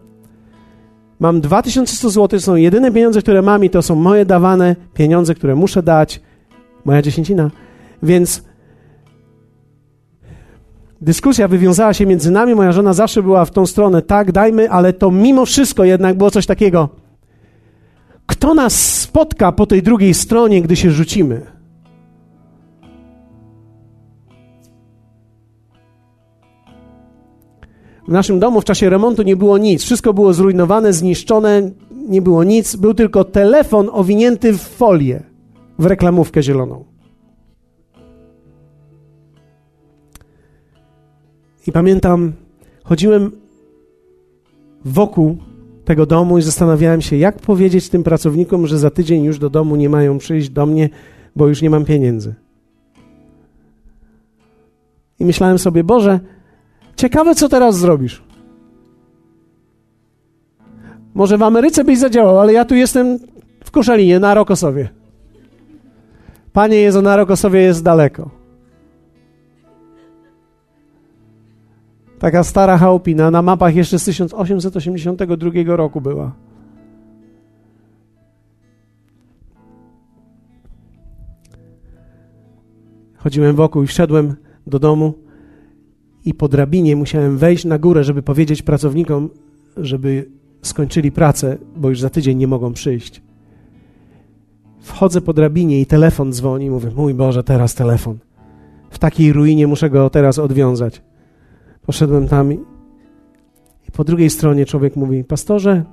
Mam 1.20 1.40
2100 1.40 2.10
zł, 2.10 2.28
to 2.28 2.44
są 2.44 2.56
jedyne 2.56 2.92
pieniądze, 2.92 3.22
które 3.22 3.42
mam 3.42 3.64
i 3.64 3.70
to 3.70 3.82
są 3.82 3.94
moje 3.94 4.24
dawane 4.24 4.76
pieniądze, 4.94 5.34
które 5.34 5.54
muszę 5.54 5.82
dać, 5.82 6.20
moja 6.84 7.02
dziesięcina. 7.02 7.50
Więc 8.02 8.44
dyskusja 11.00 11.48
wywiązała 11.48 11.94
się 11.94 12.06
między 12.06 12.30
nami. 12.30 12.54
Moja 12.54 12.72
żona 12.72 12.92
zawsze 12.92 13.22
była 13.22 13.44
w 13.44 13.50
tą 13.50 13.66
stronę, 13.66 14.02
tak, 14.02 14.32
dajmy, 14.32 14.70
ale 14.70 14.92
to 14.92 15.10
mimo 15.10 15.46
wszystko 15.46 15.84
jednak 15.84 16.16
było 16.16 16.30
coś 16.30 16.46
takiego. 16.46 16.88
Kto 18.26 18.54
nas 18.54 19.00
spotka 19.00 19.52
po 19.52 19.66
tej 19.66 19.82
drugiej 19.82 20.14
stronie, 20.14 20.62
gdy 20.62 20.76
się 20.76 20.90
rzucimy? 20.90 21.56
W 28.08 28.12
naszym 28.12 28.38
domu 28.38 28.60
w 28.60 28.64
czasie 28.64 28.90
remontu 28.90 29.22
nie 29.22 29.36
było 29.36 29.58
nic. 29.58 29.82
Wszystko 29.82 30.14
było 30.14 30.32
zrujnowane, 30.32 30.92
zniszczone, 30.92 31.70
nie 32.08 32.22
było 32.22 32.44
nic. 32.44 32.76
Był 32.76 32.94
tylko 32.94 33.24
telefon 33.24 33.88
owinięty 33.92 34.52
w 34.52 34.60
folię, 34.60 35.22
w 35.78 35.86
reklamówkę 35.86 36.42
zieloną. 36.42 36.95
I 41.66 41.72
pamiętam, 41.72 42.32
chodziłem 42.84 43.32
wokół 44.84 45.36
tego 45.84 46.06
domu 46.06 46.38
i 46.38 46.42
zastanawiałem 46.42 47.00
się, 47.00 47.16
jak 47.16 47.38
powiedzieć 47.38 47.88
tym 47.88 48.02
pracownikom, 48.02 48.66
że 48.66 48.78
za 48.78 48.90
tydzień 48.90 49.24
już 49.24 49.38
do 49.38 49.50
domu 49.50 49.76
nie 49.76 49.88
mają 49.88 50.18
przyjść 50.18 50.48
do 50.48 50.66
mnie, 50.66 50.88
bo 51.36 51.48
już 51.48 51.62
nie 51.62 51.70
mam 51.70 51.84
pieniędzy. 51.84 52.34
I 55.18 55.24
myślałem 55.24 55.58
sobie, 55.58 55.84
Boże, 55.84 56.20
ciekawe, 56.96 57.34
co 57.34 57.48
teraz 57.48 57.78
zrobisz. 57.78 58.22
Może 61.14 61.38
w 61.38 61.42
Ameryce 61.42 61.84
byś 61.84 61.98
zadziałał, 61.98 62.40
ale 62.40 62.52
ja 62.52 62.64
tu 62.64 62.74
jestem 62.74 63.18
w 63.64 63.70
Koszalinie, 63.70 64.18
na 64.18 64.34
Rokosowie. 64.34 64.88
Panie 66.52 66.76
Jezu, 66.76 67.02
na 67.02 67.16
Rokosowie 67.16 67.60
jest 67.60 67.82
daleko. 67.82 68.45
Taka 72.18 72.44
stara 72.44 72.78
chałupina, 72.78 73.30
na 73.30 73.42
mapach 73.42 73.74
jeszcze 73.74 73.98
z 73.98 74.04
1882 74.04 75.76
roku 75.76 76.00
była. 76.00 76.32
Chodziłem 83.16 83.56
wokół 83.56 83.82
i 83.82 83.86
wszedłem 83.86 84.36
do 84.66 84.78
domu 84.78 85.14
i 86.24 86.34
po 86.34 86.48
drabinie 86.48 86.96
musiałem 86.96 87.38
wejść 87.38 87.64
na 87.64 87.78
górę, 87.78 88.04
żeby 88.04 88.22
powiedzieć 88.22 88.62
pracownikom, 88.62 89.30
żeby 89.76 90.30
skończyli 90.62 91.12
pracę, 91.12 91.58
bo 91.76 91.88
już 91.88 92.00
za 92.00 92.10
tydzień 92.10 92.38
nie 92.38 92.46
mogą 92.46 92.72
przyjść. 92.72 93.22
Wchodzę 94.80 95.20
po 95.20 95.32
drabinie 95.32 95.80
i 95.80 95.86
telefon 95.86 96.32
dzwoni. 96.32 96.70
Mówię, 96.70 96.90
mój 96.96 97.14
Boże, 97.14 97.44
teraz 97.44 97.74
telefon. 97.74 98.18
W 98.90 98.98
takiej 98.98 99.32
ruinie 99.32 99.66
muszę 99.66 99.90
go 99.90 100.10
teraz 100.10 100.38
odwiązać. 100.38 101.02
Poszedłem 101.86 102.28
tam 102.28 102.52
i, 102.52 102.58
po 103.92 104.04
drugiej 104.04 104.30
stronie 104.30 104.66
człowiek 104.66 104.96
mówi: 104.96 105.24
Pastorze, 105.24 105.84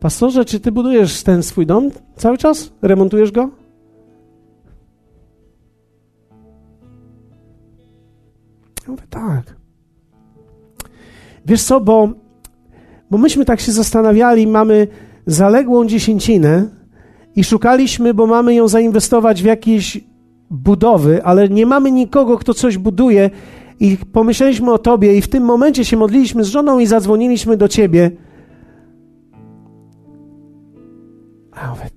pastorze, 0.00 0.44
czy 0.44 0.60
ty 0.60 0.72
budujesz 0.72 1.22
ten 1.22 1.42
swój 1.42 1.66
dom 1.66 1.90
cały 2.16 2.38
czas? 2.38 2.72
Remontujesz 2.82 3.32
go? 3.32 3.50
Ja 8.82 8.88
mówię: 8.88 9.02
Tak. 9.10 9.56
Wiesz 11.46 11.62
co, 11.62 11.80
bo, 11.80 12.08
bo 13.10 13.18
myśmy 13.18 13.44
tak 13.44 13.60
się 13.60 13.72
zastanawiali, 13.72 14.46
mamy 14.46 14.88
zaległą 15.26 15.86
dziesięcinę 15.86 16.68
i 17.36 17.44
szukaliśmy, 17.44 18.14
bo 18.14 18.26
mamy 18.26 18.54
ją 18.54 18.68
zainwestować 18.68 19.42
w 19.42 19.46
jakieś 19.46 20.00
budowy, 20.50 21.24
ale 21.24 21.48
nie 21.48 21.66
mamy 21.66 21.90
nikogo, 21.90 22.38
kto 22.38 22.54
coś 22.54 22.78
buduje 22.78 23.30
i 23.80 23.96
pomyśleliśmy 23.96 24.72
o 24.72 24.78
Tobie, 24.78 25.16
i 25.16 25.22
w 25.22 25.28
tym 25.28 25.44
momencie 25.44 25.84
się 25.84 25.96
modliliśmy 25.96 26.44
z 26.44 26.48
żoną 26.48 26.78
i 26.78 26.86
zadzwoniliśmy 26.86 27.56
do 27.56 27.68
Ciebie. 27.68 28.10
A 31.52 31.70
mówię, 31.70 31.90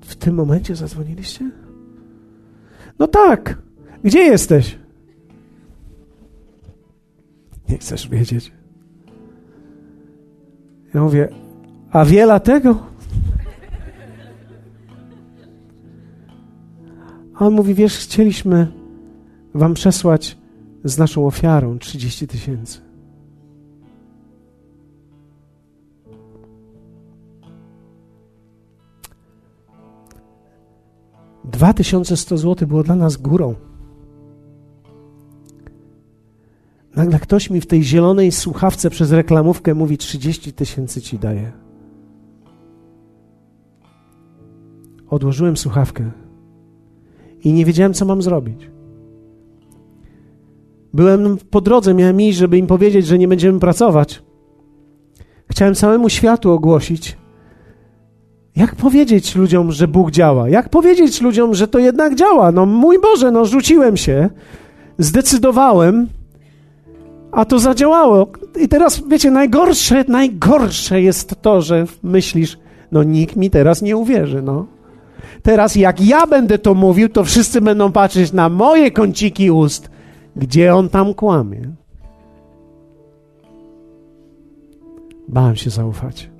w 0.00 0.16
tym 0.16 0.34
momencie 0.34 0.76
zadzwoniliście? 0.76 1.50
No 2.98 3.06
tak. 3.06 3.58
Gdzie 4.04 4.18
jesteś? 4.18 4.78
Nie 7.68 7.78
chcesz 7.78 8.08
wiedzieć. 8.08 8.52
Ja 10.94 11.02
mówię, 11.02 11.28
a 11.90 12.04
wiele 12.04 12.40
tego? 12.40 12.86
A 17.34 17.46
on 17.46 17.54
mówi, 17.54 17.74
wiesz, 17.74 17.98
chcieliśmy 17.98 18.72
wam 19.54 19.74
przesłać 19.74 20.41
z 20.84 20.98
naszą 20.98 21.26
ofiarą 21.26 21.78
30 21.78 22.28
tysięcy. 22.28 22.80
Dwa 31.44 31.72
tysiące 31.72 32.16
sto 32.16 32.38
złotych 32.38 32.68
było 32.68 32.82
dla 32.82 32.96
nas 32.96 33.16
górą. 33.16 33.54
Nagle 36.96 37.18
ktoś 37.18 37.50
mi 37.50 37.60
w 37.60 37.66
tej 37.66 37.82
zielonej 37.82 38.32
słuchawce 38.32 38.90
przez 38.90 39.12
reklamówkę 39.12 39.74
mówi 39.74 39.98
30 39.98 40.52
tysięcy 40.52 41.02
ci 41.02 41.18
daje. 41.18 41.52
Odłożyłem 45.08 45.56
słuchawkę 45.56 46.10
i 47.44 47.52
nie 47.52 47.64
wiedziałem, 47.64 47.94
co 47.94 48.04
mam 48.04 48.22
zrobić. 48.22 48.71
Byłem 50.94 51.38
po 51.50 51.60
drodze, 51.60 51.94
miałem 51.94 52.20
iść, 52.20 52.38
żeby 52.38 52.58
im 52.58 52.66
powiedzieć, 52.66 53.06
że 53.06 53.18
nie 53.18 53.28
będziemy 53.28 53.60
pracować. 53.60 54.22
Chciałem 55.50 55.74
całemu 55.74 56.08
światu 56.08 56.52
ogłosić. 56.52 57.16
Jak 58.56 58.76
powiedzieć 58.76 59.36
ludziom, 59.36 59.72
że 59.72 59.88
Bóg 59.88 60.10
działa? 60.10 60.48
Jak 60.48 60.68
powiedzieć 60.68 61.20
ludziom, 61.20 61.54
że 61.54 61.68
to 61.68 61.78
jednak 61.78 62.14
działa? 62.14 62.52
No 62.52 62.66
mój 62.66 62.98
Boże, 63.00 63.30
no 63.30 63.44
rzuciłem 63.44 63.96
się, 63.96 64.30
zdecydowałem, 64.98 66.08
a 67.32 67.44
to 67.44 67.58
zadziałało. 67.58 68.26
I 68.60 68.68
teraz, 68.68 69.02
wiecie, 69.08 69.30
najgorsze, 69.30 70.04
najgorsze 70.08 71.02
jest 71.02 71.34
to, 71.42 71.62
że 71.62 71.86
myślisz, 72.02 72.58
no 72.92 73.02
nikt 73.02 73.36
mi 73.36 73.50
teraz 73.50 73.82
nie 73.82 73.96
uwierzy, 73.96 74.42
no. 74.42 74.66
Teraz 75.42 75.76
jak 75.76 76.00
ja 76.00 76.26
będę 76.26 76.58
to 76.58 76.74
mówił, 76.74 77.08
to 77.08 77.24
wszyscy 77.24 77.60
będą 77.60 77.92
patrzeć 77.92 78.32
na 78.32 78.48
moje 78.48 78.90
kąciki 78.90 79.50
ust, 79.50 79.90
gdzie 80.36 80.74
on 80.74 80.88
tam 80.88 81.14
kłamie? 81.14 81.74
Bałem 85.28 85.56
się 85.56 85.70
zaufać. 85.70 86.30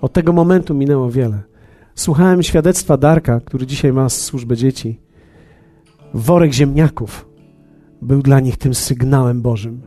Od 0.00 0.12
tego 0.12 0.32
momentu 0.32 0.74
minęło 0.74 1.10
wiele. 1.10 1.42
Słuchałem 1.94 2.42
świadectwa 2.42 2.96
Darka, 2.96 3.40
który 3.40 3.66
dzisiaj 3.66 3.92
ma 3.92 4.08
służbę 4.08 4.56
dzieci. 4.56 5.00
Worek 6.14 6.52
ziemniaków 6.52 7.28
był 8.02 8.22
dla 8.22 8.40
nich 8.40 8.56
tym 8.56 8.74
sygnałem 8.74 9.42
Bożym. 9.42 9.82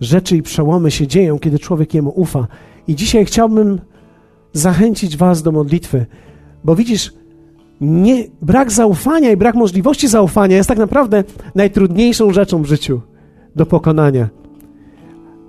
Rzeczy 0.00 0.36
i 0.36 0.42
przełomy 0.42 0.90
się 0.90 1.06
dzieją, 1.06 1.38
kiedy 1.38 1.58
człowiek 1.58 1.94
jemu 1.94 2.10
ufa. 2.10 2.46
I 2.86 2.96
dzisiaj 2.96 3.24
chciałbym 3.24 3.80
zachęcić 4.52 5.16
Was 5.16 5.42
do 5.42 5.52
modlitwy, 5.52 6.06
bo 6.64 6.76
widzisz, 6.76 7.12
nie, 7.80 8.24
brak 8.42 8.72
zaufania 8.72 9.30
i 9.30 9.36
brak 9.36 9.54
możliwości 9.54 10.08
zaufania 10.08 10.56
jest 10.56 10.68
tak 10.68 10.78
naprawdę 10.78 11.24
najtrudniejszą 11.54 12.32
rzeczą 12.32 12.62
w 12.62 12.66
życiu 12.66 13.00
do 13.56 13.66
pokonania. 13.66 14.28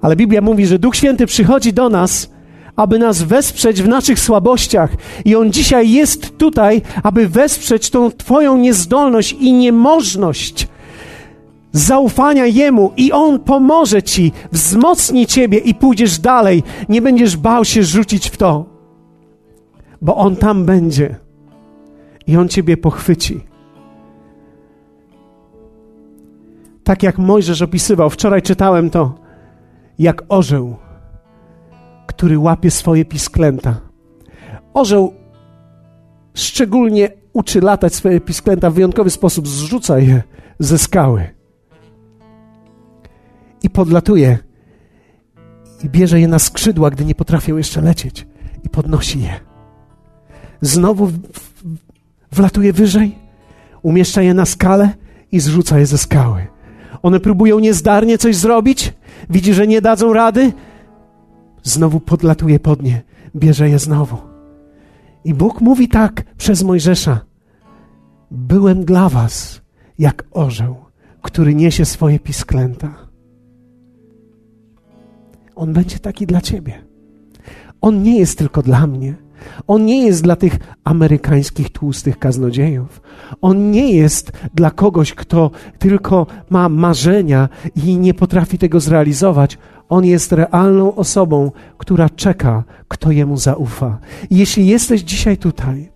Ale 0.01 0.15
Biblia 0.15 0.41
mówi, 0.41 0.65
że 0.65 0.79
Duch 0.79 0.95
Święty 0.95 1.25
przychodzi 1.25 1.73
do 1.73 1.89
nas, 1.89 2.31
aby 2.75 2.99
nas 2.99 3.23
wesprzeć 3.23 3.81
w 3.81 3.87
naszych 3.87 4.19
słabościach. 4.19 4.95
I 5.25 5.35
On 5.35 5.51
dzisiaj 5.51 5.91
jest 5.91 6.37
tutaj, 6.37 6.81
aby 7.03 7.27
wesprzeć 7.27 7.89
tą 7.89 8.11
Twoją 8.11 8.57
niezdolność 8.57 9.33
i 9.33 9.53
niemożność 9.53 10.67
zaufania 11.71 12.45
Jemu 12.45 12.91
i 12.97 13.11
On 13.11 13.39
pomoże 13.39 14.03
Ci, 14.03 14.31
wzmocni 14.51 15.27
Ciebie 15.27 15.57
i 15.57 15.75
pójdziesz 15.75 16.19
dalej. 16.19 16.63
Nie 16.89 17.01
będziesz 17.01 17.37
bał 17.37 17.65
się 17.65 17.83
rzucić 17.83 18.29
w 18.29 18.37
to, 18.37 18.65
bo 20.01 20.15
On 20.15 20.35
tam 20.35 20.65
będzie 20.65 21.15
i 22.31 22.37
On 22.37 22.47
ciebie 22.47 22.77
pochwyci. 22.77 23.43
Tak 26.83 27.03
jak 27.03 27.17
Mojżesz 27.17 27.61
opisywał, 27.61 28.09
wczoraj 28.09 28.41
czytałem 28.41 28.89
to, 28.89 29.15
jak 29.99 30.23
orzeł, 30.29 30.75
który 32.07 32.39
łapie 32.39 32.71
swoje 32.71 33.05
pisklęta. 33.05 33.81
Orzeł 34.73 35.13
szczególnie 36.33 37.09
uczy 37.33 37.61
latać 37.61 37.95
swoje 37.95 38.21
pisklęta 38.21 38.69
w 38.69 38.73
wyjątkowy 38.73 39.09
sposób, 39.09 39.47
zrzuca 39.47 39.99
je 39.99 40.23
ze 40.59 40.77
skały 40.77 41.29
i 43.63 43.69
podlatuje 43.69 44.37
i 45.83 45.89
bierze 45.89 46.19
je 46.19 46.27
na 46.27 46.39
skrzydła, 46.39 46.89
gdy 46.89 47.05
nie 47.05 47.15
potrafią 47.15 47.57
jeszcze 47.57 47.81
lecieć 47.81 48.27
i 48.63 48.69
podnosi 48.69 49.21
je. 49.21 49.39
znowu 50.61 51.11
wlatuje 52.31 52.73
wyżej, 52.73 53.15
umieszcza 53.81 54.21
je 54.21 54.33
na 54.33 54.45
skalę 54.45 54.89
i 55.31 55.39
zrzuca 55.39 55.79
je 55.79 55.85
ze 55.85 55.97
skały. 55.97 56.47
One 57.01 57.19
próbują 57.19 57.59
niezdarnie 57.59 58.17
coś 58.17 58.35
zrobić, 58.35 58.93
widzi, 59.29 59.53
że 59.53 59.67
nie 59.67 59.81
dadzą 59.81 60.13
rady, 60.13 60.53
znowu 61.63 61.99
podlatuje 61.99 62.59
pod 62.59 62.81
nie, 62.81 63.01
bierze 63.35 63.69
je 63.69 63.79
znowu. 63.79 64.17
I 65.23 65.33
Bóg 65.33 65.61
mówi 65.61 65.87
tak 65.87 66.23
przez 66.37 66.63
Mojżesza: 66.63 67.19
Byłem 68.31 68.85
dla 68.85 69.09
was 69.09 69.61
jak 69.99 70.23
orzeł, 70.31 70.75
który 71.21 71.55
niesie 71.55 71.85
swoje 71.85 72.19
pisklęta. 72.19 72.93
On 75.55 75.73
będzie 75.73 75.99
taki 75.99 76.27
dla 76.27 76.41
ciebie. 76.41 76.81
On 77.81 78.03
nie 78.03 78.19
jest 78.19 78.37
tylko 78.37 78.61
dla 78.61 78.87
mnie. 78.87 79.15
On 79.67 79.85
nie 79.85 80.05
jest 80.05 80.23
dla 80.23 80.35
tych 80.35 80.57
amerykańskich 80.83 81.69
tłustych 81.69 82.19
kaznodziejów. 82.19 83.01
On 83.41 83.71
nie 83.71 83.91
jest 83.91 84.31
dla 84.55 84.71
kogoś, 84.71 85.13
kto 85.13 85.51
tylko 85.79 86.27
ma 86.49 86.69
marzenia 86.69 87.49
i 87.85 87.97
nie 87.97 88.13
potrafi 88.13 88.57
tego 88.57 88.79
zrealizować. 88.79 89.57
On 89.89 90.05
jest 90.05 90.31
realną 90.31 90.95
osobą, 90.95 91.51
która 91.77 92.09
czeka, 92.09 92.63
kto 92.87 93.11
jemu 93.11 93.37
zaufa. 93.37 93.99
I 94.29 94.37
jeśli 94.37 94.67
jesteś 94.67 95.01
dzisiaj 95.01 95.37
tutaj 95.37 95.91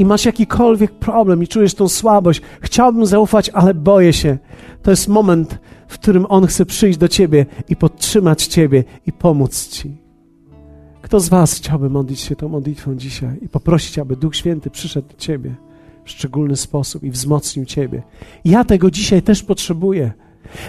i 0.00 0.04
masz 0.04 0.24
jakikolwiek 0.24 0.92
problem 0.92 1.42
i 1.42 1.48
czujesz 1.48 1.74
tą 1.74 1.88
słabość, 1.88 2.42
chciałbym 2.60 3.06
zaufać, 3.06 3.50
ale 3.50 3.74
boję 3.74 4.12
się, 4.12 4.38
to 4.82 4.90
jest 4.90 5.08
moment, 5.08 5.58
w 5.88 5.94
którym 5.94 6.26
On 6.28 6.46
chce 6.46 6.66
przyjść 6.66 6.98
do 6.98 7.08
ciebie 7.08 7.46
i 7.68 7.76
podtrzymać 7.76 8.46
ciebie 8.46 8.84
i 9.06 9.12
pomóc 9.12 9.68
ci. 9.68 9.99
Kto 11.10 11.20
z 11.20 11.28
Was 11.28 11.54
chciałby 11.54 11.90
modlić 11.90 12.20
się 12.20 12.36
tą 12.36 12.48
modlitwą 12.48 12.96
dzisiaj 12.96 13.38
i 13.42 13.48
poprosić, 13.48 13.98
aby 13.98 14.16
Duch 14.16 14.36
Święty 14.36 14.70
przyszedł 14.70 15.08
do 15.08 15.14
Ciebie 15.16 15.54
w 16.04 16.10
szczególny 16.10 16.56
sposób 16.56 17.02
i 17.02 17.10
wzmocnił 17.10 17.64
Ciebie? 17.64 18.02
Ja 18.44 18.64
tego 18.64 18.90
dzisiaj 18.90 19.22
też 19.22 19.42
potrzebuję. 19.42 20.12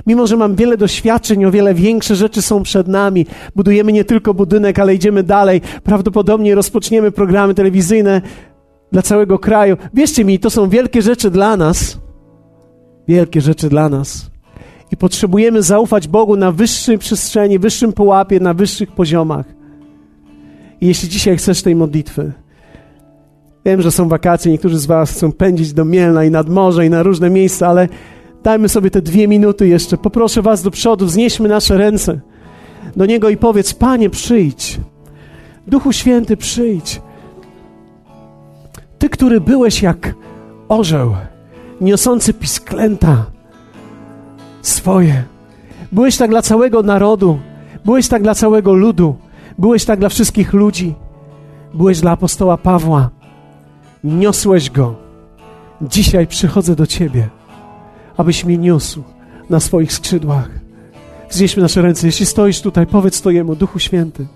Mimo, 0.07 0.27
że 0.27 0.37
mam 0.37 0.55
wiele 0.55 0.77
doświadczeń, 0.77 1.45
o 1.45 1.51
wiele 1.51 1.73
większe 1.73 2.15
rzeczy 2.15 2.41
są 2.41 2.63
przed 2.63 2.87
nami. 2.87 3.25
Budujemy 3.55 3.91
nie 3.91 4.05
tylko 4.05 4.33
budynek, 4.33 4.79
ale 4.79 4.95
idziemy 4.95 5.23
dalej. 5.23 5.61
Prawdopodobnie 5.83 6.55
rozpoczniemy 6.55 7.11
programy 7.11 7.53
telewizyjne 7.53 8.21
dla 8.91 9.01
całego 9.01 9.39
kraju. 9.39 9.77
Wierzcie 9.93 10.25
mi, 10.25 10.39
to 10.39 10.49
są 10.49 10.69
wielkie 10.69 11.01
rzeczy 11.01 11.31
dla 11.31 11.57
nas. 11.57 11.99
Wielkie 13.07 13.41
rzeczy 13.41 13.69
dla 13.69 13.89
nas. 13.89 14.31
I 14.91 14.97
potrzebujemy 14.97 15.61
zaufać 15.63 16.07
Bogu 16.07 16.35
na 16.35 16.51
wyższej 16.51 16.97
przestrzeni, 16.97 17.59
wyższym 17.59 17.93
pułapie, 17.93 18.39
na 18.39 18.53
wyższych 18.53 18.91
poziomach. 18.91 19.60
I 20.81 20.87
jeśli 20.87 21.09
dzisiaj 21.09 21.37
chcesz 21.37 21.61
tej 21.61 21.75
modlitwy, 21.75 22.31
wiem, 23.65 23.81
że 23.81 23.91
są 23.91 24.09
wakacje, 24.09 24.51
niektórzy 24.51 24.79
z 24.79 24.85
Was 24.85 25.11
chcą 25.11 25.31
pędzić 25.31 25.73
do 25.73 25.85
Mielna 25.85 26.23
i 26.25 26.31
nad 26.31 26.49
morze 26.49 26.85
i 26.85 26.89
na 26.89 27.03
różne 27.03 27.29
miejsca, 27.29 27.67
ale 27.67 27.87
dajmy 28.43 28.69
sobie 28.69 28.91
te 28.91 29.01
dwie 29.01 29.27
minuty 29.27 29.67
jeszcze. 29.67 29.97
Poproszę 29.97 30.41
Was 30.41 30.61
do 30.61 30.71
przodu, 30.71 31.05
wznieśmy 31.05 31.49
nasze 31.49 31.77
ręce 31.77 32.19
do 32.95 33.05
Niego 33.05 33.29
i 33.29 33.37
powiedz: 33.37 33.73
Panie, 33.73 34.09
przyjdź. 34.09 34.79
Duchu 35.67 35.91
Święty, 35.93 36.37
przyjdź. 36.37 37.01
Ty, 38.99 39.09
który 39.09 39.41
byłeś 39.41 39.81
jak 39.81 40.15
orzeł, 40.69 41.15
niosący 41.81 42.33
pisklęta 42.33 43.25
swoje. 44.61 45.23
Byłeś 45.91 46.17
tak 46.17 46.29
dla 46.29 46.41
całego 46.41 46.83
narodu, 46.83 47.39
byłeś 47.85 48.07
tak 48.07 48.23
dla 48.23 48.35
całego 48.35 48.73
ludu. 48.73 49.15
Byłeś 49.61 49.85
tak 49.85 49.99
dla 49.99 50.09
wszystkich 50.09 50.53
ludzi. 50.53 50.95
Byłeś 51.73 51.99
dla 51.99 52.11
apostoła 52.11 52.57
Pawła. 52.57 53.09
Niosłeś 54.03 54.69
go. 54.69 54.95
Dzisiaj 55.81 56.27
przychodzę 56.27 56.75
do 56.75 56.87
Ciebie, 56.87 57.29
abyś 58.17 58.45
mnie 58.45 58.57
niósł 58.57 59.03
na 59.49 59.59
swoich 59.59 59.93
skrzydłach. 59.93 60.49
Wznieśmy 61.29 61.63
nasze 61.63 61.81
ręce. 61.81 62.07
Jeśli 62.07 62.25
stoisz 62.25 62.61
tutaj, 62.61 62.87
powiedz 62.87 63.21
to 63.21 63.31
Jemu, 63.31 63.55
Duchu 63.55 63.79
Święty. 63.79 64.27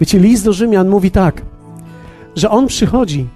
Wiecie, 0.00 0.18
list 0.18 0.44
do 0.44 0.52
Rzymian 0.52 0.88
mówi 0.88 1.10
tak, 1.10 1.42
że 2.36 2.50
On 2.50 2.66
przychodzi 2.66 3.26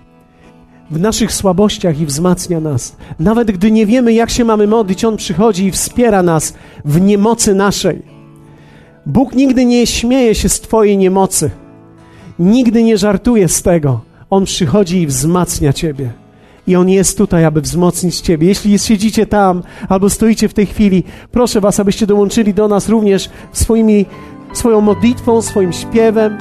w 0.90 1.00
naszych 1.00 1.32
słabościach 1.32 2.00
i 2.00 2.06
wzmacnia 2.06 2.60
nas. 2.60 2.96
Nawet 3.18 3.50
gdy 3.50 3.70
nie 3.70 3.86
wiemy, 3.86 4.12
jak 4.12 4.30
się 4.30 4.44
mamy 4.44 4.66
modlić, 4.66 5.04
On 5.04 5.16
przychodzi 5.16 5.64
i 5.64 5.72
wspiera 5.72 6.22
nas 6.22 6.54
w 6.84 7.00
niemocy 7.00 7.54
naszej. 7.54 8.15
Bóg 9.06 9.34
nigdy 9.34 9.64
nie 9.64 9.86
śmieje 9.86 10.34
się 10.34 10.48
z 10.48 10.60
Twojej 10.60 10.98
niemocy. 10.98 11.50
Nigdy 12.38 12.82
nie 12.82 12.98
żartuje 12.98 13.48
z 13.48 13.62
tego. 13.62 14.00
On 14.30 14.44
przychodzi 14.44 15.02
i 15.02 15.06
wzmacnia 15.06 15.72
Ciebie. 15.72 16.12
I 16.66 16.76
On 16.76 16.88
jest 16.88 17.18
tutaj, 17.18 17.44
aby 17.44 17.60
wzmocnić 17.60 18.20
Ciebie. 18.20 18.48
Jeśli 18.48 18.78
siedzicie 18.78 19.26
tam 19.26 19.62
albo 19.88 20.10
stoicie 20.10 20.48
w 20.48 20.54
tej 20.54 20.66
chwili, 20.66 21.04
proszę 21.32 21.60
Was, 21.60 21.80
abyście 21.80 22.06
dołączyli 22.06 22.54
do 22.54 22.68
nas 22.68 22.88
również 22.88 23.30
swoimi, 23.52 24.06
swoją 24.52 24.80
modlitwą, 24.80 25.42
swoim 25.42 25.72
śpiewem. 25.72 26.38